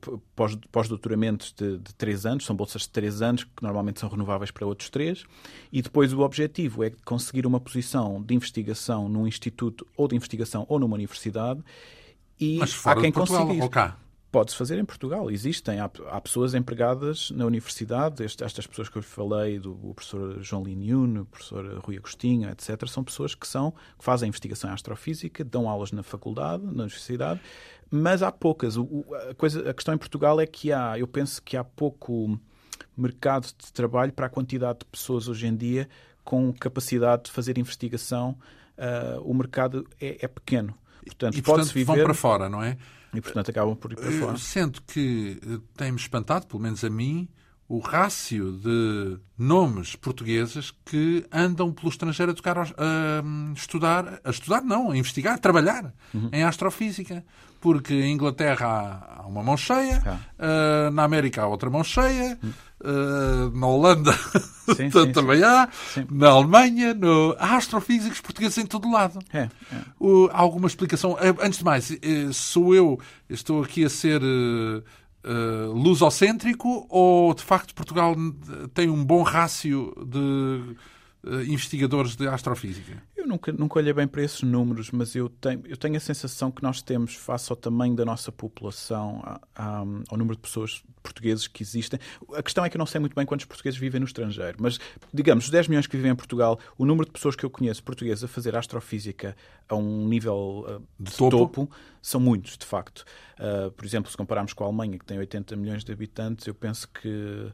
pós-doutoramentos 0.71 1.53
de, 1.53 1.79
de 1.79 1.95
três 1.95 2.27
anos, 2.27 2.45
são 2.45 2.55
bolsas 2.55 2.83
de 2.83 2.91
três 2.91 3.23
anos, 3.23 3.45
que 3.45 3.63
normalmente 3.63 4.01
são 4.01 4.09
renováveis 4.09 4.51
para 4.51 4.67
outros 4.67 4.91
três, 4.91 5.25
e 5.73 5.83
depois 5.83 6.13
o 6.13 6.21
objetivo 6.21 6.85
é 6.85 6.93
conseguir 7.05 7.47
uma 7.47 7.61
posição 7.61 8.23
de 8.23 8.35
investigação 8.35 9.09
num 9.09 9.27
instituto 9.27 9.87
ou 9.97 10.09
de 10.09 10.17
investigação 10.17 10.67
ou 10.69 10.79
numa 10.79 10.95
universidade, 10.95 11.63
e 12.39 12.59
Mas 12.59 12.73
fora 12.73 12.99
há 12.99 13.03
quem 13.03 13.13
consiga. 13.13 13.63
Ou 13.63 13.71
cá? 13.71 13.97
Pode-se 14.33 14.57
fazer 14.57 14.79
em 14.79 14.85
Portugal. 14.85 15.31
Existem. 15.31 15.79
Há, 15.79 15.91
há, 16.09 16.19
pessoas 16.19 16.55
empregadas 16.55 17.31
na 17.33 17.45
universidade. 17.45 18.25
Este, 18.25 18.43
estas 18.43 18.67
pessoas 18.67 18.89
que 18.89 18.97
eu 18.97 19.03
falei, 19.03 19.59
do 19.59 19.75
professor 19.95 20.43
João 20.43 20.65
Liniune, 20.65 21.19
o 21.19 21.27
professor 21.27 21.79
Rui 21.85 21.99
Agostinho, 21.99 22.49
etc., 22.49 22.89
são 22.89 23.05
pessoas 23.05 23.35
que, 23.35 23.47
são, 23.47 23.73
que 23.73 24.03
fazem 24.03 24.31
investigação 24.31 24.71
em 24.71 24.73
astrofísica, 24.73 25.45
dão 25.45 25.69
aulas 25.69 25.93
na 25.93 26.03
faculdade, 26.03 26.65
na 26.65 26.85
universidade, 26.85 27.43
mas 27.91 28.23
há 28.23 28.33
poucas. 28.33 28.79
O, 28.79 29.05
a, 29.31 29.35
coisa, 29.35 29.69
a 29.69 29.75
questão 29.75 29.95
em 29.95 29.99
Portugal 29.99 30.41
é 30.41 30.47
que 30.47 30.73
há, 30.73 30.99
eu 30.99 31.07
penso 31.07 31.43
que 31.43 31.55
há 31.55 31.63
pouco 31.63 32.41
mercado 32.97 33.45
de 33.47 33.71
trabalho 33.71 34.15
para 34.15 34.27
a 34.27 34.31
quantidade 34.31 34.79
de 34.79 34.87
pessoas 34.87 35.29
hoje 35.29 35.47
em 35.47 35.55
dia 35.55 35.87
com 36.25 36.51
capacidade 36.55 37.25
de 37.25 37.31
fazer 37.31 37.59
investigação. 37.59 38.39
Uh, 38.79 39.21
o 39.21 39.35
mercado 39.35 39.87
é, 40.01 40.25
é 40.25 40.29
pequeno 40.29 40.75
Portanto, 41.07 41.37
e, 41.37 41.43
portanto 41.43 41.73
viver... 41.73 41.85
vão 41.85 42.05
para 42.05 42.15
fora, 42.15 42.49
não 42.49 42.63
é? 42.63 42.77
E, 43.15 43.21
portanto, 43.21 43.51
acabam 43.51 43.77
por 43.77 43.93
ir 43.93 43.97
para 43.97 44.11
fora. 44.11 44.39
Sendo 44.39 44.81
que 44.83 45.39
tem-me 45.77 45.99
espantado, 45.99 46.47
pelo 46.47 46.63
menos 46.63 46.83
a 46.83 46.89
mim, 46.91 47.29
o 47.73 47.79
rácio 47.79 48.53
de 48.53 49.17
nomes 49.39 49.97
portugueses 49.97 50.75
que 50.85 51.25
andam 51.33 51.73
pelo 51.73 51.89
estrangeiro 51.89 52.33
a, 52.33 52.35
tocar, 52.35 52.59
a, 52.59 52.67
estudar, 53.57 54.21
a 54.23 54.29
estudar 54.29 54.61
não, 54.61 54.91
a 54.91 54.97
investigar, 54.99 55.37
a 55.37 55.39
trabalhar 55.39 55.91
uhum. 56.13 56.29
em 56.35 56.43
astrofísica. 56.43 57.25
Porque 57.63 57.95
em 57.95 58.13
Inglaterra 58.13 59.17
há 59.17 59.27
uma 59.27 59.43
mão 59.43 59.57
cheia, 59.57 60.03
ah. 60.05 60.89
uh, 60.89 60.91
na 60.91 61.05
América 61.05 61.43
há 61.43 61.47
outra 61.47 61.71
mão 61.71 61.83
cheia, 61.83 62.39
uh, 62.43 63.57
na 63.57 63.67
Holanda 63.67 64.13
sim, 64.77 64.91
sim, 64.93 65.13
também 65.13 65.39
sim. 65.39 65.45
há, 65.45 65.69
na 66.11 66.29
Alemanha, 66.29 66.93
no... 66.93 67.35
há 67.39 67.57
astrofísicos 67.57 68.21
portugueses 68.21 68.59
em 68.59 68.67
todo 68.67 68.91
lado. 68.91 69.19
É, 69.33 69.43
é. 69.43 69.51
Há 70.31 70.41
alguma 70.41 70.67
explicação? 70.67 71.17
Eh, 71.21 71.35
antes 71.41 71.61
de 71.61 71.65
mais, 71.65 71.91
eh, 71.91 71.99
sou 72.33 72.75
eu, 72.75 72.99
estou 73.31 73.63
aqui 73.63 73.85
a 73.85 73.89
ser 73.89 74.21
eh, 74.21 74.83
uh, 75.25 75.73
lusocêntrico 75.73 76.87
ou 76.89 77.35
de 77.35 77.43
facto 77.43 77.75
Portugal 77.75 78.15
tem 78.75 78.89
um 78.89 79.05
bom 79.05 79.23
rácio 79.23 79.93
de 80.07 80.77
investigadores 81.25 82.17
de 82.17 82.27
astrofísica? 82.27 83.03
Eu 83.17 83.27
nunca, 83.29 83.53
nunca 83.53 83.79
olhei 83.79 83.93
bem 83.93 84.09
para 84.09 84.23
esses 84.23 84.43
números, 84.43 84.91
mas 84.91 85.15
eu 85.15 85.29
tenho, 85.29 85.63
eu 85.67 85.77
tenho 85.77 85.97
a 85.97 86.01
sensação 86.01 86.51
que 86.51 86.63
nós 86.63 86.83
temos, 86.83 87.15
face 87.15 87.53
ao 87.53 87.57
tamanho 87.57 87.95
da 87.95 88.05
nossa 88.05 88.33
população, 88.33 89.23
a, 89.25 89.41
a, 89.55 89.79
ao 89.79 90.19
número 90.19 90.35
de 90.35 90.43
pessoas 90.43 90.83
portugueses 91.03 91.47
que 91.47 91.63
existem. 91.63 92.01
A 92.35 92.43
questão 92.43 92.65
é 92.65 92.69
que 92.69 92.77
eu 92.77 92.81
não 92.81 92.87
sei 92.87 93.01
muito 93.01 93.15
bem 93.15 93.25
quantos 93.25 93.47
portugueses 93.47 93.79
vivem 93.79 94.01
no 94.01 94.07
estrangeiro, 94.07 94.57
mas, 94.61 94.79
digamos, 95.15 95.45
os 95.45 95.51
10 95.51 95.69
milhões 95.69 95.87
que 95.87 95.97
vivem 95.97 96.11
em 96.11 96.17
Portugal, 96.17 96.59
o 96.77 96.85
número 96.85 97.07
de 97.07 97.13
pessoas 97.13 97.37
que 97.37 97.45
eu 97.45 97.51
conheço 97.51 97.83
portuguesas 97.85 98.25
a 98.25 98.29
fazer 98.29 98.57
astrofísica 98.57 99.37
a 99.69 99.77
um 99.77 100.09
nível 100.09 100.67
uh, 100.69 100.83
de, 100.99 101.13
topo? 101.17 101.39
topo? 101.39 101.71
são 102.01 102.21
muitos, 102.21 102.59
de 102.59 102.67
facto. 102.67 103.05
Uh, 103.39 103.71
por 103.71 103.85
exemplo, 103.85 104.11
se 104.11 104.17
compararmos 104.17 104.53
com 104.53 104.65
a 104.65 104.67
Alemanha, 104.67 104.99
que 104.99 105.05
tem 105.05 105.19
80 105.19 105.55
milhões 105.55 105.85
de 105.85 105.93
habitantes, 105.93 106.47
eu 106.49 106.55
penso 106.55 106.89
que 106.89 107.53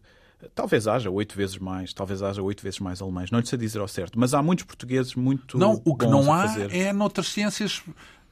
Talvez 0.55 0.87
haja 0.87 1.11
oito 1.11 1.35
vezes 1.35 1.59
mais, 1.59 1.93
talvez 1.93 2.23
haja 2.23 2.41
oito 2.43 2.63
vezes 2.63 2.79
mais 2.79 3.03
alemães. 3.03 3.31
Não 3.31 3.41
lhe 3.41 3.47
sei 3.47 3.59
dizer 3.59 3.81
ao 3.81 3.89
certo, 3.89 4.19
mas 4.19 4.35
há 4.35 4.43
muitos 4.43 4.65
portugueses 4.65 5.15
muito. 5.15 5.59
Não, 5.59 5.83
o 5.85 5.97
que 5.97 6.07
não 6.07 6.33
há 6.33 6.47
é 6.71 6.93
noutras 6.93 7.29
ciências 7.29 7.83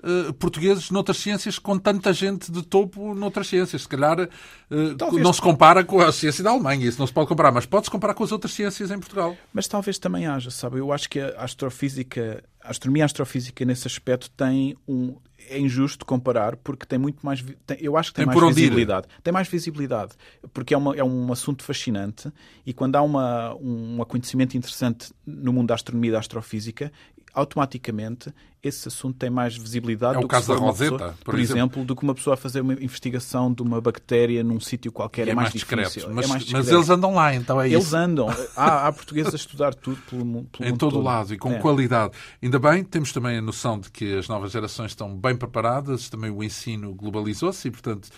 uh, 0.02 0.32
portugueses 0.34 0.90
noutras 0.90 1.16
ciências 1.16 1.58
com 1.58 1.78
tanta 1.78 2.12
gente 2.12 2.50
de 2.50 2.62
topo 2.62 3.14
noutras 3.14 3.48
ciências. 3.48 3.82
Se 3.82 3.88
calhar 3.88 4.20
uh, 4.20 5.18
não 5.18 5.32
se 5.32 5.40
compara 5.40 5.84
com 5.84 6.00
a 6.00 6.12
ciência 6.12 6.42
da 6.42 6.50
Alemanha, 6.50 6.86
isso 6.86 6.98
não 6.98 7.06
se 7.06 7.12
pode 7.12 7.28
comparar, 7.28 7.52
mas 7.52 7.66
pode-se 7.66 7.90
comparar 7.90 8.14
com 8.14 8.24
as 8.24 8.32
outras 8.32 8.52
ciências 8.52 8.90
em 8.90 8.98
Portugal. 8.98 9.36
Mas 9.52 9.66
talvez 9.66 9.98
também 9.98 10.26
haja, 10.26 10.50
sabe? 10.50 10.78
Eu 10.78 10.92
acho 10.92 11.08
que 11.08 11.20
a 11.20 11.42
astrofísica, 11.42 12.42
a 12.66 12.70
astronomia 12.70 13.04
astrofísica 13.04 13.64
nesse 13.64 13.86
aspecto 13.86 14.30
tem 14.30 14.76
um 14.86 15.16
é 15.48 15.58
injusto 15.58 16.04
comparar 16.04 16.56
porque 16.56 16.84
tem 16.84 16.98
muito 16.98 17.24
mais. 17.24 17.44
Tem, 17.64 17.78
eu 17.80 17.96
acho 17.96 18.10
que 18.10 18.16
tem, 18.16 18.26
tem 18.26 18.40
mais 18.40 18.54
visibilidade. 18.54 19.06
Ir. 19.06 19.22
Tem 19.22 19.32
mais 19.32 19.48
visibilidade 19.48 20.12
porque 20.52 20.74
é, 20.74 20.76
uma, 20.76 20.96
é 20.96 21.04
um 21.04 21.32
assunto 21.32 21.62
fascinante 21.62 22.32
e 22.64 22.72
quando 22.72 22.96
há 22.96 23.02
uma, 23.02 23.54
um 23.54 23.98
conhecimento 24.08 24.56
interessante 24.56 25.12
no 25.24 25.52
mundo 25.52 25.68
da 25.68 25.74
astronomia 25.74 26.10
e 26.10 26.12
da 26.12 26.18
astrofísica, 26.18 26.90
automaticamente 27.36 28.32
esse 28.62 28.88
assunto 28.88 29.16
tem 29.18 29.30
mais 29.30 29.56
visibilidade 29.56 30.16
é 30.16 30.20
do 30.20 30.26
que 30.26 30.34
caso 30.34 30.52
da 30.52 30.58
Rosetta, 30.58 30.92
pessoa, 30.92 31.12
por, 31.12 31.24
por 31.24 31.38
exemplo. 31.38 31.58
exemplo. 31.58 31.84
do 31.84 31.94
que 31.94 32.02
uma 32.02 32.14
pessoa 32.14 32.34
a 32.34 32.36
fazer 32.36 32.62
uma 32.62 32.72
investigação 32.72 33.52
de 33.52 33.62
uma 33.62 33.80
bactéria 33.80 34.42
num 34.42 34.58
sítio 34.58 34.90
qualquer. 34.90 35.28
É, 35.28 35.30
é, 35.32 35.34
mais, 35.34 35.52
discreto. 35.52 35.88
Difícil, 35.88 36.12
mas, 36.12 36.24
é 36.24 36.28
mais 36.28 36.42
discreto. 36.42 36.66
mas 36.66 36.74
eles 36.74 36.90
andam 36.90 37.14
lá, 37.14 37.34
então 37.34 37.60
é 37.60 37.68
eles 37.68 37.84
isso. 37.84 37.94
Eles 37.94 38.08
andam. 38.08 38.28
há, 38.56 38.88
há 38.88 38.92
portugueses 38.92 39.34
a 39.34 39.36
estudar 39.36 39.74
tudo 39.74 39.98
pelo, 40.08 40.44
pelo 40.44 40.68
em 40.68 40.76
todo, 40.76 40.94
todo 40.94 41.02
lado 41.02 41.34
e 41.34 41.38
com 41.38 41.52
é. 41.52 41.58
qualidade. 41.58 42.14
Ainda 42.42 42.58
bem, 42.58 42.82
temos 42.82 43.12
também 43.12 43.36
a 43.36 43.42
noção 43.42 43.78
de 43.78 43.90
que 43.90 44.16
as 44.16 44.26
novas 44.26 44.50
gerações 44.50 44.92
estão 44.92 45.14
bem 45.14 45.36
preparadas, 45.36 46.08
também 46.08 46.30
o 46.30 46.42
ensino 46.42 46.94
globalizou-se 46.94 47.68
e, 47.68 47.70
portanto, 47.70 48.08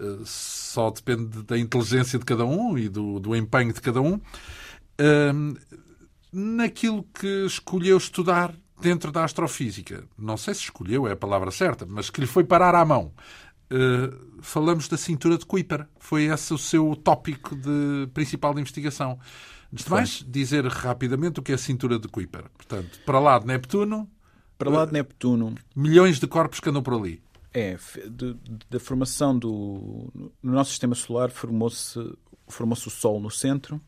eh, 0.00 0.18
só 0.24 0.90
depende 0.90 1.42
da 1.42 1.58
inteligência 1.58 2.18
de 2.18 2.24
cada 2.24 2.44
um 2.44 2.76
e 2.78 2.88
do, 2.88 3.20
do 3.20 3.36
empenho 3.36 3.72
de 3.72 3.80
cada 3.80 4.00
um. 4.00 4.18
Naquilo 6.32 7.04
que 7.14 7.44
escolheu 7.46 7.96
estudar 7.96 8.54
dentro 8.80 9.12
da 9.12 9.24
astrofísica, 9.24 10.04
não 10.18 10.36
sei 10.36 10.54
se 10.54 10.62
escolheu, 10.62 11.06
é 11.06 11.12
a 11.12 11.16
palavra 11.16 11.50
certa, 11.50 11.86
mas 11.86 12.10
que 12.10 12.20
lhe 12.20 12.26
foi 12.26 12.42
parar 12.42 12.74
à 12.74 12.84
mão. 12.84 13.12
Uh, 13.70 14.42
falamos 14.42 14.88
da 14.88 14.96
cintura 14.96 15.38
de 15.38 15.46
Kuiper. 15.46 15.86
Foi 15.98 16.24
esse 16.24 16.52
o 16.52 16.58
seu 16.58 16.94
tópico 16.96 17.56
de, 17.56 18.08
principal 18.12 18.52
de 18.52 18.60
investigação. 18.60 19.18
Antes 19.72 19.84
de 19.84 19.90
mais, 19.90 20.24
dizer 20.28 20.66
rapidamente 20.66 21.40
o 21.40 21.42
que 21.42 21.52
é 21.52 21.54
a 21.54 21.58
cintura 21.58 21.98
de 21.98 22.06
Kuiper. 22.06 22.44
Portanto, 22.54 23.00
para 23.06 23.18
lá 23.18 23.38
de 23.38 23.46
Neptuno. 23.46 24.10
Para 24.58 24.68
lá 24.68 24.84
de 24.84 24.92
Neptuno. 24.92 25.54
Milhões 25.74 26.20
de 26.20 26.26
corpos 26.26 26.60
que 26.60 26.68
andam 26.68 26.82
por 26.82 26.94
ali. 26.94 27.22
É, 27.54 27.78
da 28.70 28.78
formação 28.78 29.38
do. 29.38 30.10
No 30.42 30.52
nosso 30.52 30.70
sistema 30.70 30.94
solar 30.94 31.30
formou-se 31.30 31.98
formou 32.48 32.76
o 32.76 32.90
Sol 32.90 33.20
no 33.20 33.30
centro 33.30 33.80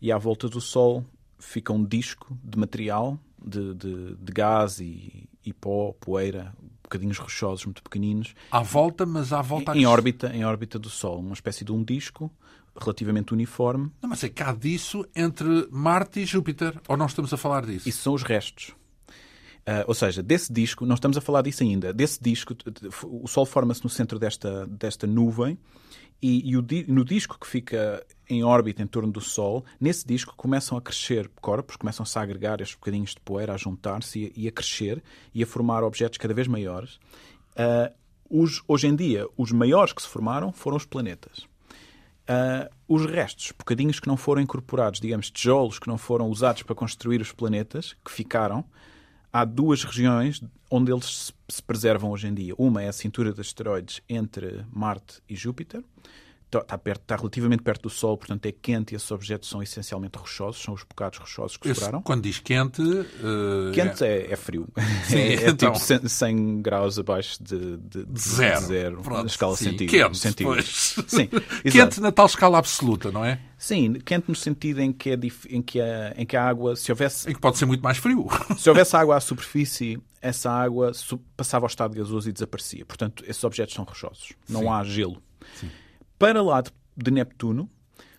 e 0.00 0.10
à 0.10 0.18
volta 0.18 0.48
do 0.48 0.60
Sol 0.60 1.04
fica 1.40 1.72
um 1.72 1.84
disco 1.84 2.38
de 2.44 2.58
material 2.58 3.18
de, 3.44 3.74
de, 3.74 4.14
de 4.16 4.32
gás 4.32 4.80
e, 4.80 5.28
e 5.44 5.52
pó, 5.52 5.92
poeira, 5.98 6.54
bocadinhos 6.82 7.18
rochosos 7.18 7.64
muito 7.64 7.82
pequeninos. 7.82 8.34
À 8.50 8.62
volta, 8.62 9.06
mas 9.06 9.32
à 9.32 9.40
volta... 9.40 9.74
Em, 9.74 9.82
em 9.82 9.86
órbita, 9.86 10.34
em 10.34 10.44
órbita 10.44 10.78
do 10.78 10.90
Sol. 10.90 11.20
Uma 11.20 11.34
espécie 11.34 11.64
de 11.64 11.72
um 11.72 11.82
disco 11.82 12.30
relativamente 12.78 13.32
uniforme. 13.32 13.90
Não, 14.02 14.10
mas 14.10 14.22
é 14.22 14.28
cá 14.28 14.52
disso 14.52 15.06
entre 15.14 15.68
Marte 15.70 16.20
e 16.20 16.24
Júpiter. 16.24 16.80
Ou 16.88 16.96
não 16.96 17.06
estamos 17.06 17.32
a 17.32 17.36
falar 17.36 17.64
disso? 17.64 17.88
Isso 17.88 18.02
são 18.02 18.14
os 18.14 18.22
restos. 18.22 18.74
Uh, 19.60 19.84
ou 19.86 19.94
seja, 19.94 20.22
desse 20.22 20.52
disco, 20.52 20.86
não 20.86 20.94
estamos 20.94 21.16
a 21.16 21.20
falar 21.20 21.42
disso 21.42 21.62
ainda, 21.62 21.92
desse 21.92 22.20
disco, 22.20 22.56
o 23.04 23.28
Sol 23.28 23.44
forma-se 23.44 23.84
no 23.84 23.90
centro 23.90 24.18
desta, 24.18 24.66
desta 24.66 25.06
nuvem 25.06 25.58
e, 26.22 26.50
e 26.50 26.56
o, 26.56 26.66
no 26.88 27.04
disco 27.04 27.38
que 27.38 27.46
fica 27.46 28.04
em 28.28 28.44
órbita 28.44 28.82
em 28.82 28.86
torno 28.86 29.10
do 29.10 29.20
Sol, 29.20 29.64
nesse 29.80 30.06
disco 30.06 30.34
começam 30.36 30.76
a 30.76 30.82
crescer 30.82 31.30
corpos, 31.40 31.76
começam-se 31.76 32.18
a 32.18 32.22
agregar 32.22 32.60
estes 32.60 32.76
bocadinhos 32.76 33.10
de 33.10 33.20
poeira, 33.20 33.54
a 33.54 33.56
juntar-se 33.56 34.32
e, 34.36 34.44
e, 34.44 34.48
a 34.48 34.52
crescer 34.52 35.02
e 35.34 35.42
a 35.42 35.46
formar 35.46 35.82
objetos 35.82 36.18
cada 36.18 36.34
vez 36.34 36.46
maiores. 36.46 36.96
Uh, 37.56 37.92
os, 38.28 38.62
hoje 38.68 38.86
em 38.86 38.94
dia, 38.94 39.26
os 39.36 39.50
maiores 39.50 39.92
que 39.92 40.02
se 40.02 40.08
formaram 40.08 40.52
foram 40.52 40.76
os 40.76 40.84
planetas. 40.84 41.48
Uh, 42.28 42.70
os 42.86 43.06
restos, 43.06 43.52
bocadinhos 43.58 43.98
que 43.98 44.06
não 44.06 44.16
foram 44.16 44.40
incorporados, 44.40 45.00
digamos, 45.00 45.30
tijolos 45.30 45.80
que 45.80 45.88
não 45.88 45.98
foram 45.98 46.28
usados 46.28 46.62
para 46.62 46.76
construir 46.76 47.20
os 47.20 47.32
planetas, 47.32 47.96
que 48.04 48.12
ficaram, 48.12 48.64
há 49.32 49.44
duas 49.44 49.82
regiões 49.82 50.40
onde 50.70 50.92
eles 50.92 51.32
se 51.48 51.62
preservam 51.62 52.10
hoje 52.10 52.28
em 52.28 52.34
dia. 52.34 52.54
Uma 52.56 52.82
é 52.82 52.88
a 52.88 52.92
cintura 52.92 53.32
de 53.32 53.40
asteroides 53.40 54.00
entre 54.08 54.64
Marte 54.72 55.20
e 55.28 55.34
Júpiter, 55.34 55.82
está, 56.58 56.76
perto, 56.76 57.02
está 57.02 57.16
relativamente 57.16 57.62
perto 57.62 57.82
do 57.82 57.90
Sol, 57.90 58.16
portanto 58.16 58.44
é 58.46 58.52
quente 58.52 58.92
e 58.92 58.96
esses 58.96 59.10
objetos 59.10 59.48
são 59.48 59.62
essencialmente 59.62 60.18
rochosos, 60.18 60.62
são 60.62 60.74
os 60.74 60.82
bocados 60.82 61.18
rochosos 61.18 61.56
que 61.56 61.68
Esse, 61.68 61.80
sobraram. 61.80 62.02
Quando 62.02 62.22
diz 62.22 62.40
quente... 62.40 62.82
Uh, 62.82 63.72
quente 63.72 64.04
é... 64.04 64.26
É, 64.26 64.32
é, 64.32 64.36
frio. 64.36 64.66
Sim, 65.06 65.18
é, 65.18 65.34
é 65.34 65.50
então... 65.50 65.72
tipo 65.72 66.08
100 66.08 66.62
graus 66.62 66.98
abaixo 66.98 67.42
de, 67.42 67.76
de, 67.76 68.04
de 68.04 68.20
zero, 68.20 68.60
zero 68.66 69.02
Pronto, 69.02 69.20
na 69.20 69.26
escala 69.26 69.56
sim, 69.56 69.70
centígrados. 69.70 70.20
Quente. 70.22 71.04
Sim, 71.06 71.28
quente 71.70 72.00
na 72.00 72.10
tal 72.10 72.26
escala 72.26 72.58
absoluta, 72.58 73.12
não 73.12 73.24
é? 73.24 73.40
Sim, 73.56 73.94
quente 73.94 74.28
no 74.28 74.34
sentido 74.34 74.80
em 74.80 74.92
que, 74.92 75.10
é, 75.10 75.18
em, 75.50 75.62
que 75.62 75.80
a, 75.80 76.14
em 76.16 76.26
que 76.26 76.36
a 76.36 76.44
água, 76.44 76.74
se 76.74 76.90
houvesse... 76.90 77.30
Em 77.30 77.34
que 77.34 77.40
pode 77.40 77.58
ser 77.58 77.66
muito 77.66 77.82
mais 77.82 77.98
frio. 77.98 78.26
Se 78.58 78.68
houvesse 78.68 78.96
água 78.96 79.16
à 79.16 79.20
superfície, 79.20 80.00
essa 80.20 80.50
água 80.50 80.92
passava 81.36 81.64
ao 81.64 81.68
estado 81.68 81.94
gasoso 81.94 82.28
e 82.28 82.32
desaparecia. 82.32 82.84
Portanto, 82.84 83.24
esses 83.26 83.42
objetos 83.42 83.74
são 83.74 83.84
rochosos. 83.84 84.32
Não 84.48 84.62
sim. 84.62 84.68
há 84.68 84.84
gelo. 84.84 85.22
Sim. 85.54 85.70
Para 86.18 86.42
lá 86.42 86.60
de, 86.60 86.70
de 86.96 87.10
Neptuno, 87.10 87.68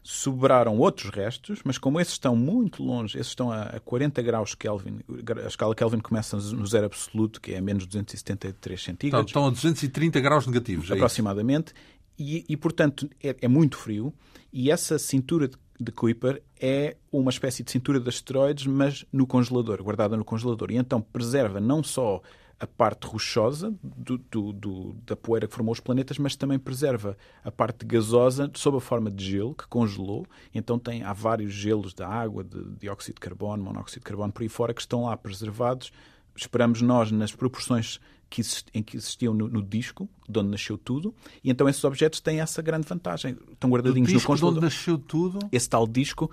sobraram 0.03 0.77
outros 0.77 1.11
restos, 1.11 1.59
mas 1.63 1.77
como 1.77 1.99
esses 1.99 2.13
estão 2.13 2.35
muito 2.35 2.83
longe, 2.83 3.17
esses 3.17 3.31
estão 3.31 3.51
a 3.51 3.79
40 3.79 4.21
graus 4.21 4.55
Kelvin, 4.55 4.99
a 5.43 5.47
escala 5.47 5.75
Kelvin 5.75 5.99
começa 5.99 6.37
no 6.37 6.65
zero 6.65 6.87
absoluto, 6.87 7.39
que 7.39 7.53
é 7.53 7.61
menos 7.61 7.85
273 7.85 8.83
centígrados. 8.83 9.29
Estão 9.29 9.45
a 9.45 9.49
230 9.51 10.19
graus 10.19 10.47
negativos, 10.47 10.89
é 10.89 10.93
Aproximadamente. 10.95 11.73
E, 12.17 12.45
e, 12.47 12.57
portanto, 12.57 13.09
é, 13.23 13.35
é, 13.41 13.47
muito 13.47 13.77
frio. 13.77 14.13
E 14.51 14.69
essa 14.69 14.99
cintura 14.99 15.47
de, 15.47 15.57
de 15.82 15.91
Kuiper 15.91 16.44
é 16.60 16.96
uma 17.12 17.32
espécie 17.32 17.63
de 17.63 17.72
cintura 17.72 18.00
de 18.00 18.08
asteroides, 18.08 18.67
mas 18.67 19.04
no 19.12 19.26
congelador, 19.26 19.82
guardada 19.82 20.15
no 20.15 20.24
congelador. 20.24 20.72
E 20.72 20.78
então 20.78 21.02
preserva 21.02 21.60
não 21.60 21.84
só 21.84 22.22
a 22.60 22.67
parte 22.67 23.08
rochosa 23.08 23.74
do, 23.82 24.20
do, 24.20 24.54
do, 24.54 24.96
da 25.04 25.15
poeira 25.15 25.48
que 25.48 25.56
formou 25.56 25.74
os 25.74 25.80
planetas, 25.80 26.20
mas 26.20 26.36
também 26.36 26.60
preserva 26.60 27.17
a 27.44 27.52
parte 27.52 27.84
gasosa 27.84 28.52
sob 28.54 28.78
a 28.78 28.80
forma 28.80 29.10
de 29.10 29.26
gelo, 29.32 29.56
que 29.56 29.67
congelou. 29.67 30.28
Então 30.54 30.78
tem, 30.78 31.02
há 31.02 31.12
vários 31.12 31.52
gelos 31.52 31.96
da 31.96 32.08
água, 32.08 32.44
de 32.44 32.63
dióxido 32.78 33.15
de 33.15 33.22
carbono, 33.22 33.63
monóxido 33.63 34.02
de 34.02 34.06
carbono, 34.06 34.32
por 34.32 34.44
aí 34.44 34.50
fora, 34.50 34.76
que 34.76 34.82
estão 34.82 35.06
lá 35.06 35.17
preservados. 35.17 35.91
Esperamos 36.36 36.84
nós 36.84 37.12
nas 37.12 37.34
proporções 37.34 38.00
que 38.32 38.41
em 38.74 38.82
que 38.82 38.96
existiam 38.96 39.34
no, 39.34 39.50
no, 39.50 39.62
disco, 39.62 40.10
de 40.28 40.39
onde 40.39 40.50
nasceu 40.50 40.78
tudo, 40.78 41.13
e 41.44 41.52
então 41.52 41.67
esses 41.67 41.84
objetos 41.84 42.22
têm 42.22 42.39
essa 42.39 42.62
grande 42.62 42.88
vantagem. 42.88 43.38
Estão 43.52 43.70
guardadinhos 43.70 44.12
no 44.12 44.22
congelador. 44.22 44.58
onde 44.58 44.65
nasceu 44.65 44.98
tudo? 44.98 45.39
Esse 45.52 45.70
tal 45.70 45.86
disco 45.86 46.32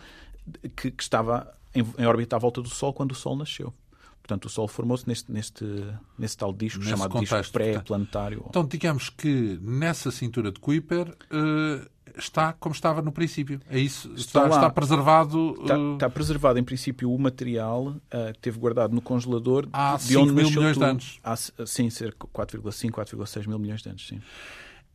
que, 0.77 0.93
que 0.93 1.03
estava 1.03 1.53
em, 1.75 1.85
em 1.99 2.07
órbita 2.07 2.37
à 2.37 2.39
volta 2.39 2.63
do 2.63 2.69
Sol 2.69 2.95
quando 2.95 3.11
o 3.11 3.15
Sol 3.17 3.37
nasceu. 3.37 3.75
Portanto, 4.23 4.45
o 4.45 4.49
Sol 4.49 4.69
formou-se 4.69 5.09
neste, 5.09 5.33
neste, 5.33 5.65
neste 6.17 6.37
tal 6.37 6.53
disco 6.53 6.79
Nesse 6.79 6.91
chamado 6.91 7.11
contexto, 7.11 7.37
disco 7.37 7.53
pré-planetário. 7.53 8.45
Então, 8.49 8.65
digamos 8.65 9.11
que 9.11 9.59
nessa 9.61 10.11
cintura 10.13 10.53
de 10.53 10.61
Kuiper 10.61 11.17
eh, 11.31 11.89
está 12.19 12.53
como 12.53 12.75
estava 12.75 13.01
no 13.01 13.13
princípio. 13.13 13.61
É 13.71 13.79
isso? 13.79 14.13
Está 14.15 14.47
Está, 14.47 14.71
preservado. 14.71 15.57
Está, 15.63 15.75
eh, 15.77 15.93
está 15.95 16.11
preservado, 16.11 16.59
em 16.59 16.65
princípio, 16.65 17.13
o 17.13 17.19
material 17.19 17.87
uh, 17.89 18.33
que 18.35 18.39
teve 18.41 18.59
guardado 18.59 18.95
no 18.95 19.01
congelador 19.01 19.69
Há 19.73 19.97
de 19.97 20.03
5 20.05 20.21
onde 20.21 20.33
mil 20.33 20.49
milhões 20.49 20.69
de 20.69 20.75
tudo. 20.75 20.85
anos. 20.85 21.21
Há, 21.23 21.37
sim, 21.37 21.89
cerca 21.91 22.27
de 22.27 22.33
4,5, 22.33 22.91
4,6 22.91 23.47
mil 23.49 23.59
milhões 23.59 23.83
de 23.83 23.89
anos, 23.89 24.07
sim. 24.07 24.21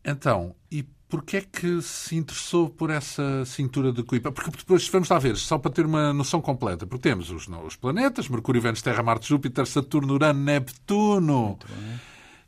Então, 0.06 0.54
e 0.70 0.84
porquê 1.08 1.38
é 1.38 1.42
que 1.42 1.82
se 1.82 2.16
interessou 2.16 2.70
por 2.70 2.90
essa 2.90 3.46
cintura 3.46 3.94
de 3.94 4.04
Kuiper? 4.04 4.32
Porque 4.32 4.52
depois, 4.52 4.88
vamos 4.90 5.08
lá 5.08 5.18
ver, 5.18 5.38
só 5.38 5.58
para 5.58 5.72
ter 5.72 5.86
uma 5.86 6.12
noção 6.12 6.42
completa, 6.42 6.86
porque 6.86 7.08
temos 7.10 7.30
os, 7.32 7.48
os 7.48 7.76
planetas, 7.78 8.28
Mercúrio, 8.28 8.62
Vênus, 8.62 8.82
Terra, 8.82 9.02
Marte, 9.02 9.30
Júpiter, 9.30 9.66
Saturno, 9.66 10.14
Urano, 10.16 10.40
Neptuno. 10.44 11.46
Muito 11.48 11.68
bem. 11.68 12.00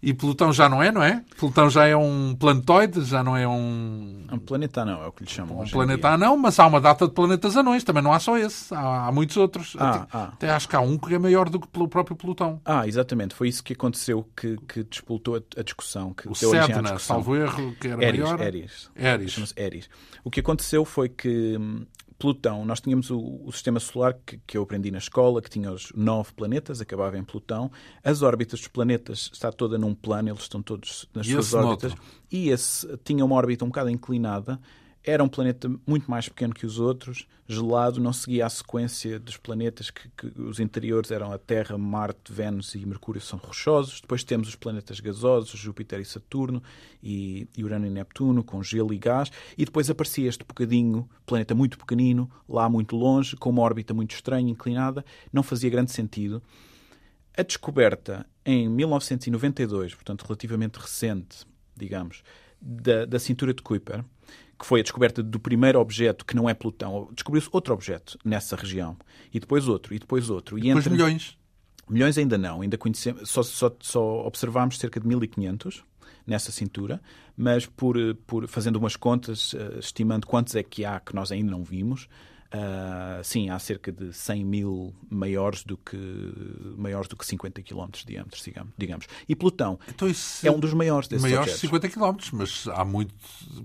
E 0.05 0.13
Plutão 0.13 0.53
já 0.53 0.69
não 0.69 0.83
é, 0.83 0.91
não 0.91 1.01
é? 1.01 1.23
Plutão 1.35 1.67
já 1.67 1.87
é 1.87 1.97
um 1.97 2.35
planetoide, 2.35 3.03
já 3.05 3.23
não 3.23 3.35
é 3.35 3.47
um, 3.47 4.27
Um 4.31 4.37
planeta 4.37 4.85
não, 4.85 5.01
é 5.01 5.07
o 5.07 5.11
que 5.11 5.23
lhe 5.23 5.29
chamam. 5.29 5.59
um 5.59 5.67
planeta 5.67 6.09
anão, 6.09 6.37
mas 6.37 6.59
há 6.59 6.67
uma 6.67 6.79
data 6.79 7.07
de 7.07 7.13
planetas 7.13 7.57
anões, 7.57 7.83
também 7.83 8.03
não 8.03 8.13
há 8.13 8.19
só 8.19 8.37
esse, 8.37 8.71
há, 8.71 9.07
há 9.07 9.11
muitos 9.11 9.35
outros. 9.35 9.75
Ah, 9.79 9.89
até, 9.89 10.07
ah. 10.13 10.29
até 10.31 10.49
acho 10.51 10.69
que 10.69 10.75
há 10.75 10.79
um 10.79 10.95
que 10.95 11.15
é 11.15 11.17
maior 11.17 11.49
do 11.49 11.59
que 11.59 11.67
pelo 11.67 11.87
próprio 11.87 12.15
Plutão. 12.15 12.61
Ah, 12.63 12.87
exatamente. 12.87 13.33
Foi 13.33 13.49
isso 13.49 13.63
que 13.63 13.73
aconteceu 13.73 14.29
que, 14.37 14.57
que 14.67 14.83
despoltou 14.83 15.37
a, 15.37 15.41
a 15.59 15.63
discussão. 15.63 16.13
Que 16.13 16.29
O 16.29 16.35
Sedna, 16.35 16.99
salvo 16.99 17.35
erro, 17.35 17.75
que 17.81 17.87
era 17.87 18.05
Eris, 18.05 18.21
maior. 18.21 18.41
Eris. 18.41 18.91
Eris. 18.95 19.53
Eris. 19.57 19.89
O 20.23 20.29
que 20.29 20.39
aconteceu 20.39 20.85
foi 20.85 21.09
que 21.09 21.57
hum, 21.59 21.83
Plutão, 22.17 22.63
nós 22.63 22.79
tínhamos 22.79 23.09
o, 23.09 23.41
o 23.45 23.51
sistema 23.51 23.79
solar 23.79 24.17
que, 24.25 24.39
que 24.47 24.57
eu 24.57 24.63
aprendi 24.63 24.89
na 24.89 24.97
escola, 24.99 25.41
que 25.41 25.49
tinha 25.49 25.71
os 25.71 25.91
nove 25.93 26.31
planetas, 26.33 26.79
acabava 26.79 27.17
em 27.17 27.23
Plutão. 27.23 27.69
As 28.03 28.21
órbitas 28.21 28.59
dos 28.59 28.69
planetas 28.69 29.29
está 29.33 29.51
toda 29.51 29.77
num 29.77 29.93
plano, 29.93 30.29
eles 30.29 30.41
estão 30.43 30.61
todos 30.61 31.09
nas 31.13 31.27
E 31.27 31.31
suas 31.31 31.53
órbitas. 31.53 31.91
noutro? 31.91 32.07
E 32.31 32.49
esse 32.49 32.87
tinha 33.03 33.23
uma 33.25 33.35
órbita 33.35 33.65
um 33.65 33.67
bocado 33.67 33.89
inclinada. 33.89 34.59
Era 35.07 35.23
um 35.23 35.27
planeta 35.27 35.71
muito 35.85 36.09
mais 36.09 36.27
pequeno 36.27 36.51
que 36.51 36.65
os 36.65 36.79
outros, 36.79 37.27
gelado, 37.47 38.01
não 38.01 38.11
seguia 38.11 38.47
a 38.47 38.49
sequência 38.49 39.19
dos 39.19 39.37
planetas, 39.37 39.91
que, 39.91 40.09
que 40.09 40.41
os 40.41 40.59
interiores 40.59 41.11
eram 41.11 41.31
a 41.31 41.37
Terra, 41.37 41.77
Marte, 41.77 42.33
Vênus 42.33 42.73
e 42.73 42.83
Mercúrio, 42.83 43.21
são 43.21 43.37
rochosos. 43.37 44.01
Depois 44.01 44.23
temos 44.23 44.47
os 44.47 44.55
planetas 44.55 44.99
gasosos, 44.99 45.59
Júpiter 45.59 45.99
e 45.99 46.05
Saturno, 46.05 46.63
e, 47.03 47.47
e 47.55 47.63
Urano 47.63 47.85
e 47.85 47.89
Neptuno, 47.91 48.43
com 48.43 48.63
gelo 48.63 48.91
e 48.91 48.97
gás. 48.97 49.31
E 49.55 49.63
depois 49.63 49.91
aparecia 49.91 50.27
este 50.27 50.43
bocadinho, 50.43 51.07
planeta 51.23 51.53
muito 51.53 51.77
pequenino, 51.77 52.27
lá 52.49 52.67
muito 52.67 52.95
longe, 52.95 53.35
com 53.35 53.51
uma 53.51 53.61
órbita 53.61 53.93
muito 53.93 54.15
estranha, 54.15 54.49
inclinada. 54.49 55.05
Não 55.31 55.43
fazia 55.43 55.69
grande 55.69 55.91
sentido. 55.91 56.41
A 57.37 57.43
descoberta 57.43 58.25
em 58.43 58.67
1992, 58.67 59.93
portanto 59.93 60.23
relativamente 60.23 60.79
recente, 60.79 61.45
digamos, 61.77 62.23
da, 62.59 63.05
da 63.05 63.19
cintura 63.19 63.53
de 63.53 63.61
Kuiper, 63.61 64.03
que 64.57 64.65
foi 64.65 64.79
a 64.79 64.83
descoberta 64.83 65.21
do 65.21 65.39
primeiro 65.39 65.79
objeto 65.79 66.25
que 66.25 66.35
não 66.35 66.49
é 66.49 66.53
Plutão. 66.53 67.09
Descobriu-se 67.13 67.49
outro 67.51 67.73
objeto 67.73 68.17
nessa 68.23 68.55
região, 68.55 68.95
e 69.33 69.39
depois 69.39 69.67
outro, 69.67 69.93
e 69.93 69.99
depois 69.99 70.29
outro. 70.29 70.57
E 70.57 70.61
Depois 70.61 70.85
entre- 70.85 70.93
milhões. 70.95 71.37
Milhões 71.89 72.17
ainda 72.17 72.37
não, 72.37 72.61
ainda 72.61 72.77
conhecemos, 72.77 73.29
só, 73.29 73.43
só, 73.43 73.71
só 73.79 74.25
observámos 74.25 74.79
cerca 74.79 74.99
de 74.99 75.05
1500 75.07 75.83
nessa 76.25 76.51
cintura, 76.51 76.99
mas 77.37 77.67
por, 77.67 77.95
eh, 77.95 78.15
por 78.25 78.47
fazendo 78.47 78.77
umas 78.77 78.95
contas, 78.95 79.53
eh, 79.53 79.77
estimando 79.79 80.25
quantos 80.25 80.55
é 80.55 80.63
que 80.63 80.83
há 80.83 80.99
que 80.99 81.13
nós 81.13 81.31
ainda 81.31 81.51
não 81.51 81.63
vimos, 81.63 82.07
ah, 82.51 83.21
sim, 83.23 83.49
há 83.49 83.57
cerca 83.59 83.91
de 83.91 84.13
100 84.13 84.45
mil 84.45 84.95
maiores 85.09 85.63
do 85.63 85.77
que, 85.77 85.97
maiores 86.77 87.07
do 87.07 87.15
que 87.15 87.25
50 87.25 87.61
km 87.61 87.87
de 87.91 88.05
diâmetro, 88.05 88.41
digamos. 88.43 88.73
digamos. 88.77 89.07
E 89.27 89.35
Plutão 89.35 89.79
Então 89.89 90.07
é 90.43 90.51
um 90.51 90.59
dos 90.59 90.73
maiores 90.73 91.07
desses 91.07 91.21
maiores 91.23 91.45
de 91.59 91.67
objetos. 91.67 91.89
50 91.89 91.89
km, 91.89 92.29
mas 92.33 92.67
há 92.67 92.85
muito. 92.85 93.13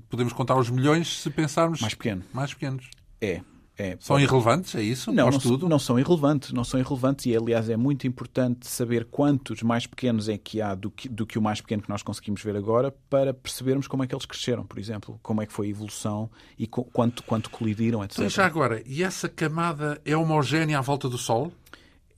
Podemos 0.09 0.33
contar 0.33 0.57
os 0.57 0.71
milhões 0.71 1.21
se 1.23 1.31
pensarmos 1.31 1.81
Mais 1.81 1.95
pequeno. 1.95 2.25
mais 2.33 2.53
pequenos. 2.55 2.89
É, 3.21 3.43
é. 3.81 3.97
São 4.01 4.19
irrelevantes, 4.21 4.75
é 4.75 4.83
isso? 4.83 5.11
Não, 5.13 5.31
não, 5.31 5.39
estudo? 5.39 5.69
não 5.69 5.79
são 5.79 5.99
irrelevantes, 5.99 6.53
não 6.53 6.63
são 6.65 6.79
irrelevantes 6.79 7.27
e 7.27 7.37
aliás 7.37 7.69
é 7.69 7.77
muito 7.77 8.07
importante 8.07 8.67
saber 8.69 9.07
quantos 9.07 9.63
mais 9.63 9.87
pequenos 9.87 10.29
é 10.29 10.37
que 10.39 10.61
há 10.61 10.75
do 10.75 10.91
que, 10.91 11.09
do 11.09 11.27
que 11.27 11.39
o 11.39 11.43
mais 11.43 11.61
pequeno 11.61 11.83
que 11.83 11.89
nós 11.89 12.03
conseguimos 12.03 12.43
ver 12.43 12.57
agora 12.57 12.95
para 13.09 13.33
percebermos 13.33 13.87
como 13.89 14.05
é 14.05 14.07
que 14.07 14.15
eles 14.15 14.27
cresceram, 14.27 14.65
por 14.65 14.79
exemplo, 14.79 15.19
como 15.23 15.41
é 15.43 15.47
que 15.47 15.53
foi 15.53 15.67
a 15.67 15.71
evolução 15.71 16.31
e 16.59 16.67
co- 16.67 16.85
quanto, 16.85 17.23
quanto 17.25 17.51
colidiram, 17.51 18.05
etc. 18.05 18.19
Então, 18.19 18.29
já 18.31 18.47
agora, 18.47 18.83
e 18.87 19.03
essa 19.03 19.29
camada 19.29 20.01
é 20.05 20.17
homogénea 20.17 20.79
à 20.79 20.81
volta 20.83 21.09
do 21.09 21.17
Sol? 21.19 21.53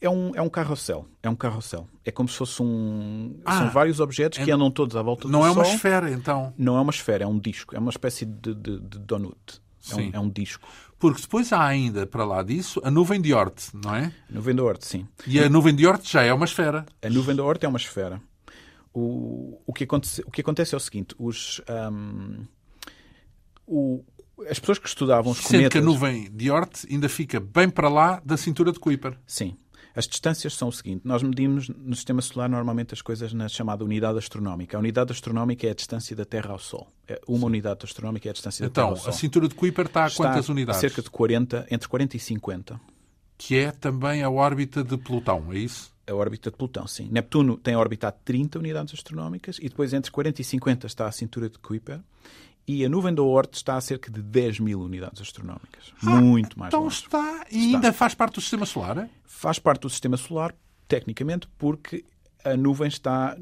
É 0.01 0.11
um, 0.11 0.35
é 0.35 0.43
um 0.43 0.49
carrossel, 0.49 1.07
é 1.23 1.31
um 1.31 1.37
carrossel. 1.37 1.87
É 2.05 2.11
como 2.11 2.29
se 2.29 2.37
fosse 2.37 2.61
um... 2.61 3.39
Ah, 3.45 3.59
são 3.59 3.71
vários 3.71 4.01
objetos 4.01 4.37
que 4.43 4.51
é- 4.51 4.53
andam 4.55 4.69
todos 4.69 4.97
à 4.97 5.03
volta 5.03 5.29
Não 5.29 5.41
do 5.43 5.47
é 5.47 5.51
uma 5.53 5.65
Sol. 5.65 5.75
esfera, 5.75 6.11
então. 6.11 6.53
Não 6.59 6.77
é 6.77 6.81
uma 6.81 6.91
esfera, 6.91 7.23
é 7.23 7.27
um 7.27 7.39
disco, 7.39 7.77
é 7.77 7.79
uma 7.79 7.91
espécie 7.91 8.25
de, 8.27 8.53
de, 8.53 8.81
de 8.81 8.99
donut. 8.99 9.39
É 9.91 9.95
um, 9.97 10.11
é 10.15 10.21
um 10.21 10.29
disco. 10.31 10.67
Porque 10.99 11.21
depois 11.23 11.53
há 11.53 11.65
ainda, 11.65 12.07
para 12.07 12.25
lá 12.25 12.43
disso, 12.43 12.81
a 12.85 12.91
nuvem 12.91 13.21
de 13.21 13.35
Oort, 13.35 13.71
não 13.75 13.95
é? 13.95 14.13
A 14.31 14.33
nuvem 14.33 14.55
da 14.55 14.63
Oort, 14.63 14.85
sim. 14.87 15.07
E 15.27 15.41
a 15.41 15.49
nuvem 15.49 15.75
de 15.75 15.85
Oort 15.87 16.09
já 16.09 16.23
é 16.23 16.33
uma 16.33 16.45
esfera. 16.45 16.87
A 17.03 17.11
nuvem 17.11 17.35
da 17.35 17.43
Oort 17.43 17.65
é 17.65 17.69
uma 17.69 17.79
esfera. 17.79 18.21
O, 18.95 19.61
o, 19.67 19.73
que, 19.73 19.85
acontece, 19.85 20.23
o 20.25 20.31
que 20.31 20.41
acontece 20.43 20.75
é 20.75 20.77
o 20.77 20.81
seguinte: 20.81 21.15
os, 21.19 21.61
ahm, 21.69 22.45
o- 23.67 24.05
as 24.49 24.59
pessoas 24.59 24.79
que 24.79 24.89
estudavam 24.89 25.33
os 25.33 25.39
Sendo 25.39 25.49
cometas. 25.51 25.73
que 25.73 25.79
a 25.79 25.81
nuvem 25.81 26.31
de 26.31 26.51
Oort 26.51 26.87
ainda 26.91 27.09
fica 27.09 27.41
bem 27.41 27.69
para 27.71 27.89
lá 27.89 28.21
da 28.25 28.37
cintura 28.37 28.71
de 28.73 28.79
Kuiper. 28.79 29.19
Sim. 29.27 29.57
As 29.95 30.07
distâncias 30.07 30.55
são 30.55 30.69
o 30.69 30.73
seguinte: 30.73 31.03
nós 31.05 31.23
medimos 31.23 31.69
no 31.69 31.95
sistema 31.95 32.23
solar 32.23 32.49
normalmente 32.49 32.95
as 32.95 33.03
coisas 33.03 33.33
na 33.33 33.49
chamada 33.49 33.85
unidade 33.85 34.19
astronómica. 34.19 34.77
A 34.77 34.81
unidade 34.81 35.13
astronómica 35.13 35.67
é 35.67 35.71
a 35.71 35.75
distância 35.75 36.17
da 36.17 36.25
Terra 36.25 36.53
ao 36.53 36.59
Sol. 36.59 36.89
É 37.07 37.21
uma 37.29 37.47
unidade 37.47 37.85
astronómica 37.85 38.29
é 38.29 38.31
a 38.31 38.33
distância 38.33 38.63
da 38.65 38.69
Então, 38.71 38.85
Terra 38.85 38.97
ao 38.97 38.97
Sol. 38.97 39.11
a 39.11 39.13
cintura 39.13 39.49
de 39.49 39.55
Kuiper 39.55 39.87
está 39.87 40.05
a 40.05 40.07
Está 40.07 40.25
quantas 40.25 40.49
unidades? 40.49 40.81
cerca 40.81 41.03
de 41.03 41.11
40, 41.11 41.67
entre 41.71 41.89
40 41.89 42.17
e 42.17 42.21
50. 42.21 42.81
Que 43.37 43.57
é 43.59 43.71
também 43.73 44.23
a 44.23 44.31
órbita 44.31 44.85
de 44.85 44.97
Plutão, 44.97 45.53
é 45.53 45.59
isso? 45.59 45.93
A 46.09 46.15
órbita 46.15 46.51
de 46.51 46.57
Plutão, 46.57 46.87
sim. 46.87 47.09
Neptuno 47.11 47.57
tem 47.57 47.75
a 47.75 47.79
órbita 47.79 48.09
a 48.09 48.13
30 48.13 48.59
unidades 48.59 48.95
astronómicas 48.95 49.59
e 49.61 49.69
depois 49.69 49.93
entre 49.93 50.11
40 50.11 50.41
e 50.41 50.45
50 50.45 50.87
está 50.87 51.07
a 51.07 51.13
cintura 51.13 51.49
de 51.51 51.59
Kuiper 51.59 52.01
e 52.67 52.85
a 52.85 52.89
nuvem 52.89 53.15
da 53.15 53.23
Oort 53.23 53.55
está 53.57 53.77
a 53.77 53.81
cerca 53.81 54.11
de 54.11 54.23
10 54.23 54.61
mil 54.61 54.81
unidades 54.81 55.21
astronómicas. 55.21 55.93
Muito 56.03 56.59
mais 56.59 56.71
Então 56.71 56.85
longe. 56.85 56.97
está 57.03 57.45
e 57.51 57.75
ainda 57.75 57.93
faz 57.93 58.15
parte 58.15 58.35
do 58.37 58.41
sistema 58.41 58.65
solar? 58.67 58.99
é? 58.99 59.09
Faz 59.25 59.59
parte 59.59 59.83
do 59.83 59.91
sistema 59.91 60.17
solar, 60.17 60.55
tecnicamente, 60.87 61.49
porque 61.59 62.05
a 62.45 62.57
nuvem 62.57 62.89
está 62.89 63.37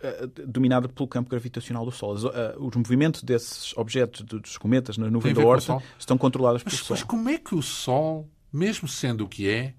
eh, 0.00 0.26
dominada 0.46 0.88
pelo 0.88 1.08
campo 1.08 1.30
gravitacional 1.30 1.84
do 1.84 1.90
Sol. 1.90 2.16
Eh, 2.34 2.54
os 2.58 2.76
movimentos 2.76 3.22
desses 3.22 3.74
objetos, 3.76 4.20
do- 4.22 4.40
dos 4.40 4.58
cometas 4.58 4.98
na 4.98 5.10
nuvem 5.10 5.32
da 5.32 5.40
Oort, 5.42 5.66
estão 5.98 6.18
controlados 6.18 6.62
pelo 6.62 6.74
Mas, 6.76 6.84
Sol. 6.86 6.96
mas 6.96 7.02
como 7.02 7.28
é 7.30 7.38
que 7.38 7.54
o 7.54 7.62
Sol, 7.62 8.28
mesmo 8.52 8.86
sendo 8.86 9.24
o 9.24 9.28
que 9.28 9.48
é, 9.48 9.74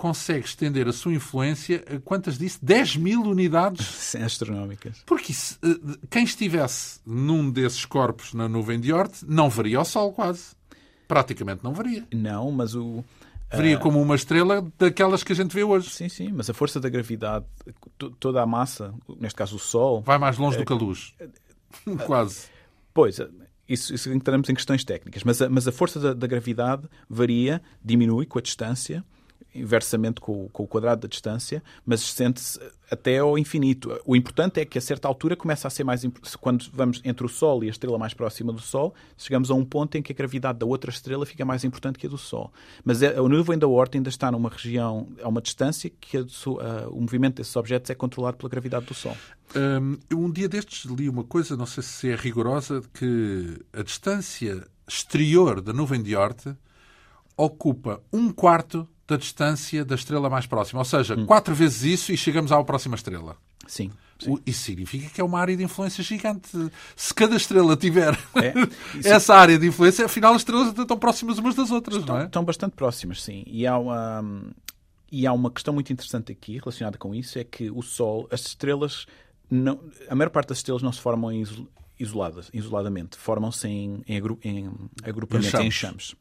consegue 0.00 0.46
estender 0.46 0.88
a 0.88 0.92
sua 0.92 1.12
influência 1.12 1.84
a 1.94 2.00
quantas 2.00 2.38
disse? 2.38 2.58
10 2.64 2.96
mil 2.96 3.20
unidades? 3.22 3.84
Sim, 3.94 4.22
astronómicas. 4.22 5.02
Porque 5.04 5.34
se, 5.34 5.58
eh, 5.62 5.98
quem 6.08 6.24
estivesse 6.24 7.00
num 7.06 7.50
desses 7.50 7.84
corpos 7.84 8.32
na 8.32 8.48
nuvem 8.48 8.80
de 8.80 8.92
Oort 8.94 9.22
não 9.28 9.50
veria 9.50 9.80
o 9.80 9.84
Sol 9.84 10.12
quase. 10.12 10.56
Praticamente 11.06 11.62
não 11.62 11.74
veria. 11.74 12.06
Não, 12.12 12.50
mas 12.50 12.74
o. 12.74 13.04
Veria 13.52 13.76
ah, 13.76 13.80
como 13.80 14.00
uma 14.00 14.14
estrela 14.14 14.66
daquelas 14.78 15.22
que 15.22 15.32
a 15.32 15.36
gente 15.36 15.52
vê 15.54 15.62
hoje. 15.62 15.90
Sim, 15.90 16.08
sim, 16.08 16.30
mas 16.32 16.48
a 16.48 16.54
força 16.54 16.80
da 16.80 16.88
gravidade, 16.88 17.44
to- 17.98 18.10
toda 18.12 18.40
a 18.40 18.46
massa, 18.46 18.94
neste 19.18 19.36
caso 19.36 19.56
o 19.56 19.58
Sol, 19.58 20.00
Vai 20.00 20.18
mais 20.18 20.38
longe 20.38 20.56
do 20.56 20.64
que 20.64 20.72
a 20.72 20.76
luz. 20.76 21.12
Quase. 22.06 22.46
Pois, 22.94 23.18
isso, 23.68 23.94
isso 23.94 24.12
entramos 24.12 24.48
em 24.48 24.54
questões 24.54 24.84
técnicas, 24.84 25.24
mas 25.24 25.42
a, 25.42 25.48
mas 25.50 25.66
a 25.68 25.72
força 25.72 26.00
da, 26.00 26.14
da 26.14 26.26
gravidade 26.26 26.88
varia, 27.08 27.60
diminui 27.84 28.24
com 28.24 28.38
a 28.38 28.42
distância, 28.42 29.04
inversamente 29.54 30.20
com, 30.20 30.44
o- 30.44 30.48
com 30.50 30.62
o 30.62 30.66
quadrado 30.66 31.02
da 31.02 31.08
distância, 31.08 31.62
mas 31.84 32.00
sente-se 32.00 32.58
até 32.90 33.18
ao 33.18 33.38
infinito. 33.38 34.00
O 34.04 34.16
importante 34.16 34.60
é 34.60 34.64
que 34.64 34.76
a 34.78 34.80
certa 34.80 35.06
altura 35.06 35.36
começa 35.36 35.66
a 35.68 35.70
ser 35.70 35.84
mais 35.84 36.02
quando 36.40 36.66
vamos 36.72 37.00
entre 37.04 37.24
o 37.24 37.28
Sol 37.28 37.62
e 37.62 37.68
a 37.68 37.70
estrela 37.70 37.98
mais 37.98 38.12
próxima 38.14 38.52
do 38.52 38.60
Sol, 38.60 38.94
chegamos 39.16 39.50
a 39.50 39.54
um 39.54 39.64
ponto 39.64 39.96
em 39.96 40.02
que 40.02 40.12
a 40.12 40.14
gravidade 40.14 40.58
da 40.58 40.66
outra 40.66 40.90
estrela 40.90 41.24
fica 41.24 41.44
mais 41.44 41.62
importante 41.64 41.98
que 41.98 42.06
a 42.06 42.10
do 42.10 42.18
Sol. 42.18 42.52
Mas 42.84 43.02
a, 43.02 43.10
a 43.10 43.28
nuvem 43.28 43.58
da 43.58 43.66
Oort 43.66 43.96
ainda 43.96 44.08
está 44.08 44.30
numa 44.32 44.48
região, 44.48 45.06
a 45.22 45.28
uma 45.28 45.40
distância 45.40 45.90
que 46.00 46.16
a 46.16 46.20
a- 46.20 46.88
o 46.88 47.00
movimento 47.00 47.36
desses 47.36 47.54
objetos 47.56 47.90
é 47.90 47.94
controlado 47.94 48.36
pela 48.36 48.48
gravidade 48.50 48.86
do 48.86 48.94
Sol. 48.94 49.16
Hum, 49.54 49.98
eu 50.08 50.18
um 50.20 50.30
dia 50.30 50.48
destes 50.48 50.84
li 50.90 51.08
uma 51.08 51.24
coisa, 51.24 51.56
não 51.56 51.66
sei 51.66 51.82
se 51.82 52.10
é 52.10 52.14
rigorosa, 52.16 52.82
que 52.94 53.58
a 53.72 53.82
distância 53.82 54.66
exterior 54.88 55.60
da 55.60 55.72
nuvem 55.72 56.02
de 56.02 56.14
Oort 56.16 56.54
ocupa 57.36 58.02
um 58.12 58.30
quarto 58.32 58.86
da 59.10 59.16
distância 59.16 59.84
da 59.84 59.94
estrela 59.94 60.30
mais 60.30 60.46
próxima. 60.46 60.80
Ou 60.80 60.84
seja, 60.84 61.16
quatro 61.26 61.54
vezes 61.54 61.82
isso 61.82 62.12
e 62.12 62.16
chegamos 62.16 62.50
à 62.52 62.62
próxima 62.64 62.94
estrela. 62.96 63.36
Sim. 63.66 63.90
O- 64.26 64.38
Isso 64.44 64.64
significa 64.64 65.08
que 65.08 65.20
é 65.20 65.24
uma 65.24 65.40
área 65.40 65.56
de 65.56 65.62
influência 65.64 66.04
gigante. 66.04 66.48
Se 66.94 67.14
cada 67.14 67.36
estrela 67.36 67.74
tiver 67.76 68.12
É. 68.34 68.52
Essa 69.08 69.34
área 69.34 69.58
de 69.58 69.66
influência, 69.66 70.04
afinal 70.04 70.34
as 70.34 70.42
estrelas 70.42 70.76
estão 70.78 70.98
próximas 70.98 71.38
umas 71.38 71.54
das 71.54 71.70
outras, 71.70 72.04
não 72.04 72.18
é? 72.18 72.24
Estão 72.24 72.44
bastante 72.44 72.72
próximas, 72.76 73.22
sim. 73.22 73.42
E 73.46 73.66
há 73.66 73.78
uma. 73.78 74.42
e 75.10 75.26
há 75.26 75.32
uma 75.32 75.50
questão 75.50 75.72
muito 75.72 75.90
interessante 75.92 76.30
aqui 76.32 76.58
relacionada 76.58 76.98
com 76.98 77.14
isso, 77.14 77.38
é 77.38 77.44
que 77.44 77.70
o 77.70 77.80
Sol, 77.82 78.28
as 78.30 78.42
estrelas, 78.46 79.06
não, 79.50 79.80
a 80.08 80.14
maior 80.14 80.28
parte 80.30 80.48
das 80.50 80.58
estrelas 80.58 80.82
não 80.82 80.92
se 80.92 81.00
formam 81.00 81.32
em 81.32 81.42
isoladas, 81.98 82.50
isoladamente, 82.52 83.16
formam-se 83.16 83.66
em, 83.68 84.02
em, 84.06 84.16
agru, 84.18 84.38
em 84.44 84.70
agrupamentos, 85.02 85.54
em 85.54 85.66
enxames. 85.66 86.14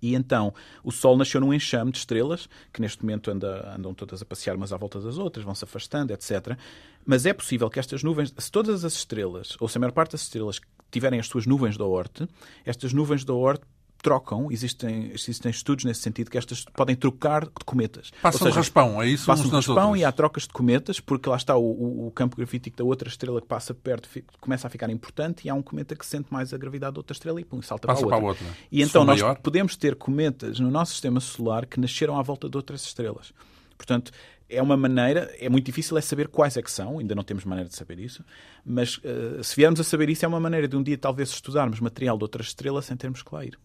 E 0.00 0.14
então 0.14 0.54
o 0.82 0.92
Sol 0.92 1.16
nasceu 1.16 1.40
num 1.40 1.52
enxame 1.52 1.92
de 1.92 1.98
estrelas, 1.98 2.48
que 2.72 2.80
neste 2.80 3.02
momento 3.02 3.30
anda, 3.30 3.74
andam 3.76 3.94
todas 3.94 4.22
a 4.22 4.24
passear 4.24 4.56
umas 4.56 4.72
à 4.72 4.76
volta 4.76 5.00
das 5.00 5.18
outras, 5.18 5.44
vão 5.44 5.54
se 5.54 5.64
afastando, 5.64 6.12
etc. 6.12 6.56
Mas 7.04 7.26
é 7.26 7.32
possível 7.32 7.68
que 7.68 7.80
estas 7.80 8.02
nuvens, 8.02 8.32
se 8.36 8.50
todas 8.50 8.84
as 8.84 8.94
estrelas, 8.94 9.56
ou 9.60 9.68
se 9.68 9.78
a 9.78 9.80
maior 9.80 9.92
parte 9.92 10.12
das 10.12 10.22
estrelas 10.22 10.60
tiverem 10.90 11.20
as 11.20 11.26
suas 11.26 11.46
nuvens 11.46 11.76
da 11.76 11.84
Oort, 11.84 12.28
estas 12.64 12.92
nuvens 12.92 13.24
da 13.24 13.32
Oort 13.32 13.62
trocam, 14.02 14.50
existem, 14.50 15.10
existem 15.12 15.50
estudos 15.50 15.84
nesse 15.84 16.00
sentido 16.00 16.30
que 16.30 16.38
estas 16.38 16.64
podem 16.64 16.94
trocar 16.94 17.44
de 17.44 17.64
cometas. 17.64 18.10
Passam 18.22 18.46
seja, 18.46 18.56
raspão, 18.56 19.02
é 19.02 19.08
isso? 19.08 19.26
Passam 19.26 19.48
raspão 19.50 19.96
e 19.96 20.04
há 20.04 20.12
trocas 20.12 20.44
de 20.44 20.50
cometas, 20.50 21.00
porque 21.00 21.28
lá 21.28 21.36
está 21.36 21.56
o, 21.56 22.06
o, 22.06 22.10
campo 22.12 22.36
gravítico 22.36 22.76
da 22.76 22.84
outra 22.84 23.08
estrela 23.08 23.40
que 23.40 23.46
passa 23.46 23.74
perto 23.74 24.08
começa 24.40 24.66
a 24.66 24.70
ficar 24.70 24.88
importante 24.90 25.46
e 25.46 25.50
há 25.50 25.54
um 25.54 25.62
cometa 25.62 25.96
que 25.96 26.06
sente 26.06 26.32
mais 26.32 26.54
a 26.54 26.56
gravidade 26.56 26.94
da 26.94 27.00
outra 27.00 27.12
estrela 27.12 27.40
e 27.40 27.44
pum, 27.44 27.60
salta 27.60 27.86
Passa 27.86 28.06
para 28.06 28.16
a 28.16 28.18
outra. 28.18 28.40
Para 28.40 28.46
a 28.46 28.52
outra. 28.52 28.66
E 28.70 28.82
então 28.82 29.04
nós 29.04 29.20
maior. 29.20 29.36
podemos 29.38 29.76
ter 29.76 29.96
cometas 29.96 30.60
no 30.60 30.70
nosso 30.70 30.92
sistema 30.92 31.20
solar 31.20 31.66
que 31.66 31.80
nasceram 31.80 32.18
à 32.18 32.22
volta 32.22 32.48
de 32.48 32.56
outras 32.56 32.84
estrelas. 32.84 33.32
Portanto, 33.76 34.12
é 34.48 34.62
uma 34.62 34.76
maneira, 34.76 35.30
é 35.38 35.48
muito 35.48 35.66
difícil 35.66 35.96
é 35.98 36.00
saber 36.00 36.28
quais 36.28 36.56
é 36.56 36.62
que 36.62 36.70
são, 36.70 36.98
ainda 36.98 37.14
não 37.14 37.22
temos 37.22 37.44
maneira 37.44 37.68
de 37.68 37.76
saber 37.76 37.98
isso, 37.98 38.24
mas 38.64 38.98
uh, 38.98 39.42
se 39.44 39.54
viermos 39.54 39.78
a 39.78 39.84
saber 39.84 40.08
isso, 40.08 40.24
é 40.24 40.28
uma 40.28 40.40
maneira 40.40 40.66
de 40.66 40.74
um 40.74 40.82
dia 40.82 40.96
talvez 40.96 41.28
estudarmos 41.28 41.80
material 41.80 42.16
de 42.16 42.24
outras 42.24 42.46
estrelas 42.46 42.86
sem 42.86 42.96
termos 42.96 43.22
que 43.22 43.34
lá 43.34 43.44
ir. 43.44 43.58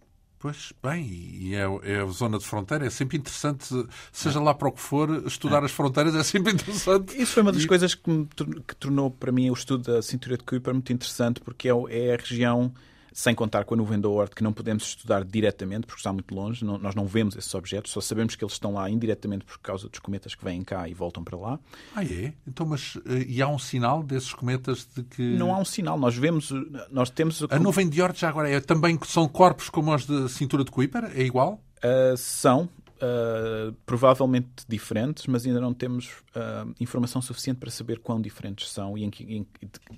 Pois, 0.44 0.74
bem, 0.84 1.06
e 1.06 1.56
é, 1.56 1.62
é, 1.84 2.02
a 2.02 2.06
zona 2.08 2.38
de 2.38 2.46
fronteira, 2.46 2.86
é 2.86 2.90
sempre 2.90 3.18
interessante, 3.18 3.66
seja 4.12 4.42
lá 4.42 4.54
para 4.54 4.68
o 4.68 4.74
que 4.74 4.82
for, 4.82 5.26
estudar 5.26 5.62
é. 5.62 5.66
as 5.68 5.72
fronteiras 5.72 6.14
é 6.16 6.22
sempre 6.22 6.52
interessante. 6.52 7.18
Isso 7.18 7.32
foi 7.32 7.44
uma 7.44 7.54
das 7.54 7.64
e... 7.64 7.66
coisas 7.68 7.96
que, 7.96 8.10
me, 8.10 8.28
que 8.68 8.76
tornou 8.76 9.10
para 9.10 9.32
mim 9.32 9.50
o 9.50 9.54
estudo 9.54 9.90
da 9.90 10.02
cintura 10.02 10.38
de 10.38 10.44
Kuiper 10.44 10.74
muito 10.74 10.92
interessante, 10.92 11.40
porque 11.40 11.70
é, 11.70 11.72
é 11.92 12.14
a 12.14 12.18
região 12.18 12.74
sem 13.14 13.36
contar 13.36 13.64
com 13.64 13.76
a 13.76 13.78
nuvem 13.78 14.00
da 14.00 14.10
Oort, 14.10 14.36
que 14.36 14.44
não 14.44 14.52
podemos 14.52 14.84
estudar 14.84 15.24
diretamente, 15.24 15.86
porque 15.86 16.00
está 16.00 16.12
muito 16.12 16.34
longe, 16.34 16.66
não, 16.66 16.78
nós 16.78 16.96
não 16.96 17.06
vemos 17.06 17.36
esses 17.36 17.54
objetos, 17.54 17.92
só 17.92 18.02
sabemos 18.02 18.36
que 18.36 18.44
eles 18.44 18.54
estão 18.54 18.74
lá 18.74 18.90
indiretamente 18.90 19.46
por 19.46 19.60
causa 19.60 19.88
dos 19.88 20.00
cometas 20.00 20.34
que 20.34 20.44
vêm 20.44 20.64
cá 20.64 20.90
e 20.90 20.94
voltam 20.94 21.24
para 21.24 21.38
lá. 21.38 21.60
Ah, 21.96 22.04
é? 22.04 22.34
Então, 22.48 22.66
mas 22.66 22.98
eh, 23.06 23.26
e 23.28 23.42
há 23.42 23.48
um 23.48 23.60
sinal 23.60 24.02
desses 24.02 24.34
cometas 24.34 24.88
de 24.96 25.04
que. 25.04 25.22
Não 25.38 25.54
há 25.54 25.60
um 25.60 25.66
sinal, 25.66 25.98
nós 25.98 26.16
vemos, 26.16 26.52
nós 26.90 27.10
temos. 27.10 27.46
A 27.50 27.60
nuvem 27.60 27.88
de 27.88 28.02
Oort 28.02 28.20
já 28.20 28.30
agora 28.30 28.50
é 28.50 28.60
também 28.60 29.00
são 29.06 29.28
corpos 29.28 29.70
como 29.70 29.94
os 29.94 30.06
da 30.06 30.28
cintura 30.28 30.64
de 30.64 30.72
Kuiper? 30.72 31.12
É 31.16 31.22
igual? 31.22 31.62
Uh, 31.84 32.16
são, 32.18 32.70
Uh, 33.04 33.74
provavelmente 33.86 34.64
diferentes, 34.66 35.28
mas 35.28 35.46
ainda 35.46 35.60
não 35.60 35.74
temos 35.74 36.20
uh, 36.38 36.74
informação 36.80 37.22
suficiente 37.22 37.58
para 37.58 37.70
saber 37.70 38.00
quão 38.00 38.22
diferentes 38.22 38.70
são 38.70 38.98
e, 38.98 39.04
em, 39.04 39.12
em, 39.20 39.48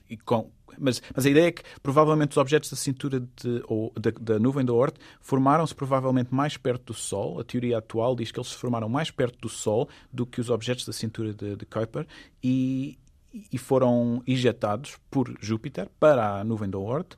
e 0.10 0.18
com, 0.18 0.50
mas, 0.80 1.02
mas 1.14 1.26
a 1.26 1.30
ideia 1.30 1.48
é 1.48 1.52
que 1.52 1.62
provavelmente 1.84 2.32
os 2.32 2.38
objetos 2.38 2.70
da 2.70 2.76
cintura 2.76 3.20
de, 3.20 3.64
ou 3.68 3.94
da, 3.94 4.12
da 4.20 4.40
nuvem 4.40 4.66
da 4.66 4.74
Oort 4.74 4.98
formaram-se 5.22 5.76
provavelmente 5.76 6.34
mais 6.34 6.58
perto 6.58 6.86
do 6.86 6.94
Sol. 6.94 7.40
A 7.40 7.44
teoria 7.44 7.78
atual 7.78 8.16
diz 8.16 8.32
que 8.32 8.40
eles 8.40 8.50
se 8.50 8.56
formaram 8.56 8.90
mais 8.90 9.12
perto 9.12 9.38
do 9.40 9.50
Sol 9.50 9.88
do 10.12 10.26
que 10.26 10.42
os 10.42 10.50
objetos 10.50 10.86
da 10.86 10.94
cintura 10.94 11.34
de, 11.34 11.56
de 11.56 11.66
Kuiper 11.66 12.08
e, 12.44 12.98
e 13.52 13.58
foram 13.58 14.24
injetados 14.26 14.98
por 15.12 15.32
Júpiter 15.40 15.90
para 16.00 16.40
a 16.40 16.44
nuvem 16.44 16.70
da 16.70 16.78
Oort. 16.78 17.16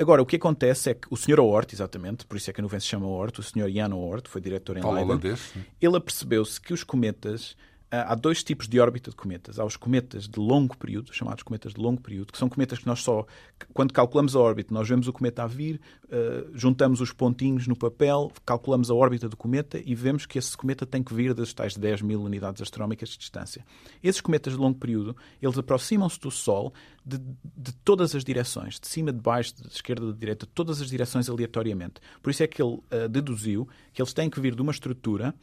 Agora, 0.00 0.22
o 0.22 0.26
que 0.26 0.36
acontece 0.36 0.90
é 0.90 0.94
que 0.94 1.06
o 1.10 1.16
Sr. 1.16 1.40
Oort, 1.40 1.74
exatamente, 1.74 2.24
por 2.24 2.38
isso 2.38 2.48
é 2.48 2.52
que 2.54 2.60
a 2.60 2.62
nuvem 2.62 2.80
se 2.80 2.86
chama 2.86 3.06
Oort, 3.06 3.38
o 3.38 3.42
Sr. 3.42 3.68
Jan 3.68 3.94
Oort, 3.94 4.28
foi 4.28 4.40
diretor 4.40 4.78
em 4.78 4.80
Leiden, 4.82 5.34
ele 5.80 5.96
apercebeu-se 5.96 6.58
que 6.58 6.72
os 6.72 6.82
cometas 6.82 7.54
há 7.90 8.14
dois 8.14 8.42
tipos 8.44 8.68
de 8.68 8.78
órbita 8.78 9.10
de 9.10 9.16
cometas. 9.16 9.58
Há 9.58 9.64
os 9.64 9.76
cometas 9.76 10.28
de 10.28 10.38
longo 10.38 10.76
período, 10.76 11.12
chamados 11.12 11.42
cometas 11.42 11.74
de 11.74 11.80
longo 11.80 12.00
período, 12.00 12.32
que 12.32 12.38
são 12.38 12.48
cometas 12.48 12.78
que 12.78 12.86
nós 12.86 13.02
só, 13.02 13.26
quando 13.74 13.92
calculamos 13.92 14.36
a 14.36 14.38
órbita, 14.38 14.72
nós 14.72 14.88
vemos 14.88 15.08
o 15.08 15.12
cometa 15.12 15.42
a 15.42 15.46
vir, 15.46 15.80
uh, 16.04 16.50
juntamos 16.54 17.00
os 17.00 17.12
pontinhos 17.12 17.66
no 17.66 17.74
papel, 17.74 18.30
calculamos 18.46 18.90
a 18.90 18.94
órbita 18.94 19.28
do 19.28 19.36
cometa 19.36 19.80
e 19.84 19.94
vemos 19.94 20.24
que 20.24 20.38
esse 20.38 20.56
cometa 20.56 20.86
tem 20.86 21.02
que 21.02 21.12
vir 21.12 21.34
das 21.34 21.52
tais 21.52 21.76
10 21.76 22.02
mil 22.02 22.22
unidades 22.22 22.62
astronómicas 22.62 23.08
de 23.08 23.18
distância. 23.18 23.64
Esses 24.02 24.20
cometas 24.20 24.52
de 24.52 24.58
longo 24.58 24.78
período, 24.78 25.16
eles 25.42 25.58
aproximam-se 25.58 26.20
do 26.20 26.30
Sol 26.30 26.72
de, 27.04 27.18
de, 27.18 27.72
todas 27.84 28.14
as 28.14 28.22
direções, 28.22 28.78
de 28.78 28.86
cima, 28.86 29.12
de 29.12 29.20
baixo, 29.20 29.54
de 29.56 29.68
esquerda, 29.68 30.12
de 30.12 30.18
direita, 30.18 30.46
todas 30.46 30.80
as 30.80 30.88
direções 30.88 31.28
aleatoriamente. 31.28 31.94
Por 32.22 32.30
isso 32.30 32.42
é 32.42 32.46
que 32.46 32.62
ele 32.62 32.74
uh, 32.74 33.08
deduziu 33.08 33.68
que 33.92 34.00
eles 34.00 34.12
têm 34.12 34.30
que 34.30 34.40
vir 34.40 34.54
de 34.54 34.62
uma 34.62 34.70
estrutura 34.70 35.34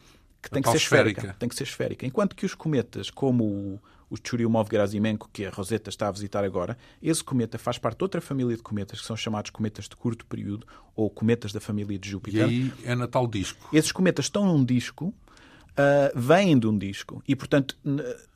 que 0.42 0.50
tem 0.50 0.62
que 0.62 0.70
ser 0.70 0.78
esférica. 0.78 1.36
Tem 1.40 1.50
que 1.50 1.56
ser 1.56 1.64
esférica. 1.64 2.06
Enquanto 2.06 2.36
que 2.36 2.46
os 2.46 2.54
cometas, 2.54 3.10
como 3.10 3.44
o, 3.44 3.80
o 4.10 4.16
Churyumov-Gerasimenko, 4.16 5.30
que 5.32 5.46
a 5.46 5.50
Rosetta 5.50 5.90
está 5.90 6.08
a 6.08 6.12
visitar 6.12 6.44
agora, 6.44 6.78
esse 7.02 7.24
cometa 7.24 7.58
faz 7.58 7.78
parte 7.78 7.98
de 7.98 8.04
outra 8.04 8.22
família 8.22 8.56
de 8.56 8.62
cometas 8.62 9.02
que 9.02 9.06
são 9.06 9.18
chamados 9.18 9.52
cometas 9.52 9.86
de 9.86 9.96
curto 9.96 10.26
período 10.26 10.66
ou 10.96 11.10
cometas 11.10 11.52
da 11.52 11.60
família 11.60 11.98
de 11.98 12.10
Júpiter. 12.10 12.42
E 12.42 12.44
aí 12.44 12.74
é 12.84 12.96
na 12.96 13.08
tal 13.08 13.28
disco. 13.28 13.68
Esses 13.74 13.92
cometas 13.92 14.26
estão 14.26 14.46
num 14.46 14.64
disco 14.64 15.14
uh, 15.78 16.20
vêm 16.20 16.58
de 16.58 16.68
um 16.68 16.78
disco. 16.78 17.22
E, 17.28 17.36
portanto, 17.36 17.78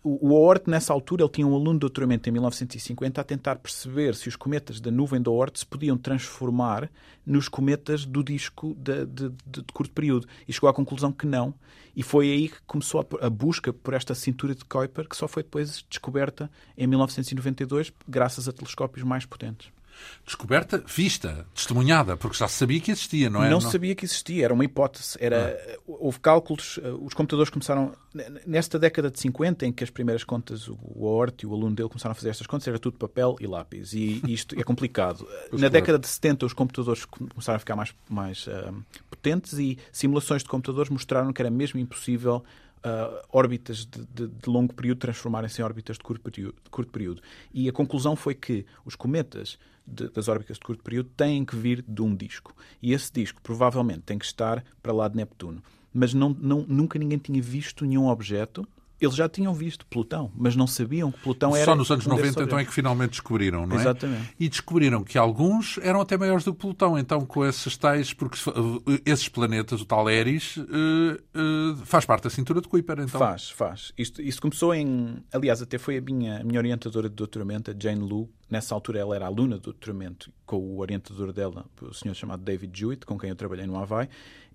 o 0.03 0.33
Oort, 0.33 0.69
nessa 0.69 0.93
altura, 0.93 1.23
ele 1.23 1.31
tinha 1.31 1.47
um 1.47 1.55
aluno 1.55 1.73
de 1.73 1.79
doutoramento 1.79 2.29
em 2.29 2.31
1950 2.31 3.19
a 3.19 3.23
tentar 3.23 3.55
perceber 3.57 4.15
se 4.15 4.29
os 4.29 4.35
cometas 4.35 4.79
da 4.79 4.91
nuvem 4.91 5.21
do 5.21 5.33
Oort 5.33 5.59
se 5.59 5.65
podiam 5.65 5.97
transformar 5.97 6.89
nos 7.25 7.47
cometas 7.49 8.05
do 8.05 8.23
disco 8.23 8.75
de, 8.79 9.05
de, 9.05 9.29
de, 9.29 9.61
de, 9.61 9.73
curto 9.73 9.93
período. 9.93 10.27
E 10.47 10.53
chegou 10.53 10.69
à 10.69 10.73
conclusão 10.73 11.11
que 11.11 11.25
não. 11.25 11.53
E 11.95 12.03
foi 12.03 12.31
aí 12.31 12.49
que 12.49 12.61
começou 12.65 13.01
a, 13.01 13.25
a 13.25 13.29
busca 13.29 13.73
por 13.73 13.93
esta 13.93 14.15
cintura 14.15 14.55
de 14.55 14.63
Kuiper, 14.63 15.07
que 15.09 15.17
só 15.17 15.27
foi 15.27 15.43
depois 15.43 15.83
descoberta 15.89 16.49
em 16.77 16.87
1992, 16.87 17.91
graças 18.07 18.47
a 18.47 18.53
telescópios 18.53 19.03
mais 19.03 19.25
potentes. 19.25 19.69
Descoberta, 20.25 20.83
vista, 20.85 21.45
testemunhada, 21.53 22.15
porque 22.15 22.37
já 22.37 22.47
se 22.47 22.55
sabia 22.55 22.79
que 22.79 22.91
existia, 22.91 23.29
não 23.29 23.43
é? 23.43 23.49
Não, 23.49 23.59
não... 23.59 23.71
sabia 23.71 23.95
que 23.95 24.05
existia, 24.05 24.45
era 24.45 24.53
uma 24.53 24.63
hipótese. 24.63 25.17
Era, 25.19 25.59
ah. 25.59 25.79
Houve 25.87 26.19
cálculos, 26.19 26.79
eh, 26.81 26.89
os 26.89 27.13
computadores 27.13 27.49
começaram. 27.49 27.93
Nesta 28.45 28.77
década 28.77 29.09
de 29.09 29.19
50, 29.19 29.65
em 29.65 29.71
que 29.71 29.83
as 29.83 29.89
primeiras 29.89 30.23
contas, 30.23 30.67
o 30.67 30.77
Oort 30.95 31.43
e 31.43 31.47
o 31.47 31.53
aluno 31.53 31.75
dele 31.75 31.89
começaram 31.89 32.11
a 32.11 32.15
fazer 32.15 32.29
estas 32.29 32.45
contas, 32.45 32.67
era 32.67 32.77
tudo 32.77 32.97
papel 32.97 33.35
e 33.39 33.47
lápis. 33.47 33.93
E 33.93 34.21
isto 34.27 34.59
é 34.59 34.63
complicado. 34.63 35.27
Na 35.51 35.69
década 35.69 35.97
de 35.97 36.07
70, 36.07 36.45
os 36.45 36.53
computadores 36.53 37.05
começaram 37.05 37.57
a 37.57 37.59
ficar 37.59 37.75
mais, 37.75 37.93
mais 38.09 38.47
uh, 38.47 38.73
potentes 39.09 39.53
e 39.53 39.77
simulações 39.91 40.43
de 40.43 40.49
computadores 40.49 40.89
mostraram 40.89 41.31
que 41.31 41.41
era 41.41 41.49
mesmo 41.49 41.79
impossível 41.79 42.43
uh, 42.85 43.25
órbitas 43.31 43.85
de, 43.85 44.05
de, 44.13 44.27
de, 44.27 44.49
longo 44.49 44.73
período 44.73 44.99
transformarem-se 44.99 45.61
em 45.61 45.65
órbitas 45.65 45.97
de 45.97 46.03
curto, 46.03 46.21
período, 46.21 46.55
de 46.63 46.69
curto, 46.69 46.91
período, 46.91 47.21
E 47.53 47.69
a 47.69 47.71
conclusão 47.71 48.15
foi 48.15 48.33
que 48.33 48.65
os 48.85 48.95
cometas 48.95 49.57
de, 49.91 50.09
das 50.09 50.27
órbitas 50.27 50.57
de 50.57 50.61
curto 50.61 50.83
período 50.83 51.09
têm 51.15 51.43
que 51.43 51.55
vir 51.55 51.83
de 51.87 52.01
um 52.01 52.15
disco. 52.15 52.55
E 52.81 52.93
esse 52.93 53.11
disco 53.11 53.41
provavelmente 53.41 54.01
tem 54.01 54.17
que 54.17 54.25
estar 54.25 54.63
para 54.81 54.93
lá 54.93 55.07
de 55.07 55.17
Neptuno. 55.17 55.61
Mas 55.93 56.13
não, 56.13 56.29
não, 56.29 56.65
nunca 56.67 56.97
ninguém 56.97 57.17
tinha 57.17 57.41
visto 57.41 57.85
nenhum 57.85 58.07
objeto 58.07 58.67
eles 59.01 59.15
já 59.15 59.27
tinham 59.27 59.51
visto 59.51 59.83
Plutão, 59.87 60.31
mas 60.35 60.55
não 60.55 60.67
sabiam 60.67 61.11
que 61.11 61.19
Plutão 61.19 61.55
era. 61.55 61.65
Só 61.65 61.75
nos 61.75 61.89
anos 61.89 62.05
um 62.05 62.11
90 62.11 62.43
então 62.43 62.59
é 62.59 62.63
que 62.63 62.71
finalmente 62.71 63.11
descobriram, 63.11 63.65
não 63.65 63.75
é? 63.75 63.81
Exatamente. 63.81 64.35
E 64.39 64.47
descobriram 64.47 65.03
que 65.03 65.17
alguns 65.17 65.79
eram 65.79 65.99
até 65.99 66.15
maiores 66.15 66.45
do 66.45 66.53
que 66.53 66.59
Plutão, 66.59 66.99
então 66.99 67.25
com 67.25 67.43
esses 67.43 67.75
tais, 67.75 68.13
porque 68.13 68.37
esses 69.03 69.27
planetas, 69.27 69.81
o 69.81 69.85
tal 69.85 70.07
Eris, 70.07 70.57
uh, 70.57 70.61
uh, 70.63 71.77
faz 71.83 72.05
parte 72.05 72.25
da 72.25 72.29
cintura 72.29 72.61
de 72.61 72.67
Kuiper, 72.67 72.99
então. 72.99 73.19
Faz, 73.19 73.49
faz. 73.49 73.91
Isto, 73.97 74.21
isto 74.21 74.39
começou 74.39 74.73
em. 74.75 75.17
Aliás, 75.33 75.63
até 75.63 75.79
foi 75.79 75.97
a 75.97 76.01
minha, 76.01 76.39
a 76.39 76.43
minha 76.43 76.59
orientadora 76.59 77.09
de 77.09 77.15
doutoramento, 77.15 77.71
a 77.71 77.73
Jane 77.77 78.01
Lu. 78.01 78.29
Nessa 78.47 78.75
altura 78.75 78.99
ela 78.99 79.15
era 79.15 79.25
aluna 79.25 79.55
de 79.55 79.63
doutoramento 79.63 80.31
com 80.45 80.57
o 80.57 80.79
orientador 80.79 81.33
dela, 81.33 81.65
o 81.81 81.93
senhor 81.93 82.13
chamado 82.13 82.43
David 82.43 82.77
Jewett, 82.77 83.05
com 83.05 83.17
quem 83.17 83.29
eu 83.29 83.35
trabalhei 83.35 83.65
no 83.65 83.79
Havaí. 83.79 84.09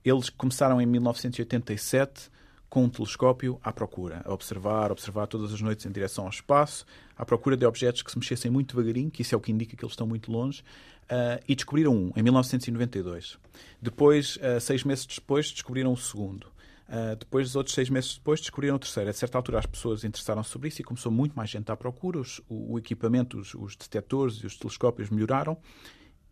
Eles 0.05 0.31
começaram 0.31 0.81
em 0.81 0.87
1987 0.87 2.31
com 2.69 2.85
um 2.85 2.89
telescópio 2.89 3.59
à 3.63 3.73
procura, 3.73 4.23
a 4.25 4.33
observar, 4.33 4.91
observar 4.91 5.27
todas 5.27 5.53
as 5.53 5.61
noites 5.61 5.87
em 5.87 5.91
direção 5.91 6.25
ao 6.25 6.31
espaço, 6.31 6.85
à 7.17 7.25
procura 7.25 7.57
de 7.57 7.65
objetos 7.65 8.03
que 8.03 8.11
se 8.11 8.19
mexessem 8.19 8.51
muito 8.51 8.75
devagarinho, 8.75 9.11
que 9.11 9.23
isso 9.23 9.35
é 9.35 9.39
o 9.39 9.41
que 9.41 9.53
indica 9.53 9.77
que 9.77 9.85
eles 9.85 9.93
estão 9.93 10.07
muito 10.07 10.31
longe, 10.31 10.63
uh, 11.07 11.43
e 11.49 11.55
descobriram 11.55 11.95
um, 11.95 12.13
em 12.17 12.23
1992. 12.23 13.39
Depois, 13.81 14.37
uh, 14.37 14.61
seis 14.61 14.85
meses 14.85 15.07
depois, 15.07 15.51
descobriram 15.51 15.93
o 15.93 15.97
segundo. 15.97 16.45
Uh, 16.89 17.17
depois, 17.19 17.57
outros 17.57 17.75
seis 17.75 17.91
meses 17.91 18.15
depois, 18.15 18.41
descobriram 18.41 18.77
o 18.77 18.79
terceiro. 18.79 19.11
A 19.11 19.13
certa 19.13 19.39
altura, 19.39 19.59
as 19.59 19.67
pessoas 19.67 20.05
interessaram-se 20.05 20.51
sobre 20.51 20.69
isso 20.69 20.81
e 20.81 20.85
começou 20.85 21.11
muito 21.11 21.35
mais 21.35 21.51
gente 21.51 21.71
à 21.71 21.77
procura. 21.77 22.21
Os, 22.21 22.41
o, 22.49 22.75
o, 22.75 22.79
equipamento, 22.79 23.39
os, 23.39 23.55
os 23.55 23.77
detectores 23.77 24.37
e 24.37 24.47
os 24.47 24.57
telescópios 24.57 25.11
melhoraram. 25.11 25.57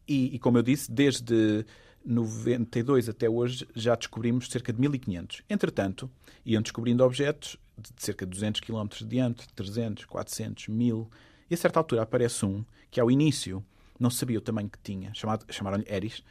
E, 0.07 0.35
e, 0.35 0.39
como 0.39 0.59
eu 0.59 0.63
disse, 0.63 0.93
desde 0.93 1.65
92 2.05 3.09
até 3.09 3.29
hoje 3.29 3.67
já 3.75 3.95
descobrimos 3.95 4.49
cerca 4.49 4.73
de 4.73 4.81
1500. 4.81 5.43
Entretanto, 5.49 6.11
iam 6.45 6.63
descobrindo 6.63 7.05
objetos 7.05 7.57
de 7.79 8.03
cerca 8.03 8.27
de 8.27 8.31
200 8.33 8.61
km 8.61 8.87
de 8.99 9.05
diâmetro, 9.07 9.47
300, 9.55 10.05
400, 10.05 10.69
1000. 10.69 11.11
E 11.51 11.55
a 11.55 11.57
certa 11.57 11.81
altura 11.81 12.03
aparece 12.03 12.45
um 12.45 12.65
que 12.91 13.01
ao 13.01 13.11
início 13.11 13.65
não 13.99 14.11
sabia 14.11 14.39
o 14.39 14.41
tamanho 14.41 14.69
que 14.69 14.79
tinha, 14.83 15.13
chamaram-lhe 15.15 15.87
Eris, 15.89 16.23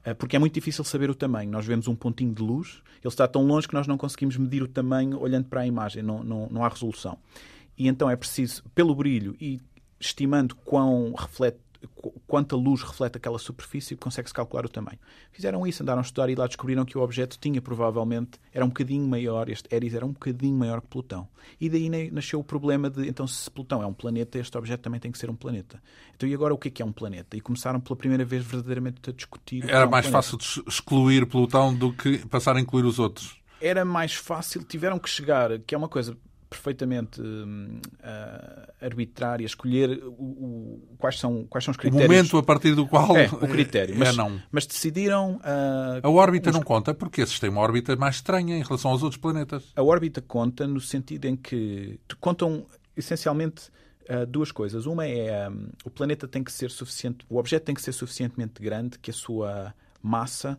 Uh, 0.00 0.14
porque 0.14 0.34
é 0.34 0.38
muito 0.38 0.54
difícil 0.54 0.82
saber 0.82 1.10
o 1.10 1.14
tamanho. 1.14 1.50
Nós 1.50 1.66
vemos 1.66 1.86
um 1.86 1.94
pontinho 1.94 2.32
de 2.32 2.42
luz, 2.42 2.82
ele 3.02 3.08
está 3.08 3.28
tão 3.28 3.46
longe 3.46 3.68
que 3.68 3.74
nós 3.74 3.86
não 3.86 3.98
conseguimos 3.98 4.36
medir 4.36 4.62
o 4.62 4.68
tamanho 4.68 5.18
olhando 5.18 5.44
para 5.46 5.60
a 5.60 5.66
imagem, 5.66 6.02
não, 6.02 6.22
não, 6.22 6.48
não 6.50 6.64
há 6.64 6.68
resolução. 6.68 7.18
E 7.76 7.86
então 7.86 8.08
é 8.08 8.16
preciso, 8.16 8.62
pelo 8.74 8.94
brilho 8.94 9.36
e 9.40 9.60
estimando 9.98 10.54
quão 10.54 11.12
reflete 11.12 11.58
quanta 12.26 12.54
luz 12.54 12.82
reflete 12.82 13.16
aquela 13.16 13.38
superfície, 13.38 13.96
consegue-se 13.96 14.34
calcular 14.34 14.64
o 14.64 14.68
tamanho. 14.68 14.98
Fizeram 15.32 15.66
isso, 15.66 15.82
andaram 15.82 16.00
a 16.00 16.02
estudar 16.02 16.28
e 16.28 16.34
lá 16.34 16.46
descobriram 16.46 16.84
que 16.84 16.96
o 16.96 17.00
objeto 17.00 17.38
tinha 17.38 17.60
provavelmente, 17.60 18.38
era 18.52 18.64
um 18.64 18.68
bocadinho 18.68 19.06
maior, 19.06 19.48
este 19.48 19.74
Eris 19.74 19.94
era 19.94 20.04
um 20.04 20.12
bocadinho 20.12 20.56
maior 20.56 20.80
que 20.80 20.88
Plutão. 20.88 21.28
E 21.60 21.68
daí 21.68 21.88
nasceu 22.10 22.38
o 22.40 22.44
problema 22.44 22.90
de, 22.90 23.08
então, 23.08 23.26
se 23.26 23.50
Plutão 23.50 23.82
é 23.82 23.86
um 23.86 23.92
planeta, 23.92 24.38
este 24.38 24.56
objeto 24.56 24.82
também 24.82 25.00
tem 25.00 25.10
que 25.10 25.18
ser 25.18 25.30
um 25.30 25.34
planeta. 25.34 25.82
Então, 26.14 26.28
e 26.28 26.34
agora 26.34 26.54
o 26.54 26.58
que 26.58 26.68
é, 26.68 26.82
é 26.82 26.86
um 26.86 26.92
planeta? 26.92 27.36
E 27.36 27.40
começaram 27.40 27.80
pela 27.80 27.96
primeira 27.96 28.24
vez 28.24 28.44
verdadeiramente 28.44 29.10
a 29.10 29.12
discutir. 29.12 29.64
Era 29.64 29.84
é 29.84 29.86
um 29.86 29.90
mais 29.90 30.06
planeta. 30.06 30.10
fácil 30.10 30.64
excluir 30.66 31.26
Plutão 31.26 31.74
do 31.74 31.92
que 31.92 32.18
passar 32.26 32.56
a 32.56 32.60
incluir 32.60 32.84
os 32.84 32.98
outros. 32.98 33.40
Era 33.60 33.84
mais 33.84 34.14
fácil, 34.14 34.62
tiveram 34.64 34.98
que 34.98 35.08
chegar, 35.08 35.58
que 35.60 35.74
é 35.74 35.78
uma 35.78 35.88
coisa 35.88 36.16
perfeitamente 36.50 37.20
uh, 37.20 37.80
arbitrária, 38.80 39.46
escolher 39.46 40.02
o, 40.04 40.10
o, 40.10 40.96
quais, 40.98 41.18
são, 41.18 41.46
quais 41.46 41.64
são 41.64 41.70
os 41.70 41.78
critérios. 41.78 42.04
O 42.04 42.12
momento 42.12 42.36
a 42.36 42.42
partir 42.42 42.74
do 42.74 42.88
qual. 42.88 43.16
É, 43.16 43.26
o 43.26 43.48
critério. 43.48 43.94
É, 43.94 43.98
mas, 43.98 44.08
é 44.08 44.12
não. 44.12 44.42
mas 44.50 44.66
decidiram. 44.66 45.36
Uh, 45.36 46.00
a 46.02 46.10
órbita 46.10 46.50
os... 46.50 46.56
não 46.56 46.62
conta, 46.62 46.92
porque 46.92 47.20
esse 47.20 47.40
tem 47.40 47.50
uma 47.50 47.60
órbita 47.60 47.94
mais 47.96 48.16
estranha 48.16 48.56
em 48.56 48.62
relação 48.62 48.90
aos 48.90 49.02
outros 49.02 49.20
planetas. 49.20 49.72
A 49.76 49.82
órbita 49.82 50.20
conta 50.20 50.66
no 50.66 50.80
sentido 50.80 51.26
em 51.26 51.36
que 51.36 52.00
contam 52.18 52.66
essencialmente. 52.96 53.70
Uh, 54.08 54.26
duas 54.26 54.50
coisas. 54.50 54.86
Uma 54.86 55.06
é 55.06 55.48
um, 55.48 55.68
o 55.84 55.90
planeta 55.90 56.26
tem 56.26 56.42
que 56.42 56.50
ser 56.50 56.68
suficiente, 56.72 57.24
o 57.28 57.38
objeto 57.38 57.66
tem 57.66 57.74
que 57.76 57.82
ser 57.82 57.92
suficientemente 57.92 58.60
grande 58.60 58.98
que 58.98 59.12
a 59.12 59.14
sua 59.14 59.72
massa 60.02 60.58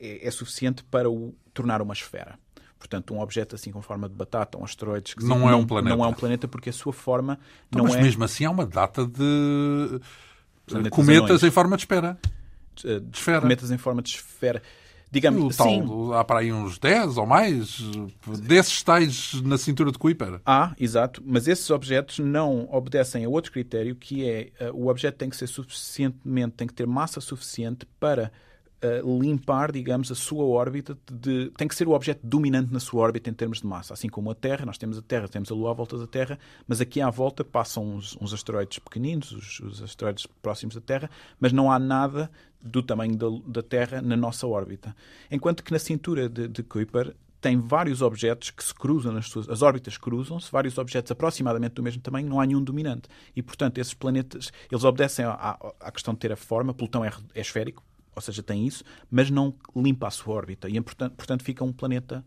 é, 0.00 0.26
é 0.26 0.30
suficiente 0.32 0.82
para 0.82 1.08
o 1.08 1.32
tornar 1.54 1.82
uma 1.82 1.92
esfera. 1.92 2.38
Portanto, 2.78 3.12
um 3.12 3.20
objeto 3.20 3.56
assim 3.56 3.72
com 3.72 3.82
forma 3.82 4.08
de 4.08 4.14
batata, 4.14 4.56
um 4.56 4.64
asteroide 4.64 5.16
que 5.16 5.24
não 5.24 5.50
é 5.50 5.54
um 5.54 5.66
planeta. 5.66 5.96
Não 5.96 6.04
é 6.04 6.08
um 6.08 6.12
planeta 6.12 6.46
porque 6.46 6.70
a 6.70 6.72
sua 6.72 6.92
forma 6.92 7.38
então, 7.68 7.82
não 7.82 7.90
mas 7.90 7.96
é. 7.96 8.02
mesmo 8.02 8.22
assim 8.24 8.44
há 8.44 8.50
uma 8.50 8.64
data 8.64 9.04
de 9.04 10.00
Planetas 10.68 10.96
cometas 10.96 11.30
anões. 11.30 11.42
em 11.42 11.50
forma 11.50 11.76
de 11.76 11.82
espera. 11.82 12.18
De 12.74 13.02
esfera. 13.12 13.40
Cometas 13.40 13.70
em 13.70 13.78
forma 13.78 14.02
de 14.02 14.10
esfera. 14.10 14.62
Digamos, 15.10 15.56
tal, 15.56 15.68
sim. 15.68 15.82
Há 16.14 16.22
para 16.22 16.40
aí 16.40 16.52
uns 16.52 16.78
10 16.78 17.16
ou 17.16 17.26
mais 17.26 17.80
desses 18.42 18.82
tais 18.82 19.40
na 19.42 19.56
cintura 19.56 19.90
de 19.90 19.98
Kuiper. 19.98 20.38
Há, 20.44 20.74
exato, 20.78 21.22
mas 21.24 21.48
esses 21.48 21.70
objetos 21.70 22.18
não 22.18 22.68
obedecem 22.70 23.24
a 23.24 23.28
outro 23.28 23.50
critério 23.50 23.96
que 23.96 24.28
é 24.28 24.50
uh, 24.60 24.74
o 24.74 24.88
objeto 24.88 25.16
tem 25.16 25.30
que 25.30 25.36
ser 25.36 25.46
suficientemente, 25.46 26.56
tem 26.56 26.66
que 26.66 26.74
ter 26.74 26.86
massa 26.86 27.22
suficiente 27.22 27.86
para 27.98 28.30
Uh, 28.80 29.20
limpar, 29.20 29.72
digamos, 29.72 30.10
a 30.12 30.14
sua 30.14 30.44
órbita. 30.44 30.96
De, 31.10 31.50
tem 31.56 31.66
que 31.66 31.74
ser 31.74 31.88
o 31.88 31.92
objeto 31.92 32.20
dominante 32.22 32.72
na 32.72 32.78
sua 32.78 33.00
órbita 33.00 33.28
em 33.28 33.32
termos 33.32 33.60
de 33.60 33.66
massa. 33.66 33.92
Assim 33.92 34.08
como 34.08 34.30
a 34.30 34.34
Terra, 34.34 34.64
nós 34.64 34.78
temos 34.78 34.96
a 34.96 35.02
Terra, 35.02 35.26
temos 35.26 35.50
a 35.50 35.54
Lua 35.54 35.72
à 35.72 35.74
volta 35.74 35.98
da 35.98 36.06
Terra, 36.06 36.38
mas 36.66 36.80
aqui 36.80 37.00
à 37.00 37.10
volta 37.10 37.44
passam 37.44 37.84
uns, 37.84 38.16
uns 38.20 38.32
asteroides 38.32 38.78
pequeninos, 38.78 39.32
os, 39.32 39.60
os, 39.60 39.82
asteroides 39.82 40.26
próximos 40.40 40.76
da 40.76 40.80
Terra, 40.80 41.10
mas 41.40 41.52
não 41.52 41.72
há 41.72 41.78
nada 41.78 42.30
do 42.62 42.80
tamanho 42.80 43.16
da, 43.16 43.26
da 43.46 43.62
Terra 43.62 44.00
na 44.00 44.16
nossa 44.16 44.46
órbita. 44.46 44.94
Enquanto 45.28 45.64
que 45.64 45.72
na 45.72 45.78
cintura 45.80 46.28
de, 46.28 46.46
de 46.46 46.62
Kuiper 46.62 47.16
tem 47.40 47.58
vários 47.58 48.02
objetos 48.02 48.50
que 48.50 48.62
se 48.62 48.74
cruzam 48.74 49.12
nas 49.12 49.28
suas. 49.28 49.48
As 49.48 49.62
órbitas 49.62 49.96
cruzam-se, 49.96 50.50
vários 50.50 50.76
objetos 50.76 51.10
aproximadamente 51.12 51.74
do 51.74 51.82
mesmo 51.82 52.02
tamanho, 52.02 52.28
não 52.28 52.40
há 52.40 52.46
nenhum 52.46 52.62
dominante. 52.62 53.08
E, 53.34 53.42
portanto, 53.42 53.78
esses 53.78 53.94
planetas, 53.94 54.52
eles 54.70 54.84
obedecem 54.84 55.24
à, 55.24 55.56
à 55.80 55.92
questão 55.92 56.14
de 56.14 56.20
ter 56.20 56.32
a 56.32 56.36
forma. 56.36 56.74
Plutão 56.74 57.04
é, 57.04 57.10
é 57.34 57.40
esférico, 57.40 57.82
ou 58.18 58.22
seja, 58.22 58.42
tem 58.42 58.66
isso, 58.66 58.84
mas 59.10 59.30
não 59.30 59.54
limpa 59.74 60.08
a 60.08 60.10
sua 60.10 60.34
órbita. 60.34 60.68
E, 60.68 60.80
portanto, 60.80 61.14
portanto 61.16 61.42
fica 61.42 61.64
um 61.64 61.72
planeta 61.72 62.24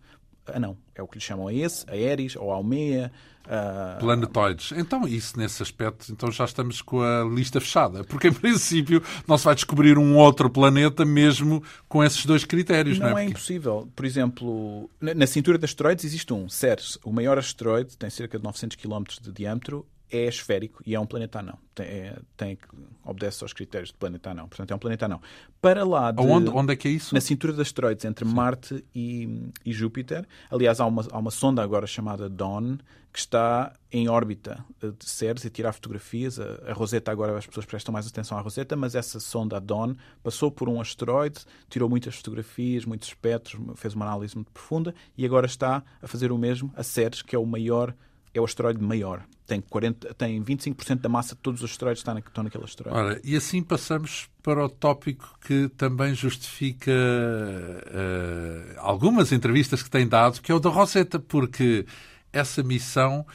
anão. 0.48 0.78
É 0.96 1.02
o 1.02 1.08
que 1.08 1.18
lhe 1.18 1.24
chamam 1.24 1.48
a 1.48 1.54
esse, 1.54 1.86
a 1.90 1.96
Eris 1.96 2.36
ou 2.36 2.52
a 2.52 2.56
Almeia. 2.56 3.12
A... 3.46 3.98
Planetoides. 4.00 4.72
Então, 4.74 5.08
isso 5.08 5.38
nesse 5.38 5.62
aspecto, 5.62 6.12
então 6.12 6.32
já 6.32 6.46
estamos 6.46 6.82
com 6.82 7.02
a 7.02 7.24
lista 7.24 7.60
fechada. 7.60 8.04
Porque, 8.04 8.28
em 8.28 8.34
princípio, 8.34 9.02
não 9.28 9.38
se 9.38 9.46
vai 9.46 9.56
descobrir 9.56 9.98
um 9.98 10.16
outro 10.16 10.50
planeta 10.50 11.04
mesmo 11.06 11.64
com 11.88 12.04
esses 12.04 12.26
dois 12.26 12.46
critérios. 12.46 13.00
Não, 13.00 13.12
não 13.12 13.18
é, 13.18 13.26
é 13.26 13.28
impossível. 13.28 13.90
Por 13.96 14.06
exemplo, 14.06 14.90
na 15.00 15.28
cintura 15.28 15.58
de 15.58 15.66
asteroides 15.66 16.06
existe 16.06 16.34
um, 16.34 16.48
Ceres. 16.48 16.98
O 17.04 17.12
maior 17.12 17.38
asteroide 17.38 17.98
tem 17.98 18.10
cerca 18.10 18.38
de 18.38 18.44
900 18.44 18.78
km 18.78 19.04
de 19.22 19.32
diâmetro 19.32 19.86
é 20.12 20.26
esférico 20.28 20.82
e 20.86 20.94
é 20.94 21.00
um 21.00 21.06
planeta 21.06 21.40
anão. 21.40 21.58
Tem, 21.74 21.86
é, 21.86 22.20
tem, 22.36 22.58
obedece 23.04 23.44
aos 23.44 23.54
critérios 23.54 23.90
de 23.90 23.96
planeta 23.96 24.32
anão. 24.32 24.48
Portanto, 24.48 24.72
é 24.72 24.76
um 24.76 24.80
planeta 24.80 25.06
anão. 25.06 25.22
Para 25.62 25.86
lá 25.86 26.12
de, 26.12 26.22
onde, 26.22 26.50
onde 26.50 26.74
é 26.74 26.76
que 26.76 26.88
é 26.88 26.92
isso? 26.92 27.16
Na 27.16 27.22
cintura 27.22 27.54
de 27.54 27.62
asteroides 27.62 28.04
entre 28.04 28.26
Sim. 28.26 28.34
Marte 28.34 28.86
e, 28.94 29.50
e, 29.66 29.72
Júpiter. 29.72 30.28
Aliás, 30.50 30.80
há 30.80 30.86
uma, 30.86 31.06
há 31.10 31.18
uma 31.18 31.32
sonda 31.32 31.64
agora 31.64 31.88
chamada 31.88 32.30
Dawn 32.30 32.78
que 33.14 33.20
está 33.20 33.74
em 33.92 34.08
órbita 34.08 34.64
de 34.82 35.10
Ceres 35.10 35.44
e 35.44 35.50
tirar 35.50 35.74
fotografias. 35.74 36.40
A, 36.40 36.72
a, 36.72 36.74
Rosetta, 36.74 37.12
agora 37.12 37.38
as 37.38 37.46
pessoas 37.46 37.66
prestam 37.66 37.92
mais 37.92 38.08
atenção 38.08 38.38
à 38.38 38.42
Rosetta, 38.42 38.76
mas 38.76 38.96
essa 38.96 39.20
sonda, 39.20 39.60
Dawn, 39.60 39.96
passou 40.24 40.50
por 40.50 40.70
um 40.70 40.80
asteroide, 40.80 41.40
tirou 41.70 41.90
muitas 41.90 42.16
fotografias, 42.16 42.86
muitos 42.86 43.10
espectros, 43.10 43.62
fez 43.76 43.94
uma 43.94 44.06
análise 44.06 44.36
muito 44.36 44.52
profunda 44.52 44.96
e 45.18 45.26
agora 45.26 45.46
está 45.46 45.84
a 46.02 46.08
fazer 46.08 46.32
o 46.32 46.38
mesmo 46.38 46.72
a 46.76 46.84
Ceres, 46.84 47.22
que 47.22 47.36
é 47.36 47.40
o 47.40 47.46
maior 47.46 47.94
é 48.34 48.40
o 48.40 48.46
asteroide 48.46 48.82
maior. 48.82 49.24
Tem, 49.46 49.60
40, 49.62 50.14
tem 50.14 50.42
25% 50.42 51.02
da 51.02 51.10
massa 51.10 51.36
de 51.36 51.42
todos 51.42 51.62
os 51.62 51.70
asteroides 51.70 52.02
que 52.02 52.10
estão, 52.10 52.44
naquele 52.44 52.64
asteroide. 52.64 52.98
Ora, 52.98 53.22
e 53.24 53.36
assim 53.36 53.62
passamos 53.62 54.30
para 54.42 54.64
o 54.64 54.70
tópico 54.70 55.38
que 55.46 55.68
também 55.70 56.16
justifica 56.16 56.92
uh, 56.92 58.74
algumas 58.78 59.32
entrevistas 59.32 59.84
que 59.84 59.90
tem 59.90 60.08
dado, 60.08 60.42
que 60.42 60.52
é 60.52 60.56
o 60.56 60.60
da 60.60 60.70
Rosetta, 60.70 61.20
porque 61.20 61.86
essa 62.32 62.64
missão, 62.64 63.26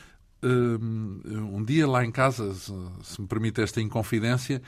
um, 0.43 1.21
um 1.57 1.63
dia 1.63 1.87
lá 1.87 2.03
em 2.05 2.11
casa, 2.11 2.55
se 2.55 3.21
me 3.21 3.27
permite 3.29 3.61
esta 3.61 3.83
inconfidência, 3.83 4.63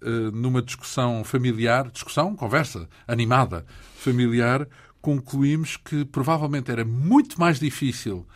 uh, 0.00 0.30
numa 0.32 0.62
discussão 0.62 1.22
familiar, 1.22 1.90
discussão, 1.90 2.34
conversa 2.34 2.88
animada, 3.06 3.66
familiar, 3.96 4.66
concluímos 5.02 5.76
que 5.76 6.06
provavelmente 6.06 6.70
era 6.70 6.82
muito 6.82 7.38
mais 7.38 7.60
difícil 7.60 8.26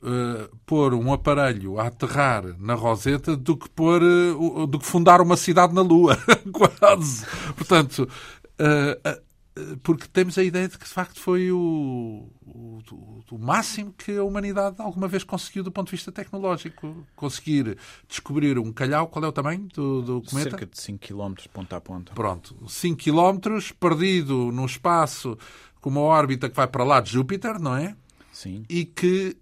Uh, 0.00 0.56
pôr 0.64 0.94
um 0.94 1.12
aparelho 1.12 1.80
a 1.80 1.88
aterrar 1.88 2.44
na 2.60 2.74
Roseta 2.74 3.36
do 3.36 3.56
que 3.56 3.68
pôr 3.68 4.00
uh, 4.00 4.66
do 4.66 4.78
que 4.78 4.86
fundar 4.86 5.20
uma 5.20 5.36
cidade 5.36 5.74
na 5.74 5.80
Lua, 5.80 6.16
quase. 6.52 7.26
Portanto, 7.56 8.08
uh, 8.60 9.20
porque 9.82 10.06
temos 10.08 10.38
a 10.38 10.42
ideia 10.42 10.68
de 10.68 10.78
que 10.78 10.84
de 10.84 10.90
facto 10.90 11.20
foi 11.20 11.50
o, 11.50 12.28
o, 12.46 12.80
o, 13.30 13.38
máximo 13.38 13.92
que 13.92 14.16
a 14.16 14.22
humanidade 14.22 14.76
alguma 14.78 15.08
vez 15.08 15.24
conseguiu 15.24 15.62
do 15.62 15.72
ponto 15.72 15.86
de 15.86 15.92
vista 15.92 16.12
tecnológico. 16.12 17.06
Conseguir 17.16 17.76
descobrir 18.08 18.58
um 18.58 18.72
calhau, 18.72 19.08
qual 19.08 19.24
é 19.24 19.28
o 19.28 19.32
tamanho 19.32 19.66
do, 19.74 20.02
do 20.02 20.22
cometa? 20.22 20.50
Cerca 20.50 20.66
de 20.66 20.80
5 20.80 20.98
km 20.98 21.34
ponta 21.52 21.76
a 21.76 21.80
ponta. 21.80 22.12
Pronto, 22.14 22.56
5 22.68 23.02
km 23.02 23.58
perdido 23.78 24.52
no 24.52 24.64
espaço 24.64 25.36
com 25.80 25.90
uma 25.90 26.00
órbita 26.00 26.48
que 26.48 26.56
vai 26.56 26.66
para 26.66 26.84
lá 26.84 27.00
de 27.00 27.12
Júpiter, 27.12 27.58
não 27.58 27.76
é? 27.76 27.96
Sim. 28.32 28.64
E 28.68 28.84
que 28.84 29.36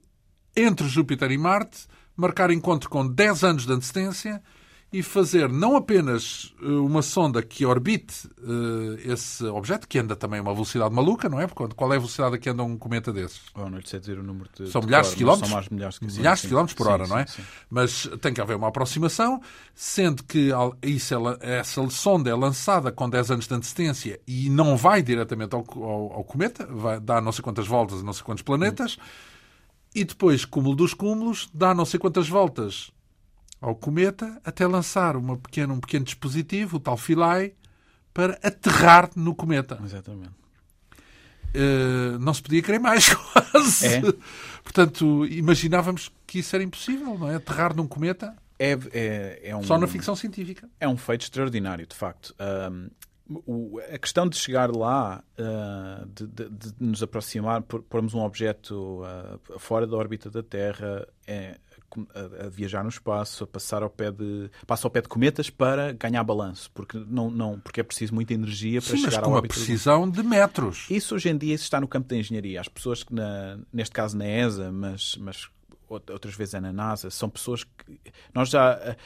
entre 0.57 0.89
Júpiter 0.89 1.31
e 1.31 1.39
Marte, 1.39 1.87
marcar 2.17 2.51
encontro 2.51 2.89
com 2.89 3.07
10 3.07 3.45
anos 3.45 3.67
de 3.67 3.73
antecedência 3.73 4.43
e 4.93 5.03
fazer 5.03 5.49
não 5.49 5.77
apenas 5.77 6.55
eh, 6.63 6.67
uma 6.67 7.03
sonda 7.03 7.43
que 7.43 7.67
orbite 7.67 8.29
uh, 8.39 8.97
esse 9.05 9.45
objeto, 9.45 9.87
que 9.87 9.99
anda 9.99 10.15
também 10.15 10.39
a 10.39 10.43
uma 10.43 10.55
velocidade 10.55 10.95
maluca, 10.95 11.29
não 11.29 11.41
é? 11.41 11.47
Porque 11.47 11.75
qual 11.75 11.93
é 11.93 11.97
a 11.97 11.99
velocidade 11.99 12.37
a 12.37 12.39
que 12.39 12.49
anda 12.49 12.63
um 12.63 12.79
cometa 12.79 13.13
desses? 13.13 13.43
Não 13.55 13.69
lhe 13.77 13.87
sei 13.87 13.99
dizer 13.99 14.19
o 14.19 14.23
número 14.23 14.49
de. 14.57 14.71
São 14.71 14.81
milhares 14.81 15.11
de 15.11 15.17
quilómetros? 15.17 15.49
São 15.49 15.57
mais 15.57 15.69
milhares, 15.69 15.99
de, 15.99 16.07
milhares 16.07 16.41
de 16.41 16.49
quilómetros 16.49 16.75
por 16.75 16.87
hora, 16.87 17.05
sim, 17.05 17.11
não 17.11 17.19
é? 17.19 17.27
Sim, 17.27 17.43
Mas 17.69 18.09
tem 18.23 18.33
que 18.33 18.41
haver 18.41 18.57
uma 18.57 18.69
aproximação, 18.69 19.41
sendo 19.75 20.23
que 20.23 20.51
isso 20.83 21.15
é, 21.41 21.59
essa 21.59 21.91
sonda 21.91 22.31
é 22.31 22.35
lançada 22.35 22.93
com 22.93 23.11
10 23.11 23.33
anos 23.33 23.49
de 23.49 23.55
antecedência 23.55 24.21
e 24.27 24.49
não 24.49 24.77
vai 24.77 25.03
diretamente 25.03 25.55
ao, 25.55 25.65
ao, 25.77 26.13
ao 26.13 26.25
cometa, 26.25 26.65
vai 26.65 27.01
dar 27.01 27.21
não 27.21 27.33
sei 27.33 27.43
quantas 27.43 27.67
voltas 27.67 28.03
não 28.03 28.13
sei 28.13 28.23
quantos 28.23 28.43
planetas. 28.43 28.97
Hum 28.97 29.36
e 29.97 30.05
depois, 30.05 30.45
cúmulo 30.45 30.77
dos 30.77 30.93
cúmulos, 30.93 31.49
dá 31.55 31.75
não 31.75 31.87
sei 31.87 31.99
quantas 31.99 32.29
voltas 32.29 32.93
ao 33.59 33.75
cometa 33.75 34.39
até 34.45 34.67
lançar 34.67 35.17
uma 35.17 35.39
pequena, 35.39 35.73
um 35.73 35.81
pequeno 35.81 36.05
dispositivo, 36.05 36.77
o 36.77 36.81
tal 36.81 36.99
Philae, 36.99 37.55
para 38.13 38.39
aterrar 38.43 39.11
no 39.17 39.35
cometa. 39.35 39.81
Exatamente. 39.83 40.35
Uh, 41.55 42.19
não 42.19 42.35
se 42.35 42.43
podia 42.43 42.61
querer 42.61 42.79
mais, 42.79 43.09
quase. 43.33 43.87
É. 43.87 44.03
Portanto, 44.63 45.25
imaginávamos 45.27 46.13
que 46.27 46.41
isso 46.41 46.55
era 46.55 46.63
impossível, 46.63 47.19
não 47.19 47.31
é? 47.31 47.37
Aterrar 47.37 47.75
num 47.75 47.87
cometa. 47.87 48.37
É, 48.59 48.79
é, 48.93 49.41
é 49.45 49.57
um, 49.57 49.63
Só 49.63 49.79
na 49.79 49.87
ficção 49.87 50.15
científica. 50.15 50.69
É 50.79 50.87
um 50.87 50.99
feito 50.99 51.23
extraordinário, 51.23 51.87
de 51.87 51.97
facto. 51.97 52.35
Um, 52.71 52.91
o, 53.29 53.81
a 53.93 53.99
questão 53.99 54.29
de 54.29 54.37
chegar 54.37 54.71
lá, 54.71 55.23
uh, 55.39 56.07
de, 56.07 56.27
de, 56.27 56.51
de, 56.51 56.75
nos 56.79 57.03
aproximar, 57.03 57.63
pormos 57.63 58.15
um 58.15 58.21
objeto 58.21 59.03
uh, 59.03 59.59
fora 59.59 59.87
da 59.87 59.97
órbita 59.97 60.31
da 60.31 60.43
Terra, 60.43 61.07
é, 61.27 61.59
a, 62.15 62.47
a, 62.47 62.49
viajar 62.49 62.83
no 62.83 62.89
espaço, 62.89 63.45
a 63.45 63.47
passar 63.47 63.83
ao 63.83 63.91
pé 63.91 64.11
de 64.11 64.51
passa 64.67 64.87
ao 64.87 64.91
pé 64.91 65.01
de 65.01 65.09
cometas 65.09 65.51
para 65.51 65.93
ganhar 65.93 66.23
balanço, 66.23 66.71
porque 66.73 67.03
não, 67.09 67.31
não 67.31 67.59
porque 67.59 67.81
é 67.81 67.83
preciso 67.83 68.15
muita 68.15 68.35
energia 68.35 68.81
para 68.81 68.91
Sim, 68.91 68.99
chegar 68.99 69.19
mas 69.19 69.25
com 69.25 69.31
uma 69.31 69.43
precisão 69.43 70.09
de 70.09 70.23
metros. 70.23 70.87
Isso 70.91 71.15
hoje 71.15 71.29
em 71.29 71.37
dia 71.37 71.55
está 71.55 71.81
no 71.81 71.89
campo 71.89 72.09
da 72.09 72.17
engenharia. 72.17 72.61
As 72.61 72.69
pessoas 72.69 73.03
que 73.03 73.15
na, 73.15 73.59
neste 73.73 73.93
caso 73.93 74.17
na 74.17 74.27
ESA, 74.27 74.71
mas 74.71 75.17
mas 75.17 75.49
outras 75.89 76.35
vezes 76.35 76.55
é 76.55 76.61
na 76.61 76.73
NASA, 76.73 77.11
são 77.11 77.29
pessoas 77.29 77.65
que 77.65 78.01
nós 78.35 78.49
já 78.49 78.97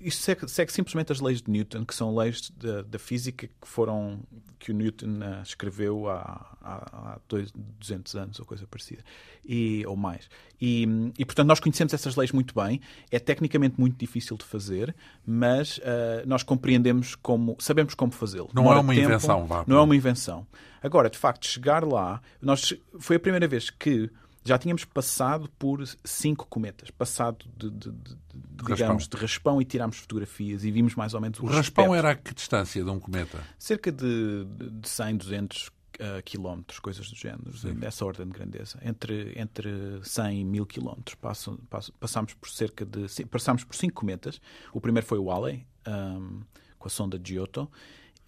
isto 0.00 0.22
segue, 0.22 0.48
segue 0.48 0.72
simplesmente 0.72 1.12
as 1.12 1.20
leis 1.20 1.42
de 1.42 1.50
Newton, 1.50 1.84
que 1.84 1.94
são 1.94 2.14
leis 2.14 2.50
da 2.86 2.98
física 2.98 3.46
que 3.46 3.68
foram 3.68 4.20
que 4.58 4.70
o 4.70 4.74
Newton 4.74 5.20
uh, 5.20 5.42
escreveu 5.42 6.08
há, 6.08 6.56
há, 6.60 6.74
há 6.92 7.18
dois, 7.28 7.50
200 7.52 8.14
anos 8.16 8.40
ou 8.40 8.46
coisa 8.46 8.66
parecida 8.66 9.02
e 9.44 9.84
ou 9.86 9.96
mais 9.96 10.28
e, 10.60 10.86
e 11.18 11.24
portanto 11.24 11.46
nós 11.46 11.58
conhecemos 11.58 11.94
essas 11.94 12.16
leis 12.16 12.32
muito 12.32 12.54
bem. 12.54 12.80
É 13.10 13.18
tecnicamente 13.18 13.80
muito 13.80 13.96
difícil 13.98 14.36
de 14.36 14.44
fazer, 14.44 14.94
mas 15.26 15.78
uh, 15.78 15.80
nós 16.26 16.42
compreendemos 16.42 17.14
como 17.14 17.56
sabemos 17.58 17.94
como 17.94 18.12
fazê-lo. 18.12 18.50
Não 18.52 18.62
Demora 18.62 18.78
é 18.78 18.82
uma 18.82 18.94
invenção, 18.94 19.46
vá. 19.46 19.64
Não 19.66 19.78
é 19.78 19.80
uma 19.80 19.96
invenção. 19.96 20.46
Agora, 20.82 21.08
de 21.08 21.16
facto, 21.16 21.46
chegar 21.46 21.84
lá, 21.84 22.20
nós 22.40 22.74
foi 22.98 23.16
a 23.16 23.20
primeira 23.20 23.48
vez 23.48 23.70
que 23.70 24.10
já 24.44 24.58
tínhamos 24.58 24.84
passado 24.84 25.50
por 25.58 25.84
cinco 26.04 26.46
cometas, 26.46 26.90
passado 26.90 27.44
de, 27.56 27.70
de, 27.70 27.90
de, 27.90 28.14
de 28.14 28.16
digamos, 28.64 28.80
raspão. 28.80 29.06
de 29.08 29.16
raspão 29.16 29.62
e 29.62 29.64
tirámos 29.64 29.98
fotografias 29.98 30.64
e 30.64 30.70
vimos 30.70 30.94
mais 30.94 31.14
ou 31.14 31.20
menos 31.20 31.38
o 31.40 31.46
raspão 31.46 31.94
era 31.94 32.12
a 32.12 32.14
que 32.14 32.34
distância 32.34 32.82
de 32.82 32.90
um 32.90 32.98
cometa? 32.98 33.42
Cerca 33.58 33.92
de, 33.92 34.46
de 34.46 34.88
100, 34.88 35.16
200 35.16 35.70
uh, 36.00 36.22
quilómetros, 36.24 36.78
coisas 36.78 37.08
do 37.08 37.16
género, 37.16 37.56
Sim. 37.56 37.74
dessa 37.74 38.04
ordem 38.04 38.26
de 38.26 38.32
grandeza. 38.32 38.78
Entre, 38.82 39.38
entre 39.38 39.70
100 40.02 40.40
e 40.40 40.44
1000 40.44 40.66
quilómetros 40.66 41.14
passam, 41.16 41.56
passam, 41.68 41.94
passámos 41.98 42.34
por 42.34 42.48
cerca 42.48 42.84
de... 42.84 43.06
Passámos 43.26 43.64
por 43.64 43.76
cinco 43.76 44.00
cometas. 44.00 44.40
O 44.72 44.80
primeiro 44.80 45.06
foi 45.06 45.18
o 45.18 45.30
Halley, 45.30 45.66
um, 45.86 46.40
com 46.78 46.88
a 46.88 46.90
sonda 46.90 47.20
Giotto, 47.22 47.70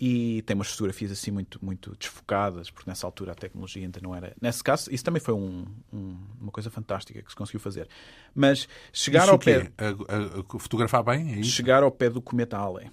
e 0.05 0.42
tem 0.42 0.57
umas 0.57 0.66
fotografias 0.66 1.12
assim 1.12 1.30
muito, 1.30 1.64
muito 1.64 1.94
desfocadas, 1.96 2.68
porque 2.68 2.90
nessa 2.90 3.07
altura 3.07 3.30
a 3.30 3.34
tecnologia 3.36 3.84
ainda 3.84 4.00
não 4.03 4.12
era. 4.12 4.34
Nesse 4.42 4.61
caso, 4.61 4.92
isso 4.92 5.05
também 5.05 5.20
foi 5.20 5.32
um, 5.32 5.64
um, 5.92 6.16
uma 6.40 6.50
coisa 6.50 6.72
fantástica 6.72 7.22
que 7.22 7.30
se 7.30 7.36
conseguiu 7.36 7.61
fazer. 7.61 7.86
Mas 8.34 8.66
chegar 8.92 9.22
isso 9.22 9.30
ao 9.30 9.38
pé. 9.38 9.70
A, 9.78 9.84
a, 9.86 10.57
a, 10.57 10.59
fotografar 10.59 11.05
bem? 11.05 11.38
É 11.38 11.42
chegar 11.44 11.84
ao 11.84 11.90
pé 11.92 12.11
do 12.11 12.20
cometa 12.20 12.59
Halley. 12.59 12.90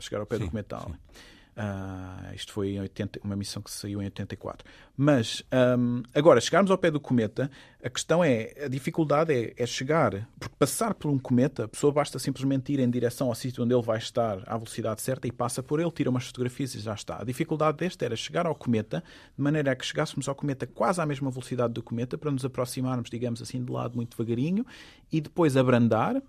Chegar 0.00 0.18
ao 0.18 0.26
pé 0.26 0.36
sim, 0.36 0.42
do 0.42 0.50
cometa 0.50 0.78
Halley. 0.78 0.94
Sim. 0.94 1.20
Uh, 1.54 2.34
isto 2.34 2.50
foi 2.50 2.70
em 2.70 2.80
80, 2.80 3.20
uma 3.22 3.36
missão 3.36 3.60
que 3.60 3.70
saiu 3.70 4.00
em 4.00 4.06
84. 4.06 4.66
Mas, 4.96 5.42
um, 5.78 6.02
agora, 6.14 6.40
chegarmos 6.40 6.70
ao 6.70 6.78
pé 6.78 6.90
do 6.90 6.98
cometa, 6.98 7.50
a 7.84 7.90
questão 7.90 8.24
é, 8.24 8.54
a 8.64 8.68
dificuldade 8.68 9.34
é, 9.34 9.52
é, 9.56 9.66
chegar, 9.66 10.26
porque 10.40 10.54
passar 10.58 10.94
por 10.94 11.10
um 11.10 11.18
cometa, 11.18 11.64
a 11.64 11.68
pessoa 11.68 11.92
basta 11.92 12.18
simplesmente 12.18 12.72
ir 12.72 12.80
em 12.80 12.88
direção 12.88 13.28
ao 13.28 13.34
sítio 13.34 13.62
onde 13.64 13.74
ele 13.74 13.82
vai 13.82 13.98
estar 13.98 14.42
à 14.46 14.56
velocidade 14.56 15.02
certa 15.02 15.26
e 15.28 15.32
passa 15.32 15.62
por 15.62 15.78
ele, 15.78 15.90
tira 15.90 16.08
umas 16.08 16.26
fotografias 16.26 16.74
e 16.74 16.80
já 16.80 16.94
está. 16.94 17.20
A 17.20 17.24
dificuldade 17.24 17.76
deste 17.76 18.02
era 18.02 18.16
chegar 18.16 18.46
ao 18.46 18.54
cometa, 18.54 19.04
de 19.36 19.42
maneira 19.42 19.72
a 19.72 19.76
que 19.76 19.84
chegássemos 19.84 20.28
ao 20.28 20.34
cometa 20.34 20.66
quase 20.66 21.02
à 21.02 21.06
mesma 21.06 21.30
velocidade 21.30 21.74
do 21.74 21.82
cometa, 21.82 22.16
para 22.16 22.30
nos 22.30 22.46
aproximarmos, 22.46 23.10
digamos 23.10 23.42
assim, 23.42 23.62
de 23.62 23.70
lado 23.70 23.94
muito 23.94 24.16
devagarinho, 24.16 24.64
e 25.10 25.20
depois 25.20 25.54
abrandar, 25.54 26.22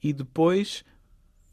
e 0.00 0.12
depois 0.12 0.84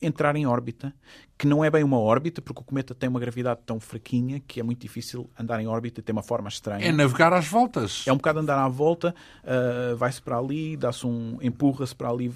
entrar 0.02 0.36
em 0.36 0.45
órbita, 0.45 0.93
que 1.38 1.48
não 1.48 1.64
é 1.64 1.70
bem 1.70 1.84
uma 1.84 2.00
órbita, 2.00 2.41
porque 2.41 2.62
o 2.62 2.64
cometa 2.64 2.93
tem 2.93 3.10
uma 3.10 3.20
gravidade 3.20 3.62
tão 3.66 3.80
fraquinha 3.80 4.41
que 4.48 4.60
é 4.60 4.64
muito 4.64 4.80
difícil 4.80 5.30
andar 5.38 5.60
em 5.60 5.68
órbita 5.68 6.00
e 6.00 6.04
tem 6.04 6.14
uma 6.14 6.24
forma 6.24 6.50
estranha. 6.50 6.86
É 6.86 6.91
navegar 6.91 7.34
às 7.34 7.48
voltas. 7.48 8.04
É 8.08 8.14
um 8.14 8.18
bocado 8.18 8.39
andar 8.39 8.58
à 8.58 8.68
volta, 8.68 9.14
uh, 9.43 9.95
vai-se 9.95 10.22
para 10.22 10.38
ali, 10.38 10.78
dá-se 10.78 11.06
um. 11.06 11.38
empurra-se 11.41 11.95
para 11.95 12.10
ali. 12.10 12.32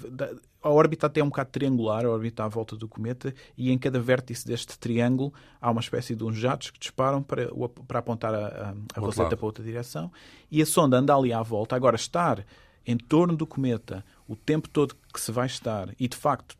A 0.62 0.70
órbita 0.70 1.06
até 1.06 1.20
é 1.20 1.24
um 1.24 1.28
bocado 1.28 1.50
triangular, 1.50 2.04
a 2.04 2.10
órbita 2.10 2.44
à 2.44 2.48
volta 2.48 2.76
do 2.76 2.88
cometa, 2.88 3.34
e 3.56 3.70
em 3.70 3.78
cada 3.78 3.98
vértice 3.98 4.46
deste 4.46 4.78
triângulo 4.78 5.32
há 5.60 5.70
uma 5.70 5.80
espécie 5.80 6.14
de 6.14 6.22
uns 6.22 6.36
jatos 6.36 6.70
que 6.70 6.78
disparam 6.78 7.22
para, 7.22 7.48
para 7.86 7.98
apontar 7.98 8.32
a, 8.34 8.46
a, 8.46 8.74
a 8.94 9.00
roseta 9.00 9.36
para 9.36 9.46
outra 9.46 9.64
direção, 9.64 10.10
e 10.50 10.62
a 10.62 10.66
sonda 10.66 10.98
anda 10.98 11.14
ali 11.14 11.32
à 11.32 11.42
volta. 11.42 11.74
Agora, 11.74 11.96
estar 11.96 12.44
em 12.86 12.96
torno 12.96 13.36
do 13.36 13.46
cometa 13.46 14.04
o 14.26 14.36
tempo 14.36 14.68
todo 14.68 14.96
que 15.12 15.20
se 15.20 15.32
vai 15.32 15.46
estar, 15.46 15.88
e 15.98 16.06
de 16.06 16.16
facto 16.16 16.56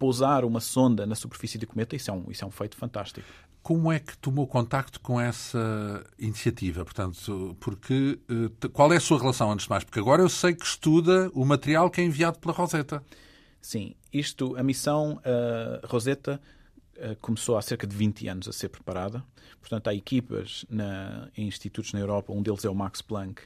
pousar 0.00 0.46
uma 0.46 0.60
sonda 0.60 1.06
na 1.06 1.14
superfície 1.14 1.58
do 1.58 1.66
cometa, 1.66 1.94
isso 1.94 2.10
é 2.10 2.14
um, 2.14 2.24
isso 2.30 2.42
é 2.42 2.48
um 2.48 2.50
feito 2.50 2.74
fantástico. 2.74 3.28
Como 3.62 3.92
é 3.92 3.98
que 3.98 4.16
tomou 4.16 4.46
contacto 4.46 4.98
com 4.98 5.20
essa 5.20 6.02
iniciativa? 6.18 6.82
Portanto, 6.82 7.54
porque 7.60 8.18
eh, 8.26 8.68
qual 8.72 8.90
é 8.94 8.96
a 8.96 9.00
sua 9.00 9.18
relação 9.18 9.52
antes 9.52 9.64
de 9.64 9.70
mais? 9.70 9.84
Porque 9.84 10.00
agora 10.00 10.22
eu 10.22 10.30
sei 10.30 10.54
que 10.54 10.64
estuda 10.64 11.30
o 11.34 11.44
material 11.44 11.90
que 11.90 12.00
é 12.00 12.04
enviado 12.04 12.38
pela 12.38 12.54
Rosetta. 12.54 13.04
Sim, 13.60 13.94
isto, 14.10 14.56
a 14.56 14.62
missão 14.62 15.18
uh, 15.18 15.86
Rosetta 15.86 16.40
uh, 16.96 17.14
começou 17.20 17.58
há 17.58 17.62
cerca 17.62 17.86
de 17.86 17.94
20 17.94 18.26
anos 18.28 18.48
a 18.48 18.52
ser 18.54 18.70
preparada. 18.70 19.22
Portanto, 19.60 19.88
há 19.88 19.94
equipas 19.94 20.64
na, 20.70 21.28
em 21.36 21.46
institutos 21.46 21.92
na 21.92 22.00
Europa, 22.00 22.32
um 22.32 22.40
deles 22.40 22.64
é 22.64 22.70
o 22.70 22.74
Max 22.74 23.02
Planck, 23.02 23.42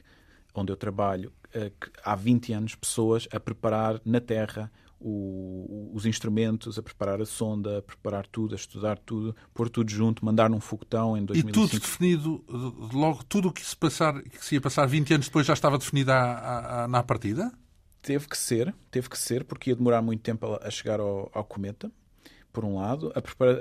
onde 0.53 0.71
eu 0.71 0.77
trabalho, 0.77 1.33
uh, 1.53 1.89
há 2.01 2.15
20 2.15 2.53
anos 2.53 2.75
pessoas 2.75 3.27
a 3.33 3.41
preparar 3.41 3.99
na 4.05 4.21
Terra 4.21 4.71
o, 4.99 5.91
os 5.93 6.05
instrumentos, 6.05 6.77
a 6.79 6.83
preparar 6.83 7.21
a 7.21 7.25
sonda, 7.25 7.79
a 7.79 7.81
preparar 7.81 8.25
tudo, 8.27 8.53
a 8.53 8.55
estudar 8.55 8.97
tudo, 8.97 9.35
pôr 9.53 9.69
tudo 9.69 9.91
junto, 9.91 10.25
mandar 10.25 10.49
num 10.49 10.59
foguetão 10.59 11.17
em 11.17 11.25
2005. 11.25 11.49
E 11.49 11.53
tudo 11.53 11.79
definido, 11.79 12.45
logo 12.93 13.23
tudo 13.23 13.49
o 13.49 13.51
que 13.51 13.65
se, 13.65 13.75
passar, 13.75 14.21
que 14.21 14.43
se 14.43 14.55
ia 14.55 14.61
passar 14.61 14.85
20 14.85 15.13
anos 15.13 15.27
depois 15.27 15.45
já 15.45 15.53
estava 15.53 15.77
definido 15.77 16.11
à, 16.11 16.83
à, 16.83 16.87
na 16.87 17.03
partida? 17.03 17.51
Teve 18.01 18.27
que 18.27 18.37
ser, 18.37 18.73
teve 18.91 19.09
que 19.09 19.17
ser, 19.17 19.43
porque 19.43 19.71
ia 19.71 19.75
demorar 19.75 20.01
muito 20.01 20.21
tempo 20.21 20.45
a, 20.45 20.67
a 20.67 20.71
chegar 20.71 20.99
ao, 20.99 21.29
ao 21.33 21.43
cometa 21.43 21.91
por 22.55 22.63
um 22.63 22.77
lado, 22.77 23.11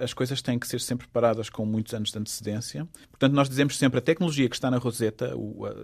as 0.00 0.14
coisas 0.14 0.40
têm 0.40 0.56
que 0.56 0.68
ser 0.68 0.80
sempre 0.80 1.08
preparadas 1.08 1.50
com 1.50 1.66
muitos 1.66 1.92
anos 1.94 2.12
de 2.12 2.18
antecedência. 2.18 2.88
Portanto, 3.10 3.32
nós 3.32 3.48
dizemos 3.48 3.76
sempre 3.76 3.98
a 3.98 4.00
tecnologia 4.00 4.48
que 4.48 4.54
está 4.54 4.70
na 4.70 4.78
Roseta, 4.78 5.34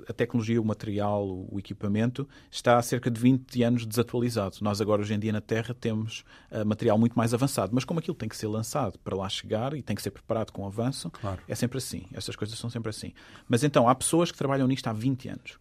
a 0.09 0.13
tecnologia, 0.13 0.63
o 0.63 0.65
material, 0.65 1.27
o 1.51 1.59
equipamento, 1.59 2.29
está 2.49 2.79
há 2.79 2.83
cerca 2.83 3.11
de 3.11 3.21
20 3.21 3.65
anos 3.65 3.85
desatualizado. 3.85 4.59
Nós 4.61 4.81
agora, 4.81 5.03
hoje 5.03 5.13
em 5.13 5.19
dia, 5.19 5.33
na 5.33 5.41
Terra, 5.41 5.75
temos 5.75 6.25
uh, 6.53 6.65
material 6.65 6.97
muito 6.97 7.15
mais 7.15 7.35
avançado. 7.35 7.73
Mas 7.75 7.85
como 7.85 7.99
aquilo 7.99 8.15
tem 8.15 8.29
que 8.29 8.37
ser 8.37 8.47
lançado 8.47 8.97
para 9.01 9.17
lá 9.17 9.29
chegar 9.29 9.75
e 9.75 9.83
tem 9.83 9.97
que 9.97 10.03
ser 10.03 10.13
preparado 10.13 10.53
com 10.53 10.65
avanço, 10.65 11.11
claro. 11.11 11.41
é 11.49 11.55
sempre 11.57 11.79
assim. 11.79 12.05
Essas 12.15 12.37
coisas 12.37 12.57
são 12.57 12.71
sempre 12.71 12.91
assim. 12.91 13.13
Mas 13.49 13.65
então, 13.65 13.89
há 13.89 13.95
pessoas 13.95 14.31
que 14.31 14.39
trabalham 14.39 14.69
nisto 14.69 14.87
há 14.87 14.93
20 14.93 15.29
anos. 15.31 15.59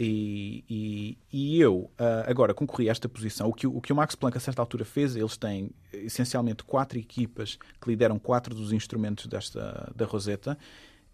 E, 0.00 0.64
e, 0.68 1.18
e, 1.32 1.60
eu, 1.60 1.90
uh, 1.98 2.24
agora, 2.26 2.54
concorri 2.54 2.88
a 2.88 2.92
esta 2.92 3.08
posição. 3.08 3.48
O 3.48 3.52
que, 3.52 3.66
o 3.66 3.80
que 3.80 3.92
o 3.92 3.96
Max 3.96 4.14
Planck, 4.14 4.36
a 4.36 4.40
certa 4.40 4.62
altura, 4.62 4.84
fez, 4.84 5.14
eles 5.14 5.36
têm 5.36 5.70
essencialmente 5.92 6.64
quatro 6.64 6.98
equipas 6.98 7.58
que 7.80 7.90
lideram 7.90 8.18
quatro 8.18 8.54
dos 8.54 8.72
instrumentos 8.72 9.26
desta, 9.26 9.92
da 9.94 10.04
Rosetta. 10.04 10.58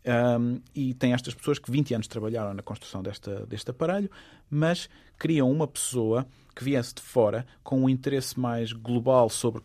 Um, 0.07 0.61
e 0.75 0.95
tem 0.95 1.13
estas 1.13 1.35
pessoas 1.35 1.59
que 1.59 1.71
20 1.71 1.95
anos 1.95 2.07
trabalharam 2.07 2.55
na 2.55 2.63
construção 2.63 3.03
desta, 3.03 3.45
deste 3.47 3.71
aparelho, 3.71 4.11
mas 4.49 4.89
criam 5.19 5.51
uma 5.51 5.67
pessoa 5.67 6.27
que 6.55 6.65
viesse 6.65 6.95
de 6.95 7.03
fora 7.03 7.45
com 7.63 7.83
um 7.83 7.89
interesse 7.89 8.39
mais 8.39 8.73
global 8.73 9.29
sobre 9.29 9.63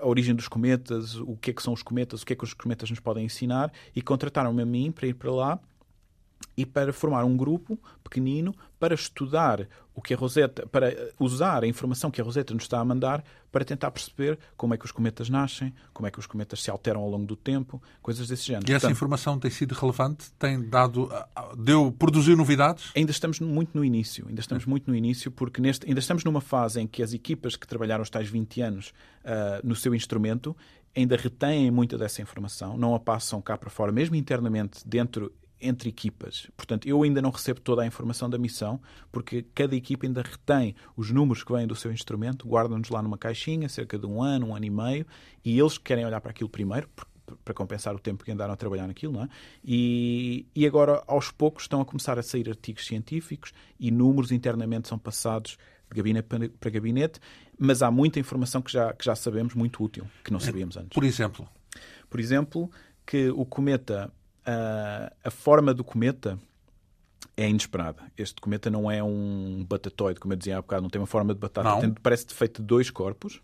a 0.00 0.06
origem 0.06 0.34
dos 0.34 0.48
cometas, 0.48 1.16
o 1.16 1.36
que 1.36 1.50
é 1.50 1.54
que 1.54 1.62
são 1.62 1.72
os 1.72 1.82
cometas, 1.82 2.22
o 2.22 2.26
que 2.26 2.32
é 2.32 2.36
que 2.36 2.44
os 2.44 2.54
cometas 2.54 2.90
nos 2.90 2.98
podem 2.98 3.24
ensinar, 3.24 3.72
e 3.94 4.02
contrataram-me 4.02 4.62
a 4.62 4.66
mim 4.66 4.90
para 4.90 5.06
ir 5.06 5.14
para 5.14 5.30
lá 5.30 5.60
e 6.56 6.66
para 6.66 6.92
formar 6.92 7.24
um 7.24 7.36
grupo 7.36 7.78
pequenino 8.02 8.54
para 8.78 8.94
estudar 8.94 9.66
o 9.94 10.00
que 10.00 10.14
a 10.14 10.16
Rosetta, 10.16 10.66
para 10.66 10.92
usar 11.18 11.62
a 11.64 11.66
informação 11.66 12.10
que 12.10 12.20
a 12.20 12.24
Rosetta 12.24 12.54
nos 12.54 12.64
está 12.64 12.80
a 12.80 12.84
mandar 12.84 13.22
para 13.50 13.64
tentar 13.64 13.90
perceber 13.90 14.38
como 14.56 14.72
é 14.74 14.78
que 14.78 14.84
os 14.84 14.90
cometas 14.90 15.28
nascem, 15.28 15.72
como 15.92 16.06
é 16.06 16.10
que 16.10 16.18
os 16.18 16.26
cometas 16.26 16.62
se 16.62 16.70
alteram 16.70 17.02
ao 17.02 17.10
longo 17.10 17.26
do 17.26 17.36
tempo, 17.36 17.80
coisas 18.00 18.26
desse 18.26 18.44
género. 18.44 18.64
E 18.64 18.72
essa 18.72 18.80
Portanto, 18.80 18.96
informação 18.96 19.38
tem 19.38 19.50
sido 19.50 19.74
relevante? 19.74 20.32
Tem 20.38 20.60
dado, 20.68 21.10
deu, 21.58 21.92
produziu 21.92 22.36
novidades? 22.36 22.90
Ainda 22.96 23.10
estamos 23.10 23.38
muito 23.40 23.76
no 23.76 23.84
início, 23.84 24.26
ainda 24.28 24.40
estamos 24.40 24.64
muito 24.64 24.90
no 24.90 24.96
início, 24.96 25.30
porque 25.30 25.60
neste, 25.60 25.86
ainda 25.86 26.00
estamos 26.00 26.24
numa 26.24 26.40
fase 26.40 26.80
em 26.80 26.86
que 26.86 27.02
as 27.02 27.12
equipas 27.12 27.54
que 27.54 27.66
trabalharam 27.66 28.02
os 28.02 28.10
tais 28.10 28.28
20 28.28 28.60
anos 28.62 28.94
uh, 29.24 29.66
no 29.66 29.76
seu 29.76 29.94
instrumento 29.94 30.56
ainda 30.94 31.16
retêm 31.16 31.70
muita 31.70 31.96
dessa 31.96 32.20
informação, 32.20 32.76
não 32.76 32.94
a 32.94 33.00
passam 33.00 33.40
cá 33.40 33.56
para 33.56 33.70
fora, 33.70 33.92
mesmo 33.92 34.14
internamente 34.14 34.80
dentro 34.86 35.32
entre 35.62 35.88
equipas. 35.88 36.48
Portanto, 36.56 36.86
eu 36.88 37.02
ainda 37.02 37.22
não 37.22 37.30
recebo 37.30 37.60
toda 37.60 37.82
a 37.82 37.86
informação 37.86 38.28
da 38.28 38.36
missão, 38.36 38.80
porque 39.10 39.46
cada 39.54 39.76
equipa 39.76 40.06
ainda 40.06 40.22
retém 40.22 40.74
os 40.96 41.10
números 41.10 41.44
que 41.44 41.52
vêm 41.52 41.66
do 41.66 41.76
seu 41.76 41.92
instrumento, 41.92 42.46
guardam-nos 42.46 42.90
lá 42.90 43.00
numa 43.00 43.16
caixinha, 43.16 43.68
cerca 43.68 43.98
de 43.98 44.06
um 44.06 44.22
ano, 44.22 44.48
um 44.48 44.56
ano 44.56 44.64
e 44.64 44.70
meio, 44.70 45.06
e 45.44 45.58
eles 45.58 45.78
querem 45.78 46.04
olhar 46.04 46.20
para 46.20 46.32
aquilo 46.32 46.50
primeiro, 46.50 46.88
para 47.44 47.54
compensar 47.54 47.94
o 47.94 47.98
tempo 47.98 48.24
que 48.24 48.32
andaram 48.32 48.52
a 48.52 48.56
trabalhar 48.56 48.86
naquilo, 48.86 49.12
não 49.12 49.22
é? 49.22 49.28
E, 49.64 50.46
e 50.54 50.66
agora, 50.66 51.02
aos 51.06 51.30
poucos, 51.30 51.64
estão 51.64 51.80
a 51.80 51.84
começar 51.84 52.18
a 52.18 52.22
sair 52.22 52.48
artigos 52.48 52.84
científicos 52.86 53.52
e 53.78 53.90
números 53.90 54.32
internamente 54.32 54.88
são 54.88 54.98
passados 54.98 55.56
de 55.90 55.96
gabinete 55.96 56.28
para 56.58 56.70
gabinete, 56.70 57.20
mas 57.58 57.82
há 57.82 57.90
muita 57.90 58.18
informação 58.18 58.60
que 58.60 58.72
já, 58.72 58.92
que 58.92 59.04
já 59.04 59.14
sabemos, 59.14 59.54
muito 59.54 59.82
útil, 59.82 60.06
que 60.24 60.32
não 60.32 60.40
sabíamos 60.40 60.76
antes. 60.76 60.90
Por 60.90 61.04
exemplo? 61.04 61.48
Por 62.08 62.18
exemplo, 62.18 62.70
que 63.06 63.30
o 63.30 63.44
cometa 63.44 64.12
a, 64.44 65.12
a 65.24 65.30
forma 65.30 65.72
do 65.74 65.84
cometa 65.84 66.38
é 67.36 67.48
inesperada. 67.48 68.02
Este 68.16 68.40
cometa 68.40 68.70
não 68.70 68.90
é 68.90 69.02
um 69.02 69.64
batatoide, 69.68 70.20
como 70.20 70.34
eu 70.34 70.36
dizia 70.38 70.58
há 70.58 70.62
bocado, 70.62 70.82
não 70.82 70.90
tem 70.90 71.00
uma 71.00 71.06
forma 71.06 71.32
de 71.32 71.40
batata. 71.40 71.68
Não. 71.68 71.80
Tem, 71.80 71.90
parece 71.94 72.26
feito 72.28 72.60
de 72.60 72.66
dois 72.66 72.90
corpos. 72.90 73.40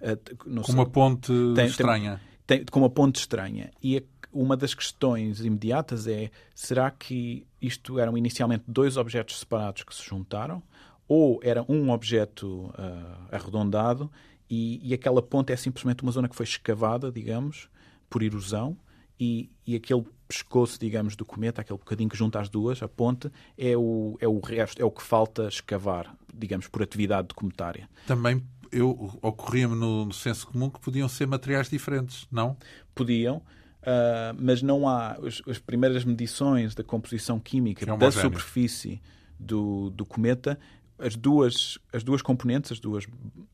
Uh, 0.00 0.36
Com 0.36 0.64
sei- 0.64 0.74
uma 0.74 0.86
ponte 0.86 1.32
tem- 1.54 1.66
estranha. 1.66 2.20
tem- 2.46 2.64
com 2.64 2.78
uma 2.80 2.90
ponte 2.90 3.16
estranha. 3.20 3.70
E 3.82 3.98
a- 3.98 4.02
uma 4.32 4.56
das 4.56 4.74
questões 4.74 5.40
imediatas 5.40 6.06
é: 6.06 6.30
será 6.54 6.90
que 6.90 7.46
isto 7.60 7.98
eram 7.98 8.16
inicialmente 8.18 8.64
dois 8.66 8.96
objetos 8.96 9.38
separados 9.38 9.82
que 9.82 9.94
se 9.94 10.02
juntaram? 10.04 10.62
Ou 11.06 11.40
era 11.42 11.64
um 11.70 11.90
objeto 11.90 12.72
ah, 12.78 13.26
arredondado 13.32 14.10
e, 14.48 14.80
e 14.82 14.94
aquela 14.94 15.20
ponte 15.22 15.52
é 15.52 15.56
simplesmente 15.56 16.02
uma 16.02 16.10
zona 16.12 16.28
que 16.28 16.34
foi 16.36 16.44
escavada, 16.44 17.12
digamos, 17.12 17.68
por 18.08 18.22
erosão? 18.22 18.76
E, 19.18 19.50
e 19.66 19.76
aquele 19.76 20.04
pescoço, 20.26 20.78
digamos, 20.78 21.14
do 21.14 21.24
cometa, 21.24 21.60
aquele 21.60 21.78
bocadinho 21.78 22.08
que 22.08 22.16
junta 22.16 22.40
as 22.40 22.48
duas, 22.48 22.82
a 22.82 22.88
ponte, 22.88 23.30
é 23.56 23.76
o, 23.76 24.16
é 24.20 24.26
o 24.26 24.40
resto, 24.40 24.80
é 24.80 24.84
o 24.84 24.90
que 24.90 25.02
falta 25.02 25.46
escavar, 25.46 26.16
digamos, 26.32 26.66
por 26.66 26.82
atividade 26.82 27.28
documentária. 27.28 27.88
Também 28.06 28.42
eu 28.72 29.18
ocorria-me 29.22 29.76
no, 29.76 30.06
no 30.06 30.12
senso 30.12 30.48
comum 30.48 30.68
que 30.68 30.80
podiam 30.80 31.08
ser 31.08 31.26
materiais 31.28 31.68
diferentes, 31.68 32.26
não? 32.30 32.56
podiam, 32.92 33.40
ah, 33.84 34.34
mas 34.38 34.62
não 34.62 34.88
há 34.88 35.12
as, 35.12 35.42
as 35.46 35.58
primeiras 35.58 36.04
medições 36.04 36.74
da 36.74 36.82
composição 36.82 37.38
química 37.38 37.84
é 37.90 37.96
da 37.96 38.10
superfície 38.10 39.00
do, 39.38 39.90
do 39.90 40.04
cometa. 40.04 40.58
As 40.98 41.16
duas, 41.16 41.78
as 41.92 42.04
duas 42.04 42.22
componentes, 42.22 42.72
as 42.72 42.78
duas 42.80 43.06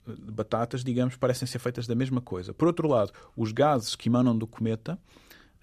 batatas, 0.06 0.84
digamos, 0.84 1.16
parecem 1.16 1.48
ser 1.48 1.58
feitas 1.58 1.86
da 1.86 1.94
mesma 1.94 2.20
coisa. 2.20 2.52
Por 2.52 2.68
outro 2.68 2.86
lado, 2.86 3.12
os 3.34 3.50
gases 3.50 3.96
que 3.96 4.08
emanam 4.08 4.36
do 4.36 4.46
cometa, 4.46 4.98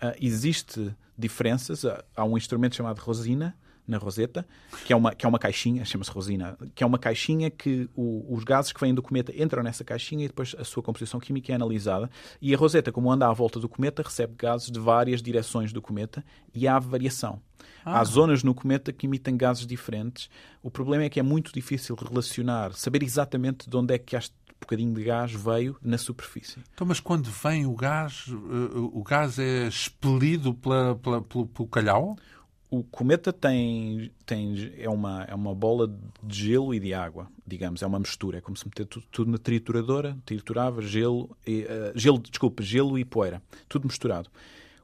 ah, 0.02 0.14
existe 0.20 0.93
diferenças. 1.18 1.84
Há- 1.86 2.04
Há 2.16 2.24
um 2.26 2.38
instrumento 2.38 2.76
chamado 2.76 3.00
rosina 3.00 3.56
na 3.88 3.98
roseta, 3.98 4.45
que 4.86 4.91
é 4.91 4.95
uma, 4.95 5.16
que 5.16 5.26
é 5.26 5.30
uma 5.30 5.39
caixinha, 5.39 5.86
chama-se 5.86 6.12
rosina, 6.12 6.58
que 6.76 6.84
é 6.84 6.88
uma 6.88 7.00
caixinha 7.00 7.50
que 7.50 7.89
o- 7.95 8.26
os 8.36 8.43
gases 8.43 8.74
que 8.74 8.82
vêm 8.82 8.93
do 8.93 9.02
cometa 9.02 9.32
entram 9.41 9.64
nessa 9.64 9.82
caixinha 9.82 10.26
e 10.26 10.28
depois 10.28 10.54
a 10.60 10.66
sua 10.66 10.84
composição 10.84 11.22
química 11.22 11.54
é 11.54 11.56
analisada. 11.56 12.10
E 12.41 12.54
a 12.54 12.58
roseta, 12.58 12.91
como 12.91 13.10
anda 13.10 13.26
à 13.30 13.32
volta 13.32 13.62
do 13.62 13.70
cometa, 13.70 14.04
recebe 14.04 14.34
gases 14.38 14.70
de 14.70 14.78
várias 14.78 15.22
direções 15.22 15.72
do 15.72 15.82
cometa 15.82 16.22
e 16.54 16.68
há 16.68 16.78
variação. 16.78 17.39
Há 17.86 18.04
zonas 18.04 18.43
no 18.43 18.54
cometa 18.54 18.91
que 18.91 19.06
emitem 19.06 19.38
gases 19.38 19.66
diferentes. 19.66 20.30
O 20.62 20.70
problema 20.70 21.06
é 21.06 21.10
que 21.10 21.22
é 21.22 21.24
muito 21.24 21.54
difícil 21.54 21.95
relacionar, 21.95 22.74
saber 22.74 23.02
exatamente 23.04 23.70
de 23.70 23.78
onde 23.78 23.93
é 23.93 23.98
que 23.98 24.18
este 24.18 24.36
bocadinho 24.68 24.93
de 24.93 25.03
gás 25.03 25.32
veio 25.34 25.78
na 25.82 25.97
superfície. 25.97 26.59
Então, 26.74 26.86
mas 26.86 26.99
quando 26.99 27.30
vem 27.30 27.65
o 27.65 27.74
gás, 27.74 28.26
eh, 28.30 28.78
o 28.93 29.01
gás 29.03 29.39
é 29.39 29.68
expelido 29.68 30.53
pela, 30.53 30.95
pela- 30.95 31.22
pelo, 31.22 31.47
pelo 31.47 31.68
calhau? 31.68 32.18
O 32.70 32.84
cometa 32.84 33.32
tem, 33.32 34.11
tem 34.26 34.74
é, 34.78 34.89
uma, 34.89 35.24
é 35.24 35.34
uma 35.34 35.55
bola 35.55 35.88
de 36.22 36.43
gelo 36.49 36.74
e 36.74 36.80
de 36.82 36.93
água, 36.93 37.30
digamos, 37.45 37.82
é 37.82 37.88
uma 37.88 37.97
mistura, 37.97 38.39
é 38.39 38.41
como 38.41 38.57
se 38.57 38.65
meter 38.65 38.86
tudo, 38.86 39.05
tudo 39.09 39.32
na 39.32 39.38
trituradora, 39.38 40.18
triturava 40.26 40.82
gelo, 40.82 41.36
e, 41.47 41.61
eh, 41.61 41.93
gelo, 41.95 42.20
desculpa, 42.20 42.61
gelo 42.61 42.99
e 42.99 43.05
poeira, 43.05 43.41
tudo 43.70 43.88
misturado. 43.88 44.30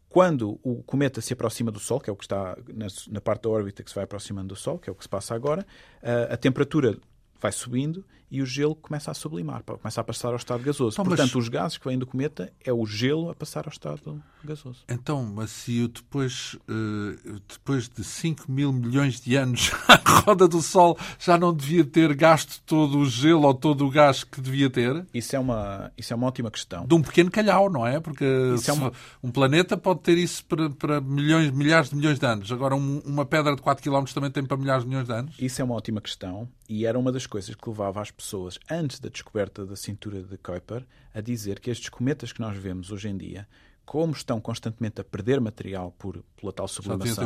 Quando 0.07 0.59
o 0.63 0.81
cometa 0.83 1.19
se 1.19 1.33
aproxima 1.33 1.71
do 1.71 1.79
Sol, 1.79 1.99
que 1.99 2.09
é 2.09 2.13
o 2.13 2.15
que 2.15 2.23
está 2.23 2.55
na, 2.73 2.87
na 3.09 3.19
parte 3.19 3.41
da 3.43 3.49
órbita 3.49 3.83
que 3.83 3.89
se 3.89 3.95
vai 3.95 4.05
aproximando 4.05 4.49
do 4.49 4.55
Sol, 4.55 4.79
que 4.79 4.89
é 4.89 4.93
o 4.93 4.95
que 4.95 5.03
se 5.03 5.09
passa 5.09 5.35
agora, 5.35 5.65
eh, 6.01 6.29
a 6.31 6.37
temperatura 6.37 6.97
vai 7.41 7.51
subindo 7.51 8.05
e 8.33 8.41
o 8.41 8.45
gelo 8.47 8.73
começa 8.75 9.11
a 9.11 9.13
sublimar, 9.13 9.61
começa 9.63 10.01
a 10.01 10.03
passar 10.03 10.29
ao 10.29 10.35
estado 10.37 10.63
gasoso. 10.63 10.95
Então, 10.95 11.05
mas- 11.05 11.19
Portanto, 11.19 11.37
os 11.39 11.47
gases 11.49 11.77
que 11.77 11.87
vêm 11.87 11.99
do 11.99 12.07
cometa 12.07 12.51
é 12.65 12.73
o 12.73 12.83
gelo 12.85 13.29
a 13.29 13.35
passar 13.35 13.65
ao 13.67 13.71
estado 13.71 14.21
gasoso. 14.43 14.83
Então, 14.89 15.23
mas 15.23 15.51
se 15.51 15.77
eu 15.77 15.87
depois, 15.87 16.57
eh, 16.67 17.39
depois 17.47 17.87
de 17.87 18.03
5 18.03 18.51
mil 18.51 18.73
milhões 18.73 19.21
de 19.21 19.35
anos 19.35 19.71
à 19.87 20.01
roda 20.21 20.47
do 20.47 20.61
Sol 20.63 20.97
já 21.19 21.37
não 21.37 21.53
devia 21.53 21.85
ter 21.85 22.13
gasto 22.15 22.59
todo 22.65 22.97
o 22.97 23.05
gelo 23.05 23.43
ou 23.45 23.53
todo 23.53 23.85
o 23.85 23.89
gás 23.91 24.23
que 24.23 24.41
devia 24.41 24.69
ter? 24.69 25.05
Isso 25.13 25.35
é 25.35 25.39
uma, 25.39 25.91
isso 25.95 26.11
é 26.11 26.15
uma 26.15 26.25
ótima 26.27 26.49
questão. 26.49 26.85
De 26.87 26.95
um 26.95 27.01
pequeno 27.03 27.29
calhau, 27.29 27.69
não 27.69 27.85
é? 27.85 27.99
Porque 27.99 28.25
Isso 28.55 28.69
é 28.71 28.73
uma- 28.73 28.91
um 29.21 29.29
planeta 29.31 29.77
pode 29.77 29.99
ter 30.01 30.17
isso 30.17 30.43
para, 30.45 30.69
para 30.71 30.99
milhões, 30.99 31.51
milhares 31.51 31.89
de 31.91 31.95
milhões 31.95 32.17
de 32.17 32.25
anos. 32.25 32.51
Agora, 32.51 32.75
um- 32.75 32.99
uma 33.05 33.25
pedra 33.25 33.55
de 33.55 33.61
4 33.61 33.83
km 33.83 34.03
também 34.11 34.31
tem 34.31 34.43
para 34.43 34.57
milhares 34.57 34.83
de 34.83 34.89
milhões 34.89 35.05
de 35.07 35.13
anos. 35.13 35.35
Isso 35.39 35.61
é 35.61 35.63
uma 35.63 35.75
ótima 35.75 36.01
questão 36.01 36.49
e 36.67 36.85
era 36.85 36.97
uma 36.97 37.11
das 37.11 37.27
coisas 37.27 37.53
que 37.53 37.69
levava 37.69 38.01
as 38.01 38.09
pessoas, 38.09 38.22
antes 38.69 38.99
da 38.99 39.09
descoberta 39.09 39.65
da 39.65 39.75
cintura 39.75 40.23
de 40.23 40.37
Kuiper, 40.37 40.85
a 41.13 41.19
dizer 41.21 41.59
que 41.59 41.69
estes 41.69 41.89
cometas 41.89 42.31
que 42.31 42.39
nós 42.39 42.57
vemos 42.57 42.91
hoje 42.91 43.09
em 43.09 43.17
dia, 43.17 43.47
como 43.85 44.13
estão 44.13 44.39
constantemente 44.39 45.01
a 45.01 45.03
perder 45.03 45.41
material 45.41 45.91
por, 45.97 46.23
pela 46.37 46.53
tal 46.53 46.67
sublimação, 46.67 47.25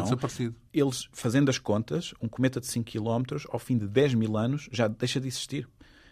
eles, 0.73 1.07
fazendo 1.11 1.49
as 1.49 1.59
contas, 1.59 2.13
um 2.21 2.27
cometa 2.27 2.59
de 2.59 2.67
5 2.67 2.89
km, 2.89 3.37
ao 3.49 3.59
fim 3.59 3.77
de 3.77 3.87
10 3.87 4.15
mil 4.15 4.35
anos, 4.35 4.67
já 4.71 4.87
deixa 4.87 5.19
de 5.19 5.27
existir. 5.27 5.69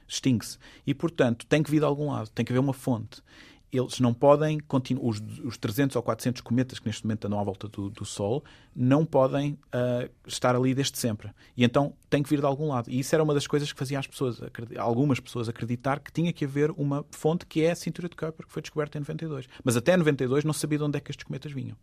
Extingue-se. 0.07 0.59
E, 0.85 0.93
portanto, 0.93 1.47
tem 1.47 1.63
que 1.63 1.71
vir 1.71 1.79
de 1.79 1.85
algum 1.85 2.11
lado, 2.11 2.29
tem 2.29 2.45
que 2.45 2.51
haver 2.51 2.59
uma 2.59 2.73
fonte. 2.73 3.23
Eles 3.71 3.99
não 3.99 4.13
podem 4.13 4.59
continuar. 4.59 5.09
Os, 5.09 5.21
os 5.43 5.57
300 5.57 5.95
ou 5.95 6.01
400 6.01 6.41
cometas 6.41 6.79
que 6.79 6.85
neste 6.85 7.03
momento 7.03 7.25
andam 7.25 7.39
à 7.39 7.43
volta 7.43 7.67
do, 7.67 7.89
do 7.89 8.05
Sol 8.05 8.43
não 8.75 9.05
podem 9.05 9.57
ah, 9.71 10.07
estar 10.25 10.55
ali 10.55 10.73
desde 10.73 10.97
sempre. 10.97 11.31
E 11.55 11.63
então 11.63 11.93
tem 12.09 12.23
que 12.23 12.29
vir 12.29 12.39
de 12.39 12.45
algum 12.45 12.69
lado. 12.69 12.89
E 12.89 12.99
isso 12.99 13.13
era 13.13 13.23
uma 13.23 13.33
das 13.33 13.47
coisas 13.47 13.71
que 13.71 13.77
fazia 13.77 13.99
as 13.99 14.07
pessoas, 14.07 14.39
algumas 14.77 15.19
pessoas 15.19 15.49
acreditar 15.49 15.99
que 15.99 16.11
tinha 16.11 16.31
que 16.31 16.45
haver 16.45 16.71
uma 16.71 17.05
fonte 17.11 17.45
que 17.45 17.63
é 17.63 17.71
a 17.71 17.75
cintura 17.75 18.07
de 18.07 18.15
Kuiper, 18.15 18.45
que 18.45 18.51
foi 18.51 18.61
descoberta 18.61 18.97
em 18.97 19.01
92. 19.01 19.47
Mas 19.63 19.75
até 19.75 19.95
92 19.97 20.43
não 20.43 20.53
sabia 20.53 20.77
de 20.77 20.83
onde 20.83 20.97
é 20.97 21.01
que 21.01 21.11
estes 21.11 21.25
cometas 21.25 21.51
vinham. 21.51 21.75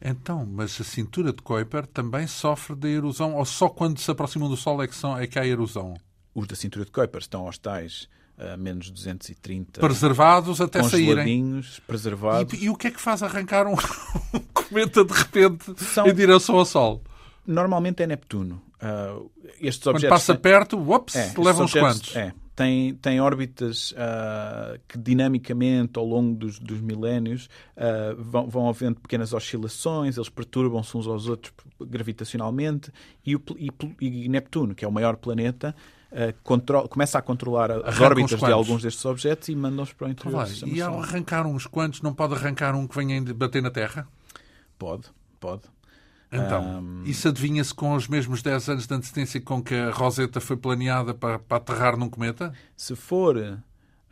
Então, 0.00 0.46
mas 0.46 0.80
a 0.80 0.84
cintura 0.84 1.32
de 1.32 1.42
Kuiper 1.42 1.86
também 1.86 2.26
sofre 2.26 2.74
da 2.74 2.88
erosão 2.88 3.34
ou 3.34 3.44
só 3.44 3.68
quando 3.68 3.98
se 3.98 4.10
aproximam 4.10 4.48
do 4.48 4.56
Sol 4.56 4.82
é 4.82 4.88
que, 4.88 4.94
são, 4.94 5.16
é 5.16 5.26
que 5.26 5.38
há 5.38 5.46
erosão? 5.46 5.94
Os 6.34 6.46
da 6.46 6.56
cintura 6.56 6.84
de 6.84 6.90
Kuiper 6.90 7.20
estão 7.20 7.46
aos 7.46 7.58
tais 7.58 8.08
a 8.52 8.56
menos 8.56 8.90
230 8.90 9.80
Preservados 9.80 10.60
até 10.60 10.82
saírem. 10.82 11.60
preservados. 11.86 12.54
E, 12.54 12.64
e 12.64 12.70
o 12.70 12.76
que 12.76 12.86
é 12.86 12.90
que 12.90 13.00
faz 13.00 13.22
arrancar 13.22 13.66
um, 13.66 13.74
um 14.34 14.40
cometa 14.52 15.04
de 15.04 15.12
repente 15.12 15.64
São- 15.84 16.06
em 16.06 16.14
direção 16.14 16.56
ao 16.56 16.64
Sol? 16.64 17.02
Normalmente 17.46 18.02
é 18.02 18.06
Neptuno. 18.06 18.62
Ah, 18.80 19.16
estes 19.60 19.82
Quando 19.82 19.96
objetos 19.96 20.16
passa 20.18 20.32
têm- 20.34 20.42
perto, 20.42 20.78
ups, 20.94 21.14
é, 21.16 21.26
estes 21.26 21.44
leva 21.44 21.62
uns 21.64 21.72
quantos. 21.72 22.16
É, 22.16 22.32
tem, 22.56 22.94
tem 22.94 23.20
órbitas 23.20 23.92
ah, 23.96 24.78
que 24.88 24.96
dinamicamente 24.98 25.98
ao 25.98 26.04
longo 26.06 26.34
dos, 26.36 26.58
dos 26.58 26.80
milénios 26.80 27.48
ah, 27.76 28.14
vão, 28.18 28.48
vão 28.48 28.68
havendo 28.68 29.00
pequenas 29.00 29.32
oscilações, 29.34 30.16
eles 30.16 30.28
perturbam-se 30.28 30.96
uns 30.96 31.06
aos 31.06 31.28
outros 31.28 31.52
gravitacionalmente 31.80 32.90
e, 33.26 33.36
o, 33.36 33.42
e 33.58 33.70
e 34.00 34.28
Neptuno, 34.28 34.74
que 34.74 34.84
é 34.84 34.88
o 34.88 34.92
maior 34.92 35.16
planeta, 35.16 35.74
controla- 36.42 36.88
começa 36.88 37.18
a 37.18 37.22
controlar 37.22 37.70
as 37.70 37.84
Arranca 37.84 38.04
órbitas 38.04 38.40
de 38.40 38.52
alguns 38.52 38.82
destes 38.82 39.04
objetos 39.04 39.48
e 39.48 39.54
manda-os 39.54 39.92
para 39.92 40.08
o 40.08 40.10
interior 40.10 40.34
Olá, 40.34 40.46
e 40.66 40.80
ao 40.82 41.00
arrancar 41.00 41.46
uns 41.46 41.66
quantos, 41.66 42.02
não 42.02 42.12
pode 42.12 42.34
arrancar 42.34 42.74
um 42.74 42.86
que 42.86 42.96
venha 42.96 43.22
bater 43.34 43.62
na 43.62 43.70
Terra? 43.70 44.08
Pode, 44.78 45.08
pode. 45.38 45.62
Então, 46.32 46.78
Ahm. 46.78 47.02
isso 47.04 47.26
adivinha-se 47.28 47.74
com 47.74 47.94
os 47.94 48.06
mesmos 48.06 48.40
10 48.42 48.68
anos 48.68 48.86
de 48.86 48.94
antecedência 48.94 49.40
com 49.40 49.62
que 49.62 49.74
a 49.74 49.90
Rosetta 49.90 50.40
foi 50.40 50.56
planeada 50.56 51.12
para, 51.12 51.38
para 51.40 51.56
aterrar 51.56 51.96
num 51.96 52.08
cometa? 52.08 52.52
Se 52.76 52.94
for. 52.94 53.58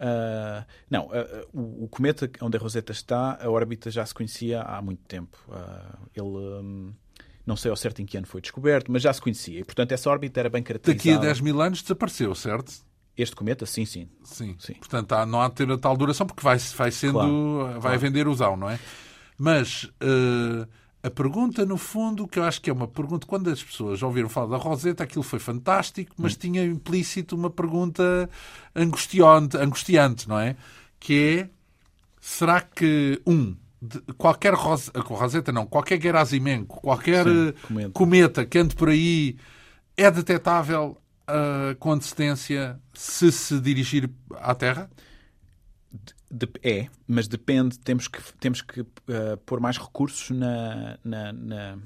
ah, 0.00 0.64
não, 0.90 1.10
ah, 1.12 1.46
o, 1.52 1.86
cometa 1.88 2.28
onde 2.40 2.56
a 2.56 2.60
Rosetta 2.60 2.90
está, 2.92 3.38
a 3.40 3.48
órbita 3.48 3.88
já 3.90 4.04
se 4.04 4.12
conhecia 4.14 4.62
há 4.62 4.82
muito 4.82 5.02
tempo. 5.06 5.38
Ele. 6.14 6.26
hum, 6.26 6.92
não 7.48 7.56
sei 7.56 7.70
ao 7.70 7.76
certo 7.76 8.00
em 8.02 8.06
que 8.06 8.16
ano 8.18 8.26
foi 8.26 8.40
descoberto, 8.42 8.92
mas 8.92 9.02
já 9.02 9.12
se 9.12 9.20
conhecia. 9.20 9.58
E, 9.60 9.64
portanto, 9.64 9.90
essa 9.92 10.08
órbita 10.10 10.38
era 10.38 10.50
bem 10.50 10.62
Daqui 10.62 10.72
a 10.72 10.78
caracterizada. 10.78 11.26
10 11.26 11.40
mil 11.40 11.60
anos 11.62 11.80
desapareceu, 11.82 12.34
certo? 12.34 12.72
Este 13.16 13.34
cometa, 13.34 13.64
sim, 13.66 13.84
sim. 13.86 14.08
Sim. 14.22 14.54
Sim. 14.60 14.74
Portanto, 14.74 15.12
há- 15.14 15.26
não 15.26 15.40
há 15.40 15.48
de 15.48 15.54
ter 15.54 15.70
a 15.72 15.78
tal 15.78 15.96
duração 15.96 16.26
porque 16.26 16.42
vai, 16.42 16.58
vai 16.58 16.90
sendo. 16.92 17.14
Claro, 17.14 17.72
vai 17.72 17.80
claro. 17.80 17.98
vender 17.98 18.28
usão, 18.28 18.56
não 18.56 18.68
é? 18.70 18.78
Mas 19.36 19.90
eh, 20.00 20.68
a 21.02 21.10
pergunta, 21.10 21.64
no 21.64 21.76
fundo, 21.78 22.28
que 22.28 22.38
eu 22.38 22.44
acho 22.44 22.60
que 22.60 22.68
é 22.70 22.72
uma 22.72 22.86
pergunta, 22.86 23.26
quando 23.26 23.48
as 23.50 23.62
pessoas 23.62 24.02
ouviram 24.02 24.28
falar 24.28 24.46
da 24.48 24.56
Rosetta, 24.56 25.02
aquilo 25.04 25.22
foi 25.24 25.38
fantástico, 25.38 26.14
mas 26.18 26.34
Hum. 26.34 26.38
tinha 26.38 26.64
implícito 26.64 27.34
uma 27.34 27.48
pergunta 27.50 28.28
angustiante, 28.76 29.56
angustiante, 29.56 30.28
não 30.28 30.38
é? 30.38 30.54
Que 31.00 31.38
é: 31.40 31.50
será 32.20 32.60
que, 32.60 33.20
um, 33.26 33.56
de- 33.80 34.00
qualquer 34.14 34.54
Ros- 34.54 34.90
Rosetta, 34.94 35.52
não, 35.52 35.66
qualquer 35.66 36.00
Gerasimenko, 36.00 36.80
qualquer 36.80 37.24
Sim, 37.24 37.48
eh, 37.48 37.52
cometa. 37.66 37.90
cometa 37.92 38.46
que 38.46 38.58
ande 38.58 38.74
por 38.74 38.88
aí 38.88 39.36
é 39.96 40.10
detetável 40.10 41.00
ah, 41.26 41.74
com 41.78 41.92
antecedência 41.92 42.80
se 42.94 43.30
se 43.30 43.60
dirigir 43.60 44.10
à 44.36 44.54
Terra? 44.54 44.90
De- 46.30 46.50
é, 46.62 46.88
mas 47.06 47.26
depende, 47.26 47.78
temos 47.78 48.06
que, 48.06 48.18
temos 48.38 48.60
que 48.60 48.80
ah, 49.08 49.38
pôr 49.46 49.60
mais 49.60 49.78
recursos 49.78 50.30
na, 50.30 50.98
na- 51.02 51.32
na- 51.32 51.78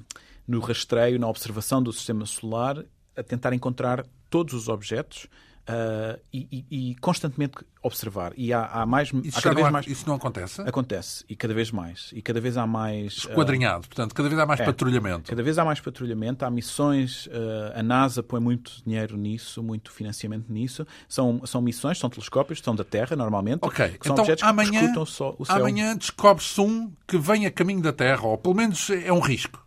no 0.47 0.59
rastreio, 0.59 1.17
na 1.19 1.27
observação 1.27 1.81
do 1.81 1.93
sistema 1.93 2.25
solar, 2.25 2.83
a 3.15 3.23
tentar 3.23 3.53
encontrar 3.53 4.05
todos 4.29 4.53
os 4.53 4.67
objetos 4.67 5.27
uh, 5.69 6.19
e, 6.31 6.47
e, 6.51 6.91
e, 6.91 6.95
constantemente 6.95 7.57
observar. 7.81 8.33
E 8.35 8.53
há, 8.53 8.65
há 8.65 8.85
mais. 8.85 9.11
Isso, 9.23 9.39
há 9.39 9.41
cada 9.41 9.55
vez 9.55 9.67
há, 9.67 9.71
mais... 9.71 9.87
isso 9.87 10.07
não 10.07 10.15
acontece? 10.15 10.61
Acontece, 10.61 11.25
e 11.27 11.35
cada 11.35 11.53
vez 11.53 11.71
mais. 11.71 12.09
E 12.13 12.21
cada 12.21 12.39
vez 12.39 12.57
há 12.57 12.65
mais. 12.65 13.13
Esquadrinhado, 13.13 13.85
uh... 13.85 13.87
portanto, 13.87 14.13
cada 14.13 14.29
vez 14.29 14.39
há 14.39 14.45
mais 14.45 14.59
é, 14.59 14.65
patrulhamento. 14.65 15.29
Cada 15.29 15.43
vez 15.43 15.57
há 15.57 15.65
mais 15.65 15.79
patrulhamento, 15.79 16.45
há 16.45 16.49
missões, 16.49 17.27
uh, 17.27 17.79
a 17.79 17.83
NASA 17.83 18.23
põe 18.23 18.39
muito 18.39 18.83
dinheiro 18.85 19.17
nisso, 19.17 19.61
muito 19.61 19.91
financiamento 19.91 20.51
nisso. 20.51 20.85
São, 21.07 21.45
são 21.45 21.61
missões, 21.61 21.97
são 21.97 22.09
telescópios, 22.09 22.59
são 22.59 22.75
da 22.75 22.83
Terra, 22.83 23.15
normalmente. 23.15 23.59
Ok, 23.63 23.85
são 23.85 24.13
então 24.13 24.23
objetos 24.23 24.43
amanhã, 24.43 24.93
que 24.93 24.99
o 24.99 25.05
céu. 25.05 25.35
amanhã 25.47 25.95
descobre-se 25.95 26.59
um 26.59 26.91
que 27.07 27.17
vem 27.17 27.45
a 27.45 27.51
caminho 27.51 27.81
da 27.81 27.93
Terra, 27.93 28.25
ou 28.27 28.37
pelo 28.37 28.55
menos 28.55 28.89
é 28.89 29.11
um 29.11 29.19
risco. 29.19 29.62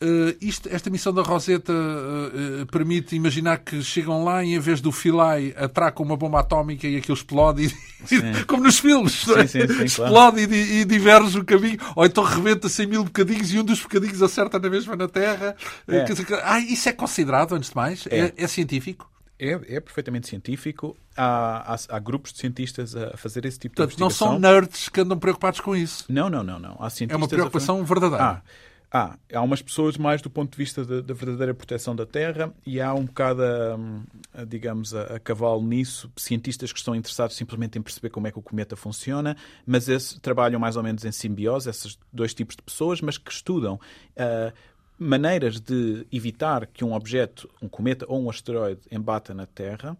Uh, 0.00 0.36
isto, 0.40 0.68
esta 0.68 0.88
missão 0.90 1.12
da 1.12 1.22
Rosetta 1.22 1.72
uh, 1.72 2.62
uh, 2.62 2.66
permite 2.66 3.16
imaginar 3.16 3.58
que 3.58 3.82
chegam 3.82 4.22
lá 4.22 4.44
e 4.44 4.54
em 4.54 4.58
vez 4.60 4.80
do 4.80 4.92
Philae 4.92 5.52
atracam 5.56 6.06
uma 6.06 6.16
bomba 6.16 6.38
atómica 6.38 6.86
e 6.86 6.96
aquilo 6.96 7.16
explode, 7.16 7.66
e, 7.66 8.44
como 8.46 8.62
nos 8.62 8.78
filmes, 8.78 9.12
sim, 9.12 9.32
é? 9.32 9.46
sim, 9.48 9.66
sim, 9.66 9.84
explode 9.84 10.46
claro. 10.46 10.54
e, 10.54 10.80
e, 10.80 10.84
diverge 10.84 11.40
o 11.40 11.44
caminho, 11.44 11.78
ou 11.96 12.06
então 12.06 12.22
rebenta 12.22 12.68
100 12.68 12.86
mil 12.86 13.02
bocadinhos 13.02 13.52
e 13.52 13.58
um 13.58 13.64
dos 13.64 13.80
bocadinhos 13.80 14.22
acerta 14.22 14.56
na 14.60 14.70
mesma 14.70 14.94
na 14.94 15.08
Terra. 15.08 15.56
É. 15.88 16.04
Ah, 16.44 16.60
isso 16.60 16.88
é 16.88 16.92
considerado, 16.92 17.56
antes 17.56 17.70
de 17.70 17.76
mais? 17.76 18.06
É, 18.08 18.18
é, 18.18 18.32
é 18.36 18.46
científico? 18.46 19.10
É, 19.36 19.50
é, 19.50 19.80
perfeitamente 19.80 20.28
científico. 20.28 20.96
Há, 21.16 21.74
há, 21.74 21.96
há, 21.96 21.98
grupos 21.98 22.32
de 22.32 22.38
cientistas 22.38 22.94
a 22.94 23.16
fazer 23.16 23.44
esse 23.44 23.58
tipo 23.58 23.74
Portanto, 23.76 23.96
de 23.96 24.02
investigação. 24.02 24.34
não 24.34 24.40
são 24.40 24.52
nerds 24.52 24.88
que 24.88 25.00
andam 25.00 25.18
preocupados 25.18 25.60
com 25.60 25.74
isso. 25.74 26.04
Não, 26.08 26.28
não, 26.28 26.42
não. 26.42 26.58
não. 26.58 26.76
Há 26.80 26.90
cientistas 26.90 27.14
é 27.14 27.16
uma 27.16 27.28
preocupação 27.28 27.84
verdadeira. 27.84 28.24
Ah, 28.24 28.42
ah, 28.90 29.18
há 29.32 29.42
umas 29.42 29.60
pessoas 29.60 29.98
mais 29.98 30.22
do 30.22 30.30
ponto 30.30 30.52
de 30.52 30.56
vista 30.56 30.84
da 30.84 31.12
verdadeira 31.12 31.52
proteção 31.52 31.94
da 31.94 32.06
terra 32.06 32.54
e 32.64 32.80
há 32.80 32.94
um 32.94 33.04
bocado, 33.04 33.42
a, 33.42 34.40
a, 34.40 34.44
digamos, 34.44 34.94
a, 34.94 35.16
a, 35.16 35.20
cavalo 35.20 35.62
nisso, 35.62 36.10
cientistas 36.16 36.72
que 36.72 36.78
estão 36.78 36.94
interessados 36.94 37.36
simplesmente 37.36 37.78
em 37.78 37.82
perceber 37.82 38.08
como 38.08 38.26
é 38.26 38.32
que 38.32 38.38
o 38.38 38.42
cometa 38.42 38.76
funciona, 38.76 39.36
mas 39.66 39.90
esse, 39.90 40.18
trabalham 40.20 40.58
mais 40.58 40.76
ou 40.76 40.82
menos 40.82 41.04
em 41.04 41.12
simbiose, 41.12 41.68
esses 41.68 41.98
dois 42.10 42.32
tipos 42.32 42.56
de 42.56 42.62
pessoas, 42.62 43.02
mas 43.02 43.18
que 43.18 43.30
estudam 43.30 43.74
uh, 43.74 44.52
maneiras 44.98 45.60
de 45.60 46.06
evitar 46.10 46.66
que 46.66 46.82
um 46.82 46.94
objeto, 46.94 47.48
um 47.60 47.68
cometa 47.68 48.06
ou 48.08 48.22
um 48.22 48.30
asteroide, 48.30 48.80
embata 48.90 49.34
na 49.34 49.44
Terra 49.44 49.98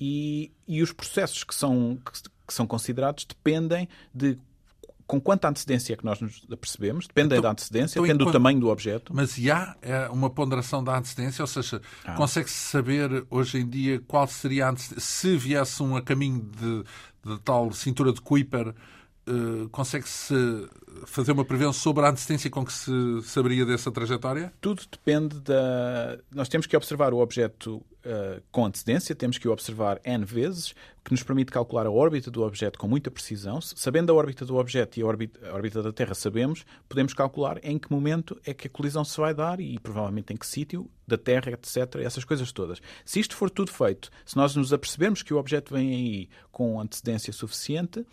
e, 0.00 0.50
e 0.66 0.82
os 0.82 0.92
processos 0.92 1.44
que 1.44 1.54
são, 1.54 1.96
que, 2.04 2.22
que 2.46 2.52
são 2.52 2.66
considerados 2.66 3.24
dependem 3.24 3.88
de 4.12 4.36
com 5.06 5.20
quanta 5.20 5.48
antecedência 5.48 5.92
é 5.92 5.96
que 5.96 6.04
nós 6.04 6.20
nos 6.20 6.44
apercebemos, 6.50 7.06
depende 7.06 7.34
então, 7.34 7.42
da 7.42 7.50
antecedência, 7.50 7.94
então, 7.94 8.02
depende 8.02 8.22
enquanto... 8.22 8.32
do 8.32 8.38
tamanho 8.38 8.60
do 8.60 8.68
objeto. 8.68 9.14
Mas 9.14 9.38
há 9.48 9.76
é, 9.80 10.08
uma 10.08 10.28
ponderação 10.28 10.82
da 10.82 10.98
antecedência, 10.98 11.42
ou 11.42 11.46
seja, 11.46 11.80
ah. 12.04 12.14
consegue-se 12.14 12.58
saber 12.58 13.24
hoje 13.30 13.58
em 13.58 13.68
dia 13.68 14.02
qual 14.06 14.26
seria 14.26 14.66
a 14.66 14.70
antecedência, 14.70 15.00
se 15.00 15.36
viesse 15.36 15.82
um 15.82 15.96
a 15.96 16.02
caminho 16.02 16.40
de, 16.40 16.84
de 17.24 17.40
tal 17.42 17.72
cintura 17.72 18.12
de 18.12 18.20
Kuiper, 18.20 18.74
uh, 19.28 19.68
consegue-se 19.70 20.34
fazer 21.04 21.32
uma 21.32 21.44
previsão 21.44 21.72
sobre 21.72 22.04
a 22.04 22.10
antecedência 22.10 22.50
com 22.50 22.64
que 22.64 22.72
se 22.72 22.90
saberia 23.24 23.64
dessa 23.66 23.90
trajetória? 23.90 24.52
Tudo 24.60 24.82
depende 24.90 25.40
da. 25.40 26.18
Nós 26.30 26.48
temos 26.48 26.66
que 26.66 26.76
observar 26.76 27.12
o 27.12 27.18
objeto 27.18 27.76
uh, 27.76 28.42
com 28.50 28.64
antecedência, 28.64 29.14
temos 29.14 29.38
que 29.38 29.48
o 29.48 29.52
observar 29.52 30.00
N 30.04 30.24
vezes, 30.24 30.74
que 31.04 31.10
nos 31.12 31.22
permite 31.22 31.52
calcular 31.52 31.86
a 31.86 31.90
órbita 31.90 32.30
do 32.30 32.42
objeto 32.42 32.78
com 32.78 32.88
muita 32.88 33.10
precisão. 33.10 33.60
Sabendo 33.60 34.12
a 34.12 34.14
órbita 34.14 34.44
do 34.44 34.56
objeto 34.56 34.98
e 34.98 35.02
a 35.02 35.06
órbita, 35.06 35.48
a 35.48 35.54
órbita 35.54 35.82
da 35.82 35.92
Terra 35.92 36.14
sabemos, 36.14 36.64
podemos 36.88 37.12
calcular 37.12 37.58
em 37.62 37.78
que 37.78 37.90
momento 37.90 38.40
é 38.44 38.54
que 38.54 38.68
a 38.68 38.70
colisão 38.70 39.04
se 39.04 39.18
vai 39.18 39.34
dar 39.34 39.60
e 39.60 39.78
provavelmente 39.78 40.32
em 40.32 40.36
que 40.36 40.46
sítio 40.46 40.88
da 41.06 41.18
Terra, 41.18 41.52
etc. 41.52 41.96
Essas 42.02 42.24
coisas 42.24 42.50
todas. 42.52 42.80
Se 43.04 43.20
isto 43.20 43.36
for 43.36 43.50
tudo 43.50 43.70
feito, 43.70 44.10
se 44.24 44.36
nós 44.36 44.56
nos 44.56 44.72
apercebermos 44.72 45.22
que 45.22 45.34
o 45.34 45.36
objeto 45.36 45.74
vem 45.74 45.92
aí 45.92 46.28
com 46.50 46.80
antecedência 46.80 47.32
suficiente, 47.32 48.04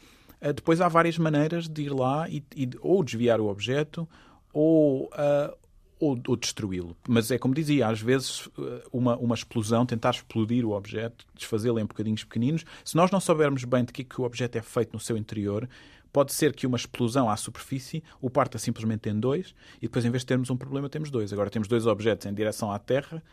depois 0.52 0.82
há 0.82 0.88
várias 0.90 1.18
maneiras 1.18 1.70
de 1.70 1.84
ir 1.84 1.94
lá 1.94 2.28
e, 2.28 2.44
e 2.56 2.70
ou 2.82 3.04
desviar 3.04 3.40
o 3.40 3.48
objeto 3.48 4.08
ou, 4.52 5.06
uh, 5.06 5.56
ou, 6.00 6.20
ou 6.28 6.36
destruí-lo. 6.36 6.98
Mas 7.08 7.32
é 7.32 7.38
como 7.38 7.54
dizia, 7.54 7.88
às 7.88 8.02
vezes 8.02 8.50
eh, 8.60 8.84
uma, 8.92 9.16
uma 9.16 9.36
explosão, 9.36 9.86
tentar 9.86 10.12
explodir 10.12 10.66
o 10.66 10.72
objeto, 10.72 11.26
desfazê-lo 11.34 11.80
em 11.80 11.86
bocadinhos 11.86 12.26
pequeninos, 12.26 12.66
se 12.84 12.96
nós 12.96 13.10
não 13.10 13.22
soubermos 13.22 13.64
bem 13.64 13.86
de 13.86 13.94
que, 13.94 14.04
que 14.04 14.20
o 14.20 14.26
objeto 14.26 14.58
é 14.58 14.62
feito 14.62 14.92
no 14.92 15.00
seu 15.00 15.16
interior, 15.16 15.68
pode 16.12 16.34
ser 16.34 16.54
que 16.54 16.68
uma 16.68 16.78
explosão 16.78 17.30
à 17.30 17.38
superfície 17.38 18.04
o 18.22 18.30
parta 18.30 18.58
simplesmente 18.60 19.10
em 19.10 19.20
dois 19.20 19.56
e 19.78 19.88
depois, 19.88 20.04
em 20.04 20.12
vez 20.12 20.22
de 20.22 20.28
termos 20.28 20.50
um 20.50 20.58
problema, 20.58 20.90
temos 20.90 21.10
dois. 21.10 21.32
Agora 21.32 21.50
temos 21.50 21.68
dois 21.68 21.88
objetos 21.88 22.28
em 22.28 22.34
direção 22.34 22.72
à 22.72 22.78
Terra 22.78 23.24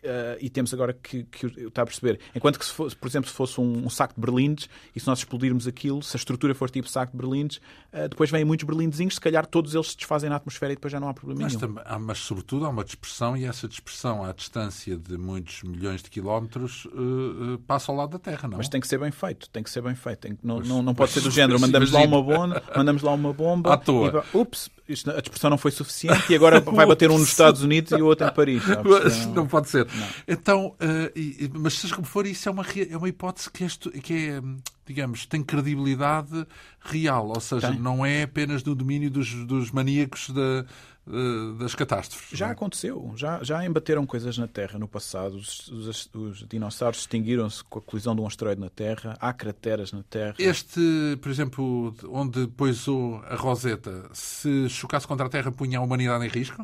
Uh, 0.00 0.36
e 0.40 0.50
temos 0.50 0.72
agora 0.74 0.92
que, 0.92 1.24
que 1.24 1.46
está 1.46 1.82
a 1.82 1.86
perceber. 1.86 2.18
Enquanto 2.34 2.58
que, 2.58 2.64
se 2.64 2.72
fosse, 2.72 2.96
por 2.96 3.08
exemplo, 3.08 3.28
se 3.28 3.36
fosse 3.36 3.60
um, 3.60 3.86
um, 3.86 3.90
saco 3.90 4.14
de 4.14 4.20
berlindes 4.20 4.68
e 4.94 5.00
se 5.00 5.06
nós 5.06 5.18
explodirmos 5.20 5.66
aquilo, 5.66 6.02
se 6.02 6.16
a 6.16 6.18
estrutura 6.18 6.54
for 6.54 6.70
tipo 6.70 6.88
saco 6.88 7.12
de 7.12 7.18
berlindes, 7.18 7.58
uh, 7.92 8.08
depois 8.08 8.30
vêm 8.30 8.44
muitos 8.44 8.66
berlindezinhos, 8.66 9.14
se 9.14 9.20
calhar 9.20 9.46
todos 9.46 9.74
eles 9.74 9.90
se 9.90 9.96
desfazem 9.96 10.28
na 10.28 10.36
atmosfera 10.36 10.72
e 10.72 10.76
depois 10.76 10.90
já 10.90 10.98
não 10.98 11.08
há 11.08 11.14
problema 11.14 11.42
mas, 11.42 11.54
nenhum. 11.54 11.60
Também, 11.60 11.84
há, 11.86 11.98
mas, 11.98 12.18
sobretudo, 12.18 12.66
há 12.66 12.68
uma 12.68 12.84
dispersão 12.84 13.36
e 13.36 13.44
essa 13.44 13.68
dispersão 13.68 14.24
à 14.24 14.32
distância 14.32 14.96
de 14.96 15.16
muitos 15.16 15.62
milhões 15.62 16.02
de 16.02 16.10
quilómetros 16.10 16.86
uh, 16.86 17.58
passa 17.66 17.92
ao 17.92 17.98
lado 17.98 18.10
da 18.10 18.18
Terra, 18.18 18.48
não? 18.48 18.58
Mas 18.58 18.68
tem 18.68 18.80
que 18.80 18.88
ser 18.88 18.98
bem 18.98 19.10
feito, 19.10 19.48
tem 19.50 19.62
que 19.62 19.70
ser 19.70 19.82
bem 19.82 19.94
feito. 19.94 20.18
Tem, 20.18 20.38
não, 20.42 20.60
não, 20.60 20.82
não 20.82 20.94
pode 20.94 21.12
ser 21.12 21.20
do 21.20 21.30
género, 21.30 21.60
mandamos 21.60 21.90
lá, 21.90 22.00
uma 22.02 22.22
bomba, 22.22 22.62
mandamos 22.76 23.02
lá 23.02 23.12
uma 23.12 23.32
bomba 23.32 23.74
à 23.74 23.76
toa. 23.76 24.24
E, 24.32 24.36
ups, 24.36 24.70
isto, 24.88 25.10
a 25.10 25.20
dispersão 25.20 25.50
não 25.50 25.58
foi 25.58 25.70
suficiente 25.70 26.32
e 26.32 26.34
agora 26.34 26.60
vai 26.72 26.86
bater 26.86 27.10
um 27.10 27.18
nos 27.18 27.28
Estados 27.28 27.62
Unidos 27.62 27.92
e 27.92 28.02
o 28.02 28.06
outro 28.06 28.26
em 28.26 28.32
Paris. 28.32 28.62
Não, 28.82 29.34
não 29.34 29.46
pode 29.46 29.68
ser. 29.68 29.81
Não. 29.84 30.08
Então, 30.26 30.66
uh, 30.68 31.58
mas 31.58 31.74
seja 31.74 31.94
como 31.94 32.06
for, 32.06 32.26
isso 32.26 32.48
é 32.48 32.52
uma, 32.52 32.64
é 32.90 32.96
uma 32.96 33.08
hipótese 33.08 33.50
que, 33.50 33.64
este, 33.64 33.90
que 33.90 34.28
é, 34.28 34.42
digamos, 34.86 35.26
tem 35.26 35.42
credibilidade 35.42 36.46
real, 36.80 37.28
ou 37.28 37.40
seja, 37.40 37.70
tem. 37.70 37.80
não 37.80 38.04
é 38.04 38.22
apenas 38.22 38.62
do 38.62 38.74
domínio 38.74 39.10
dos, 39.10 39.32
dos 39.46 39.70
maníacos 39.70 40.30
da 40.30 40.64
eh, 41.04 41.58
das 41.58 41.74
catástrofes. 41.74 42.38
Já 42.38 42.48
é? 42.48 42.50
aconteceu, 42.52 43.12
já, 43.16 43.42
já 43.42 43.64
embateram 43.64 44.06
coisas 44.06 44.38
na 44.38 44.46
Terra 44.46 44.78
no 44.78 44.86
passado. 44.86 45.34
Os, 45.34 45.66
os, 45.68 46.10
os 46.14 46.46
dinossauros 46.48 47.00
extinguiram-se 47.00 47.64
com 47.64 47.80
a 47.80 47.82
colisão 47.82 48.14
de 48.14 48.20
um 48.20 48.26
asteroide 48.26 48.60
na 48.60 48.70
Terra, 48.70 49.16
há 49.20 49.32
crateras 49.32 49.92
na 49.92 50.04
Terra. 50.04 50.34
Este, 50.38 50.80
por 51.20 51.28
exemplo, 51.28 51.94
onde 52.08 52.46
poisou 52.46 53.16
a 53.24 53.34
Roseta, 53.34 54.08
se 54.12 54.68
chocasse 54.68 55.06
contra 55.06 55.26
a 55.26 55.28
Terra, 55.28 55.50
punha 55.50 55.78
a 55.78 55.82
humanidade 55.82 56.24
em 56.24 56.28
risco? 56.28 56.62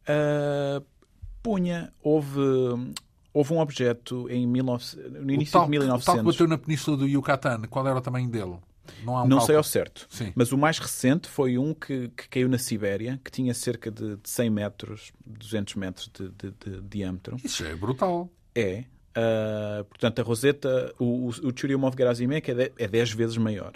Uh, 0.00 0.82
punha. 1.42 1.92
Houve. 2.02 2.40
Houve 3.32 3.52
um 3.52 3.60
objeto 3.60 4.28
em 4.28 4.50
19... 4.50 4.96
no 5.20 5.30
início 5.30 5.52
tal, 5.52 5.64
de 5.66 5.70
1900. 5.70 6.02
O 6.02 6.04
tal 6.04 6.16
que 6.16 6.22
bateu 6.24 6.48
na 6.48 6.58
península 6.58 6.96
do 6.96 7.06
Yucatán, 7.06 7.62
qual 7.70 7.86
era 7.86 7.96
o 7.96 8.00
tamanho 8.00 8.28
dele? 8.28 8.56
Não, 9.04 9.24
um 9.24 9.28
não 9.28 9.40
sei 9.40 9.54
ao 9.54 9.62
certo. 9.62 10.06
Sim. 10.10 10.32
Mas 10.34 10.50
o 10.50 10.58
mais 10.58 10.78
recente 10.78 11.28
foi 11.28 11.56
um 11.56 11.72
que, 11.72 12.08
que, 12.08 12.28
caiu 12.28 12.48
na 12.48 12.58
Sibéria, 12.58 13.20
que 13.24 13.30
tinha 13.30 13.54
cerca 13.54 13.88
de, 13.88 14.16
de 14.16 14.28
100 14.28 14.50
metros, 14.50 15.12
200 15.24 15.74
metros 15.76 16.10
de, 16.12 16.28
de, 16.30 16.50
de 16.50 16.82
diâmetro. 16.82 17.36
Isso 17.44 17.64
é 17.64 17.74
brutal. 17.74 18.28
É. 18.54 18.84
Uh, 19.10 19.84
portanto, 19.84 20.20
a 20.20 20.22
Roseta, 20.24 20.94
o, 20.98 21.04
o, 21.04 21.28
o 21.28 21.52
Churyumov-Gerasimenko 21.54 22.50
é, 22.50 22.72
é 22.76 22.88
10 22.88 23.12
vezes 23.12 23.36
maior. 23.36 23.72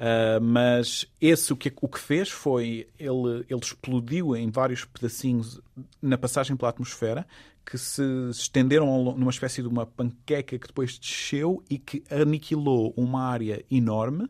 Uh, 0.00 0.40
mas 0.40 1.06
esse 1.20 1.52
o 1.52 1.56
que, 1.56 1.70
o 1.78 1.86
que 1.86 1.98
fez 1.98 2.30
foi 2.30 2.88
ele, 2.98 3.44
ele 3.50 3.60
explodiu 3.60 4.34
em 4.34 4.50
vários 4.50 4.82
pedacinhos 4.86 5.60
na 6.00 6.16
passagem 6.16 6.56
pela 6.56 6.70
atmosfera 6.70 7.26
que 7.66 7.76
se 7.76 8.02
estenderam 8.30 8.86
numa 9.14 9.30
espécie 9.30 9.60
de 9.60 9.68
uma 9.68 9.84
panqueca 9.84 10.58
que 10.58 10.66
depois 10.66 10.98
desceu 10.98 11.62
e 11.68 11.78
que 11.78 12.02
aniquilou 12.10 12.94
uma 12.96 13.22
área 13.22 13.62
enorme 13.70 14.26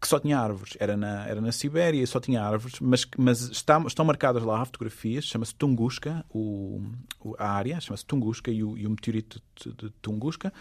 que 0.00 0.08
só 0.08 0.18
tinha 0.18 0.38
árvores. 0.38 0.74
Era 0.78 0.96
na, 0.96 1.26
era 1.26 1.40
na 1.40 1.52
Sibéria 1.52 2.02
e 2.02 2.06
só 2.06 2.20
tinha 2.20 2.42
árvores, 2.42 2.78
mas, 2.80 3.06
mas 3.16 3.40
está, 3.42 3.78
estão 3.86 4.04
marcadas 4.04 4.42
lá 4.42 4.64
fotografias, 4.64 5.24
chama-se 5.24 5.54
Tunguska, 5.54 6.24
o, 6.30 6.82
a 7.38 7.50
área, 7.50 7.80
chama-se 7.80 8.04
Tunguska 8.04 8.50
e 8.50 8.62
o, 8.62 8.76
e 8.76 8.86
o 8.86 8.90
meteorito 8.90 9.40
de, 9.54 9.72
de 9.72 9.90
Tunguska. 10.02 10.52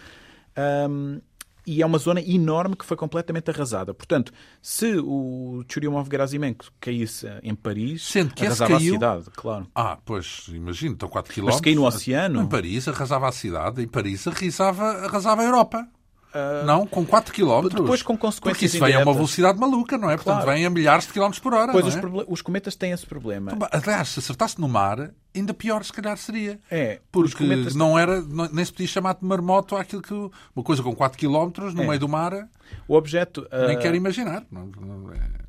Um, 0.90 1.20
e 1.66 1.82
é 1.82 1.86
uma 1.86 1.98
zona 1.98 2.22
enorme 2.22 2.76
que 2.76 2.86
foi 2.86 2.98
completamente 2.98 3.50
arrasada. 3.50 3.94
Portanto, 3.94 4.32
se 4.62 4.96
o 4.98 5.64
Churyumov-Gerasimenko 5.68 6.66
caísse 6.80 7.28
em 7.42 7.56
Paris, 7.56 8.04
Sendo 8.04 8.34
que 8.34 8.46
arrasava 8.46 8.78
caiu... 8.78 8.94
a 8.94 8.96
cidade, 8.96 9.26
claro. 9.36 9.68
Ah, 9.74 9.98
pois, 10.04 10.46
imagino, 10.50 10.94
estão 10.94 11.10
4 11.10 11.34
km. 11.34 11.46
Mas 11.46 11.56
se 11.56 11.62
cair 11.62 11.76
no 11.76 11.86
oceano... 11.86 12.42
Em 12.42 12.48
Paris 12.48 12.88
arrasava 12.88 13.28
a 13.28 13.32
cidade, 13.32 13.82
em 13.82 13.88
Paris 13.88 14.28
arrasava, 14.28 14.84
arrasava 15.06 15.42
a 15.42 15.46
Europa. 15.46 15.88
Uh, 16.34 16.66
não, 16.66 16.88
com 16.88 17.06
4 17.06 17.32
km. 17.32 17.70
Depois 17.70 18.02
com 18.02 18.18
consequências 18.18 18.42
Porque 18.42 18.66
isso 18.66 18.80
vem 18.84 18.96
a 18.96 19.04
uma 19.04 19.14
velocidade 19.14 19.60
maluca, 19.60 20.00
não 20.00 20.10
é? 20.10 20.18
Claro. 20.18 20.40
Portanto, 20.40 20.46
vem 20.46 20.66
a 20.66 20.70
milhares 20.70 21.06
de 21.06 21.14
quilómetros 21.14 21.40
por 21.40 21.54
hora. 21.54 21.72
Pois 21.72 21.86
os, 21.86 21.96
é? 21.96 22.00
os, 22.28 22.42
cometas 22.42 22.76
têm 22.76 22.92
esse 22.92 23.06
problema. 23.06 23.52
Então, 23.54 23.68
aliás, 23.72 24.10
se 24.10 24.20
acertasse 24.20 24.60
no 24.60 24.68
mar, 24.68 25.12
ainda 25.36 25.54
pior 25.54 25.84
se 25.84 25.94
calhar 25.94 26.18
seria. 26.18 26.60
É. 26.72 27.00
Porque 27.12 27.38
cometas... 27.38 27.76
não 27.76 28.00
era, 28.00 28.20
não, 28.20 28.50
nem 28.52 28.66
se 28.66 28.72
podia 28.72 28.88
chamar 28.88 29.14
de 29.14 29.24
marmoto 29.24 29.76
aquilo 29.76 30.02
que. 30.02 30.14
Uma 30.14 30.64
coisa 30.64 30.82
com 30.82 30.96
4 30.96 31.20
km 31.20 31.72
no 31.72 31.84
é. 31.84 31.88
meio 31.88 32.00
do 32.00 32.10
mar. 32.10 32.50
O 32.88 32.96
objeto. 32.96 33.48
Nem 33.68 33.78
uh... 33.78 33.80
quero 33.80 33.96
imaginar. 33.96 34.44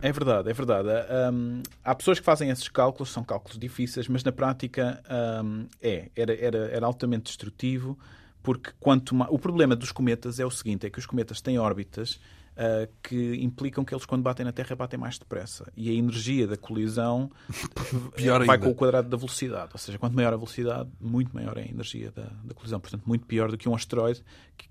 É... 0.02 0.08
é... 0.08 0.12
verdade, 0.12 0.50
é 0.50 0.52
verdade. 0.52 0.88
Um, 1.32 1.62
há 1.82 1.94
pessoas 1.94 2.18
que 2.18 2.26
fazem 2.26 2.50
esses 2.50 2.68
cálculos, 2.68 3.10
são 3.10 3.24
cálculos 3.24 3.58
difíceis, 3.58 4.06
mas 4.06 4.22
na 4.22 4.32
prática 4.32 5.02
um, 5.42 5.66
é. 5.80 6.10
Era, 6.14 6.34
era, 6.38 6.58
era 6.72 6.86
altamente 6.86 7.24
destrutivo 7.24 7.98
porque 8.44 8.72
quanto 8.78 9.14
mais... 9.14 9.30
o 9.32 9.38
problema 9.38 9.74
dos 9.74 9.90
cometas 9.90 10.38
é 10.38 10.44
o 10.44 10.50
seguinte: 10.50 10.86
é 10.86 10.90
que 10.90 10.98
os 10.98 11.06
cometas 11.06 11.40
têm 11.40 11.58
órbitas 11.58 12.20
uh, 12.56 12.92
que 13.02 13.36
implicam 13.42 13.82
que 13.82 13.94
eles, 13.94 14.04
quando 14.04 14.22
batem 14.22 14.44
na 14.44 14.52
Terra, 14.52 14.76
batem 14.76 15.00
mais 15.00 15.18
depressa. 15.18 15.72
E 15.74 15.88
a 15.88 15.92
energia 15.94 16.46
da 16.46 16.54
colisão 16.54 17.30
vai 18.46 18.58
com 18.58 18.68
o 18.68 18.74
quadrado 18.74 19.08
da 19.08 19.16
velocidade. 19.16 19.70
Ou 19.72 19.78
seja, 19.78 19.98
quanto 19.98 20.14
maior 20.14 20.34
a 20.34 20.36
velocidade, 20.36 20.90
muito 21.00 21.34
maior 21.34 21.56
é 21.56 21.62
a 21.62 21.66
energia 21.66 22.10
da, 22.10 22.30
da 22.44 22.52
colisão. 22.54 22.78
Portanto, 22.78 23.02
muito 23.06 23.24
pior 23.24 23.50
do 23.50 23.56
que 23.56 23.66
um 23.66 23.74
asteroide 23.74 24.22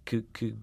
que, 0.06 0.22
que, 0.22 0.22
que 0.22 0.56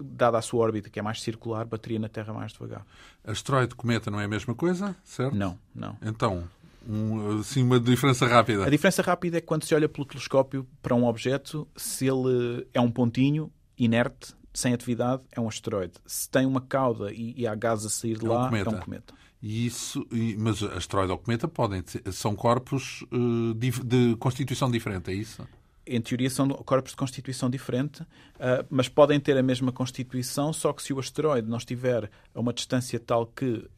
dada 0.00 0.36
a 0.36 0.42
sua 0.42 0.60
órbita, 0.60 0.90
que 0.90 0.98
é 0.98 1.02
mais 1.02 1.22
circular, 1.22 1.64
bateria 1.64 2.00
na 2.00 2.08
Terra 2.08 2.32
mais 2.32 2.52
devagar. 2.52 2.84
Asteroide 3.24 3.76
cometa 3.76 4.10
não 4.10 4.20
é 4.20 4.24
a 4.24 4.28
mesma 4.28 4.52
coisa, 4.52 4.96
certo? 5.04 5.36
Não, 5.36 5.56
não. 5.72 5.96
Então, 6.02 6.42
um, 6.86 7.38
assim, 7.40 7.62
uma 7.62 7.80
diferença 7.80 8.26
rápida. 8.26 8.66
A 8.66 8.70
diferença 8.70 9.02
rápida 9.02 9.38
é 9.38 9.40
quando 9.40 9.64
se 9.64 9.74
olha 9.74 9.88
pelo 9.88 10.06
telescópio 10.06 10.66
para 10.82 10.94
um 10.94 11.04
objeto, 11.04 11.66
se 11.76 12.06
ele 12.06 12.66
é 12.74 12.80
um 12.80 12.90
pontinho 12.90 13.50
inerte, 13.76 14.34
sem 14.52 14.74
atividade, 14.74 15.22
é 15.30 15.40
um 15.40 15.48
asteroide. 15.48 15.94
Se 16.06 16.28
tem 16.28 16.46
uma 16.46 16.60
cauda 16.60 17.12
e, 17.12 17.34
e 17.36 17.46
há 17.46 17.54
gás 17.54 17.84
a 17.84 17.90
sair 17.90 18.18
de 18.18 18.26
é 18.26 18.28
lá, 18.28 18.50
um 18.50 18.56
é 18.56 18.68
um 18.68 18.80
cometa. 18.80 19.14
E 19.40 19.66
isso, 19.66 20.04
mas 20.36 20.62
asteroide 20.62 21.12
ou 21.12 21.18
cometa 21.18 21.46
podem 21.46 21.84
são 22.12 22.34
corpos 22.34 23.04
uh, 23.12 23.54
de 23.54 24.16
constituição 24.16 24.68
diferente, 24.70 25.10
é 25.10 25.14
isso? 25.14 25.46
Em 25.88 26.00
teoria 26.00 26.28
são 26.28 26.48
corpos 26.48 26.92
de 26.92 26.96
constituição 26.96 27.48
diferente, 27.48 28.02
uh, 28.02 28.64
mas 28.68 28.88
podem 28.88 29.18
ter 29.18 29.36
a 29.36 29.42
mesma 29.42 29.72
constituição, 29.72 30.52
só 30.52 30.72
que 30.72 30.82
se 30.82 30.92
o 30.92 30.98
asteroide 30.98 31.48
não 31.48 31.58
estiver 31.58 32.10
a 32.34 32.40
uma 32.40 32.52
distância 32.52 33.00
tal 33.00 33.26
que 33.26 33.44
uh, 33.46 33.68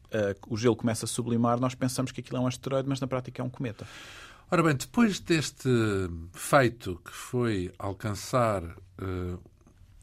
o 0.47 0.57
gelo 0.57 0.75
começa 0.75 1.05
a 1.05 1.07
sublimar, 1.07 1.59
nós 1.59 1.75
pensamos 1.75 2.11
que 2.11 2.21
aquilo 2.21 2.37
é 2.37 2.39
um 2.41 2.47
asteroide, 2.47 2.87
mas 2.87 2.99
na 2.99 3.07
prática 3.07 3.41
é 3.41 3.45
um 3.45 3.49
cometa. 3.49 3.87
Ora 4.49 4.61
bem, 4.61 4.75
depois 4.75 5.19
deste 5.19 5.69
feito 6.33 6.99
que 7.05 7.11
foi 7.13 7.71
alcançar 7.79 8.61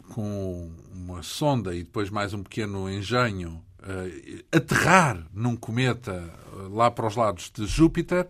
com 0.09 0.73
uma 0.93 1.23
sonda 1.23 1.75
e 1.75 1.83
depois 1.83 2.11
mais 2.11 2.33
um 2.33 2.43
pequeno 2.43 2.91
engenho 2.91 3.63
uh, 3.81 4.45
aterrar 4.51 5.27
num 5.33 5.57
cometa 5.57 6.33
uh, 6.53 6.75
lá 6.75 6.91
para 6.91 7.07
os 7.07 7.17
lados 7.17 7.51
de 7.51 7.67
Júpiter, 7.67 8.27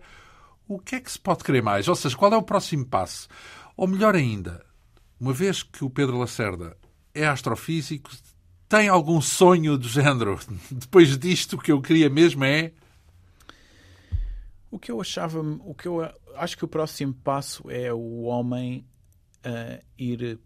o 0.67 0.77
que 0.77 0.95
é 0.95 0.99
que 0.99 1.11
se 1.11 1.19
pode 1.19 1.43
querer 1.43 1.63
mais? 1.63 1.87
Ou 1.87 1.95
seja, 1.95 2.15
qual 2.15 2.31
é 2.33 2.37
o 2.37 2.43
próximo 2.43 2.85
passo? 2.85 3.27
Ou 3.79 3.87
melhor 3.87 4.13
ainda, 4.13 4.65
uma 5.17 5.31
vez 5.31 5.63
que 5.63 5.85
o 5.85 5.89
Pedro 5.89 6.17
Lacerda 6.17 6.75
é 7.13 7.25
astrofísico, 7.25 8.11
tem 8.67 8.89
algum 8.89 9.21
sonho 9.21 9.77
do 9.77 9.87
género? 9.87 10.37
Depois 10.69 11.17
disto, 11.17 11.55
o 11.55 11.57
que 11.57 11.71
eu 11.71 11.81
queria 11.81 12.09
mesmo 12.09 12.43
é. 12.43 12.73
O 14.69 14.77
que 14.77 14.91
eu 14.91 14.99
achava. 14.99 15.39
O 15.39 15.73
que 15.73 15.87
eu 15.87 16.01
acho 16.35 16.57
que 16.57 16.65
o 16.65 16.67
próximo 16.67 17.13
passo 17.13 17.71
é 17.71 17.93
o 17.93 18.23
homem 18.23 18.85
uh, 19.45 19.81
ir 19.97 20.37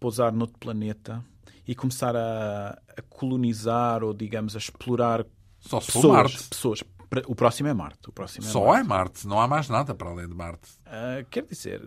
pousar 0.00 0.32
noutro 0.32 0.58
planeta 0.58 1.22
e 1.68 1.74
começar 1.74 2.16
a, 2.16 2.70
a 2.96 3.02
colonizar 3.02 4.02
ou, 4.02 4.14
digamos, 4.14 4.56
a 4.56 4.58
explorar 4.58 5.26
Só 5.60 5.78
pessoas, 5.78 6.06
Marte. 6.06 6.48
pessoas. 6.48 6.82
O 7.26 7.34
próximo 7.34 7.68
é 7.68 7.74
Marte. 7.74 8.08
O 8.08 8.12
próximo 8.12 8.46
é 8.46 8.50
Só 8.50 8.66
Marte. 8.66 8.80
é 8.80 8.84
Marte. 8.84 9.26
Não 9.26 9.40
há 9.40 9.46
mais 9.46 9.68
nada 9.68 9.94
para 9.94 10.10
além 10.10 10.28
de 10.28 10.34
Marte. 10.34 10.70
Uh, 10.86 11.26
quer 11.30 11.44
dizer... 11.44 11.80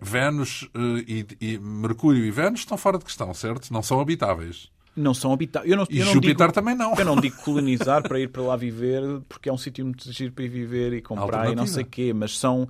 Vênus 0.00 0.62
uh, 0.74 0.98
e, 1.06 1.26
e, 1.40 1.58
Mercúrio 1.58 2.24
e 2.24 2.30
Vênus 2.30 2.60
estão 2.60 2.76
fora 2.76 2.98
de 2.98 3.04
questão, 3.04 3.32
certo? 3.34 3.72
Não 3.72 3.82
são 3.82 4.00
habitáveis. 4.00 4.70
Não 4.94 5.14
são 5.14 5.32
habitáveis. 5.32 5.70
e 5.70 5.98
eu 5.98 6.04
não 6.04 6.12
Júpiter 6.12 6.36
digo, 6.36 6.52
também 6.52 6.74
não. 6.74 6.94
Eu 6.94 7.04
não 7.04 7.16
digo 7.16 7.36
colonizar 7.42 8.02
para 8.02 8.18
ir 8.20 8.28
para 8.28 8.42
lá 8.42 8.56
viver, 8.56 9.02
porque 9.28 9.48
é 9.48 9.52
um 9.52 9.58
sítio 9.58 9.84
muito 9.84 10.10
giro 10.12 10.32
para 10.32 10.44
ir 10.44 10.48
viver 10.48 10.92
e 10.92 11.02
comprar 11.02 11.50
e 11.50 11.54
não 11.54 11.66
sei 11.66 11.82
o 11.82 11.86
quê, 11.86 12.12
mas 12.12 12.38
são 12.38 12.68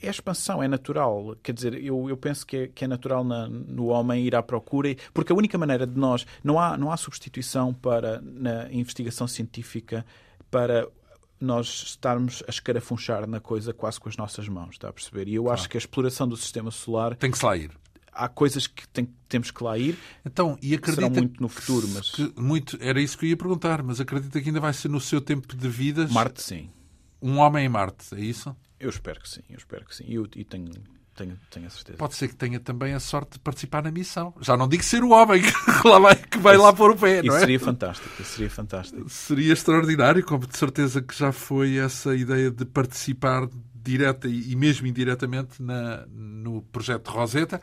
é 0.00 0.08
expansão, 0.08 0.62
é 0.62 0.68
natural. 0.68 1.36
Quer 1.42 1.52
dizer, 1.52 1.74
eu, 1.82 2.08
eu 2.08 2.16
penso 2.16 2.46
que 2.46 2.56
é, 2.56 2.66
que 2.68 2.84
é 2.84 2.88
natural 2.88 3.24
na, 3.24 3.48
no 3.48 3.86
homem 3.86 4.24
ir 4.24 4.34
à 4.34 4.42
procura, 4.42 4.94
porque 5.12 5.32
a 5.32 5.36
única 5.36 5.58
maneira 5.58 5.86
de 5.86 5.98
nós. 5.98 6.24
Não 6.42 6.58
há, 6.58 6.76
não 6.76 6.92
há 6.92 6.96
substituição 6.96 7.74
para, 7.74 8.20
na 8.22 8.72
investigação 8.72 9.26
científica 9.26 10.06
para 10.50 10.88
nós 11.40 11.82
estarmos 11.86 12.42
a 12.46 12.50
escarafunchar 12.50 13.26
na 13.26 13.40
coisa 13.40 13.72
quase 13.72 14.00
com 14.00 14.08
as 14.08 14.16
nossas 14.16 14.48
mãos, 14.48 14.70
está 14.72 14.88
a 14.88 14.92
perceber? 14.92 15.28
E 15.28 15.34
eu 15.34 15.50
acho 15.50 15.68
que 15.68 15.76
a 15.76 15.80
exploração 15.80 16.26
do 16.26 16.36
sistema 16.36 16.70
solar. 16.70 17.14
Tem 17.16 17.30
que 17.30 17.38
se 17.38 17.44
lá 17.44 17.56
ir. 17.56 17.70
Há 18.12 18.28
coisas 18.28 18.66
que 18.66 18.86
tem, 18.88 19.08
temos 19.28 19.50
que 19.52 19.62
lá 19.62 19.78
ir. 19.78 19.96
Então, 20.24 20.58
e 20.60 20.74
acredita 20.74 21.02
serão 21.02 21.10
muito 21.10 21.40
no 21.40 21.48
futuro, 21.48 21.86
mas. 21.88 22.12
muito, 22.36 22.76
era 22.80 23.00
isso 23.00 23.16
que 23.16 23.26
eu 23.26 23.30
ia 23.30 23.36
perguntar, 23.36 23.82
mas 23.82 24.00
acredita 24.00 24.40
que 24.40 24.48
ainda 24.48 24.60
vai 24.60 24.72
ser 24.72 24.88
no 24.88 25.00
seu 25.00 25.20
tempo 25.20 25.54
de 25.54 25.68
vida. 25.68 26.08
Marte, 26.08 26.42
sim. 26.42 26.70
Um 27.22 27.38
homem 27.38 27.66
em 27.66 27.68
Marte, 27.68 28.14
é 28.14 28.20
isso? 28.20 28.56
Eu 28.78 28.90
espero 28.90 29.20
que 29.20 29.28
sim, 29.28 29.42
eu 29.48 29.56
espero 29.56 29.84
que 29.84 29.94
sim. 29.94 30.04
E, 30.06 30.14
eu, 30.14 30.26
e 30.34 30.44
tenho, 30.44 30.72
tenho, 31.18 31.38
tenho 31.50 31.66
a 31.66 31.70
certeza. 31.70 31.98
Pode 31.98 32.14
ser 32.14 32.28
que 32.28 32.36
tenha 32.36 32.60
também 32.60 32.94
a 32.94 33.00
sorte 33.00 33.32
de 33.32 33.38
participar 33.40 33.82
na 33.82 33.90
missão. 33.90 34.32
Já 34.40 34.56
não 34.56 34.68
digo 34.68 34.84
ser 34.84 35.02
o 35.02 35.10
homem 35.10 35.42
que, 35.42 35.52
lá 35.88 35.98
vai, 35.98 36.14
que 36.14 36.38
vai 36.38 36.56
lá 36.56 36.72
pôr 36.72 36.92
o 36.92 36.96
pé, 36.96 37.22
não 37.22 37.34
é? 37.34 37.40
seria 37.40 37.58
fantástico, 37.58 38.22
isso 38.22 38.32
seria 38.32 38.50
fantástico. 38.50 39.08
Seria 39.08 39.52
extraordinário, 39.52 40.24
como 40.24 40.46
de 40.46 40.56
certeza 40.56 41.02
que 41.02 41.16
já 41.16 41.32
foi 41.32 41.76
essa 41.76 42.14
ideia 42.14 42.50
de 42.50 42.64
participar 42.64 43.48
direta 43.74 44.28
e 44.28 44.54
mesmo 44.54 44.86
indiretamente 44.86 45.60
na, 45.62 46.06
no 46.08 46.62
projeto 46.62 47.08
Rosetta. 47.08 47.60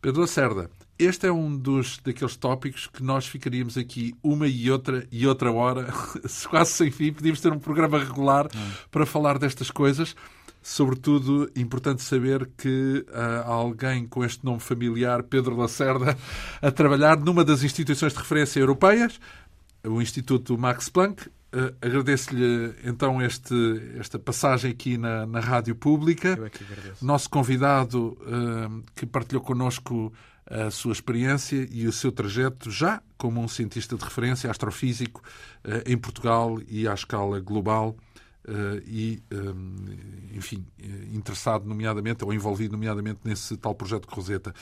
Pedro 0.00 0.20
Lacerda, 0.20 0.70
este 0.98 1.26
é 1.26 1.32
um 1.32 1.56
dos 1.56 1.98
daqueles 1.98 2.36
tópicos 2.36 2.86
que 2.86 3.02
nós 3.02 3.26
ficaríamos 3.26 3.76
aqui 3.76 4.14
uma 4.22 4.46
e 4.46 4.70
outra 4.70 5.06
e 5.10 5.26
outra 5.26 5.50
hora, 5.50 5.92
quase 6.48 6.72
sem 6.72 6.90
fim. 6.90 7.12
Podíamos 7.12 7.40
ter 7.40 7.52
um 7.52 7.58
programa 7.58 7.98
regular 7.98 8.46
hum. 8.54 8.70
para 8.90 9.04
falar 9.04 9.38
destas 9.38 9.70
coisas. 9.70 10.14
Sobretudo, 10.68 11.48
importante 11.54 12.02
saber 12.02 12.50
que 12.58 13.06
uh, 13.08 13.16
há 13.16 13.52
alguém 13.52 14.04
com 14.04 14.24
este 14.24 14.44
nome 14.44 14.58
familiar, 14.58 15.22
Pedro 15.22 15.56
Lacerda, 15.56 16.18
a 16.60 16.72
trabalhar 16.72 17.20
numa 17.20 17.44
das 17.44 17.62
instituições 17.62 18.12
de 18.12 18.18
referência 18.18 18.58
europeias, 18.58 19.20
o 19.84 20.02
Instituto 20.02 20.58
Max 20.58 20.88
Planck. 20.88 21.28
Uh, 21.28 21.72
Agradeço-lhe 21.80 22.74
então 22.82 23.22
este, 23.22 23.54
esta 23.96 24.18
passagem 24.18 24.72
aqui 24.72 24.98
na, 24.98 25.24
na 25.24 25.38
Rádio 25.38 25.76
Pública. 25.76 26.34
Eu 26.36 26.46
é 26.46 26.50
que 26.50 26.64
agradeço. 26.64 27.06
Nosso 27.06 27.30
convidado 27.30 28.18
uh, 28.22 28.82
que 28.96 29.06
partilhou 29.06 29.44
connosco 29.44 30.12
a 30.50 30.68
sua 30.72 30.92
experiência 30.92 31.64
e 31.70 31.86
o 31.86 31.92
seu 31.92 32.10
trajeto 32.10 32.72
já 32.72 33.00
como 33.16 33.40
um 33.40 33.46
cientista 33.46 33.96
de 33.96 34.04
referência 34.04 34.50
astrofísico 34.50 35.22
em 35.84 35.96
Portugal 35.96 36.58
e 36.68 36.86
à 36.86 36.94
escala 36.94 37.40
global 37.40 37.96
e, 38.86 39.22
um, 39.32 39.36
ehm, 39.36 40.36
enfim, 40.36 40.66
eh, 40.78 40.86
interessado 41.12 41.66
nomeadamente, 41.66 42.24
ou 42.24 42.32
envolvido 42.32 42.72
nomeadamente 42.72 43.20
nesse 43.24 43.56
tal 43.56 43.74
projeto 43.74 44.08
de 44.08 44.14
Roseta. 44.14 44.54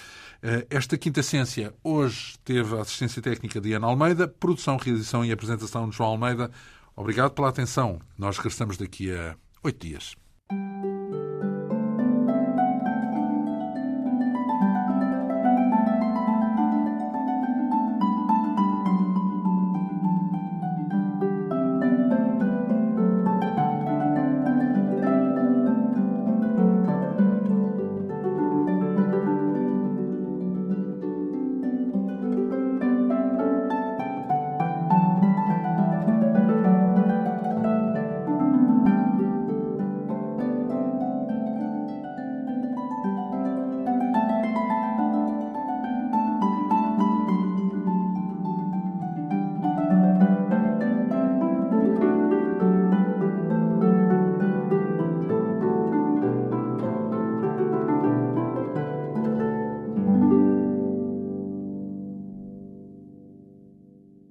Esta 0.70 0.96
Quinta 0.96 1.22
Ciência 1.22 1.74
hoje 1.82 2.34
teve 2.44 2.76
a 2.76 2.82
assistência 2.82 3.20
técnica 3.20 3.60
de 3.60 3.72
Ana 3.72 3.86
Almeida, 3.86 4.28
produção, 4.28 4.76
realização 4.76 5.24
e 5.24 5.32
apresentação 5.32 5.88
de 5.88 5.96
João 5.96 6.10
Almeida. 6.10 6.50
Obrigado 6.96 7.32
pela 7.32 7.48
atenção. 7.48 8.00
Nós 8.16 8.36
regressamos 8.36 8.76
daqui 8.76 9.10
a 9.10 9.36
oito 9.62 9.86
dias. 9.86 10.14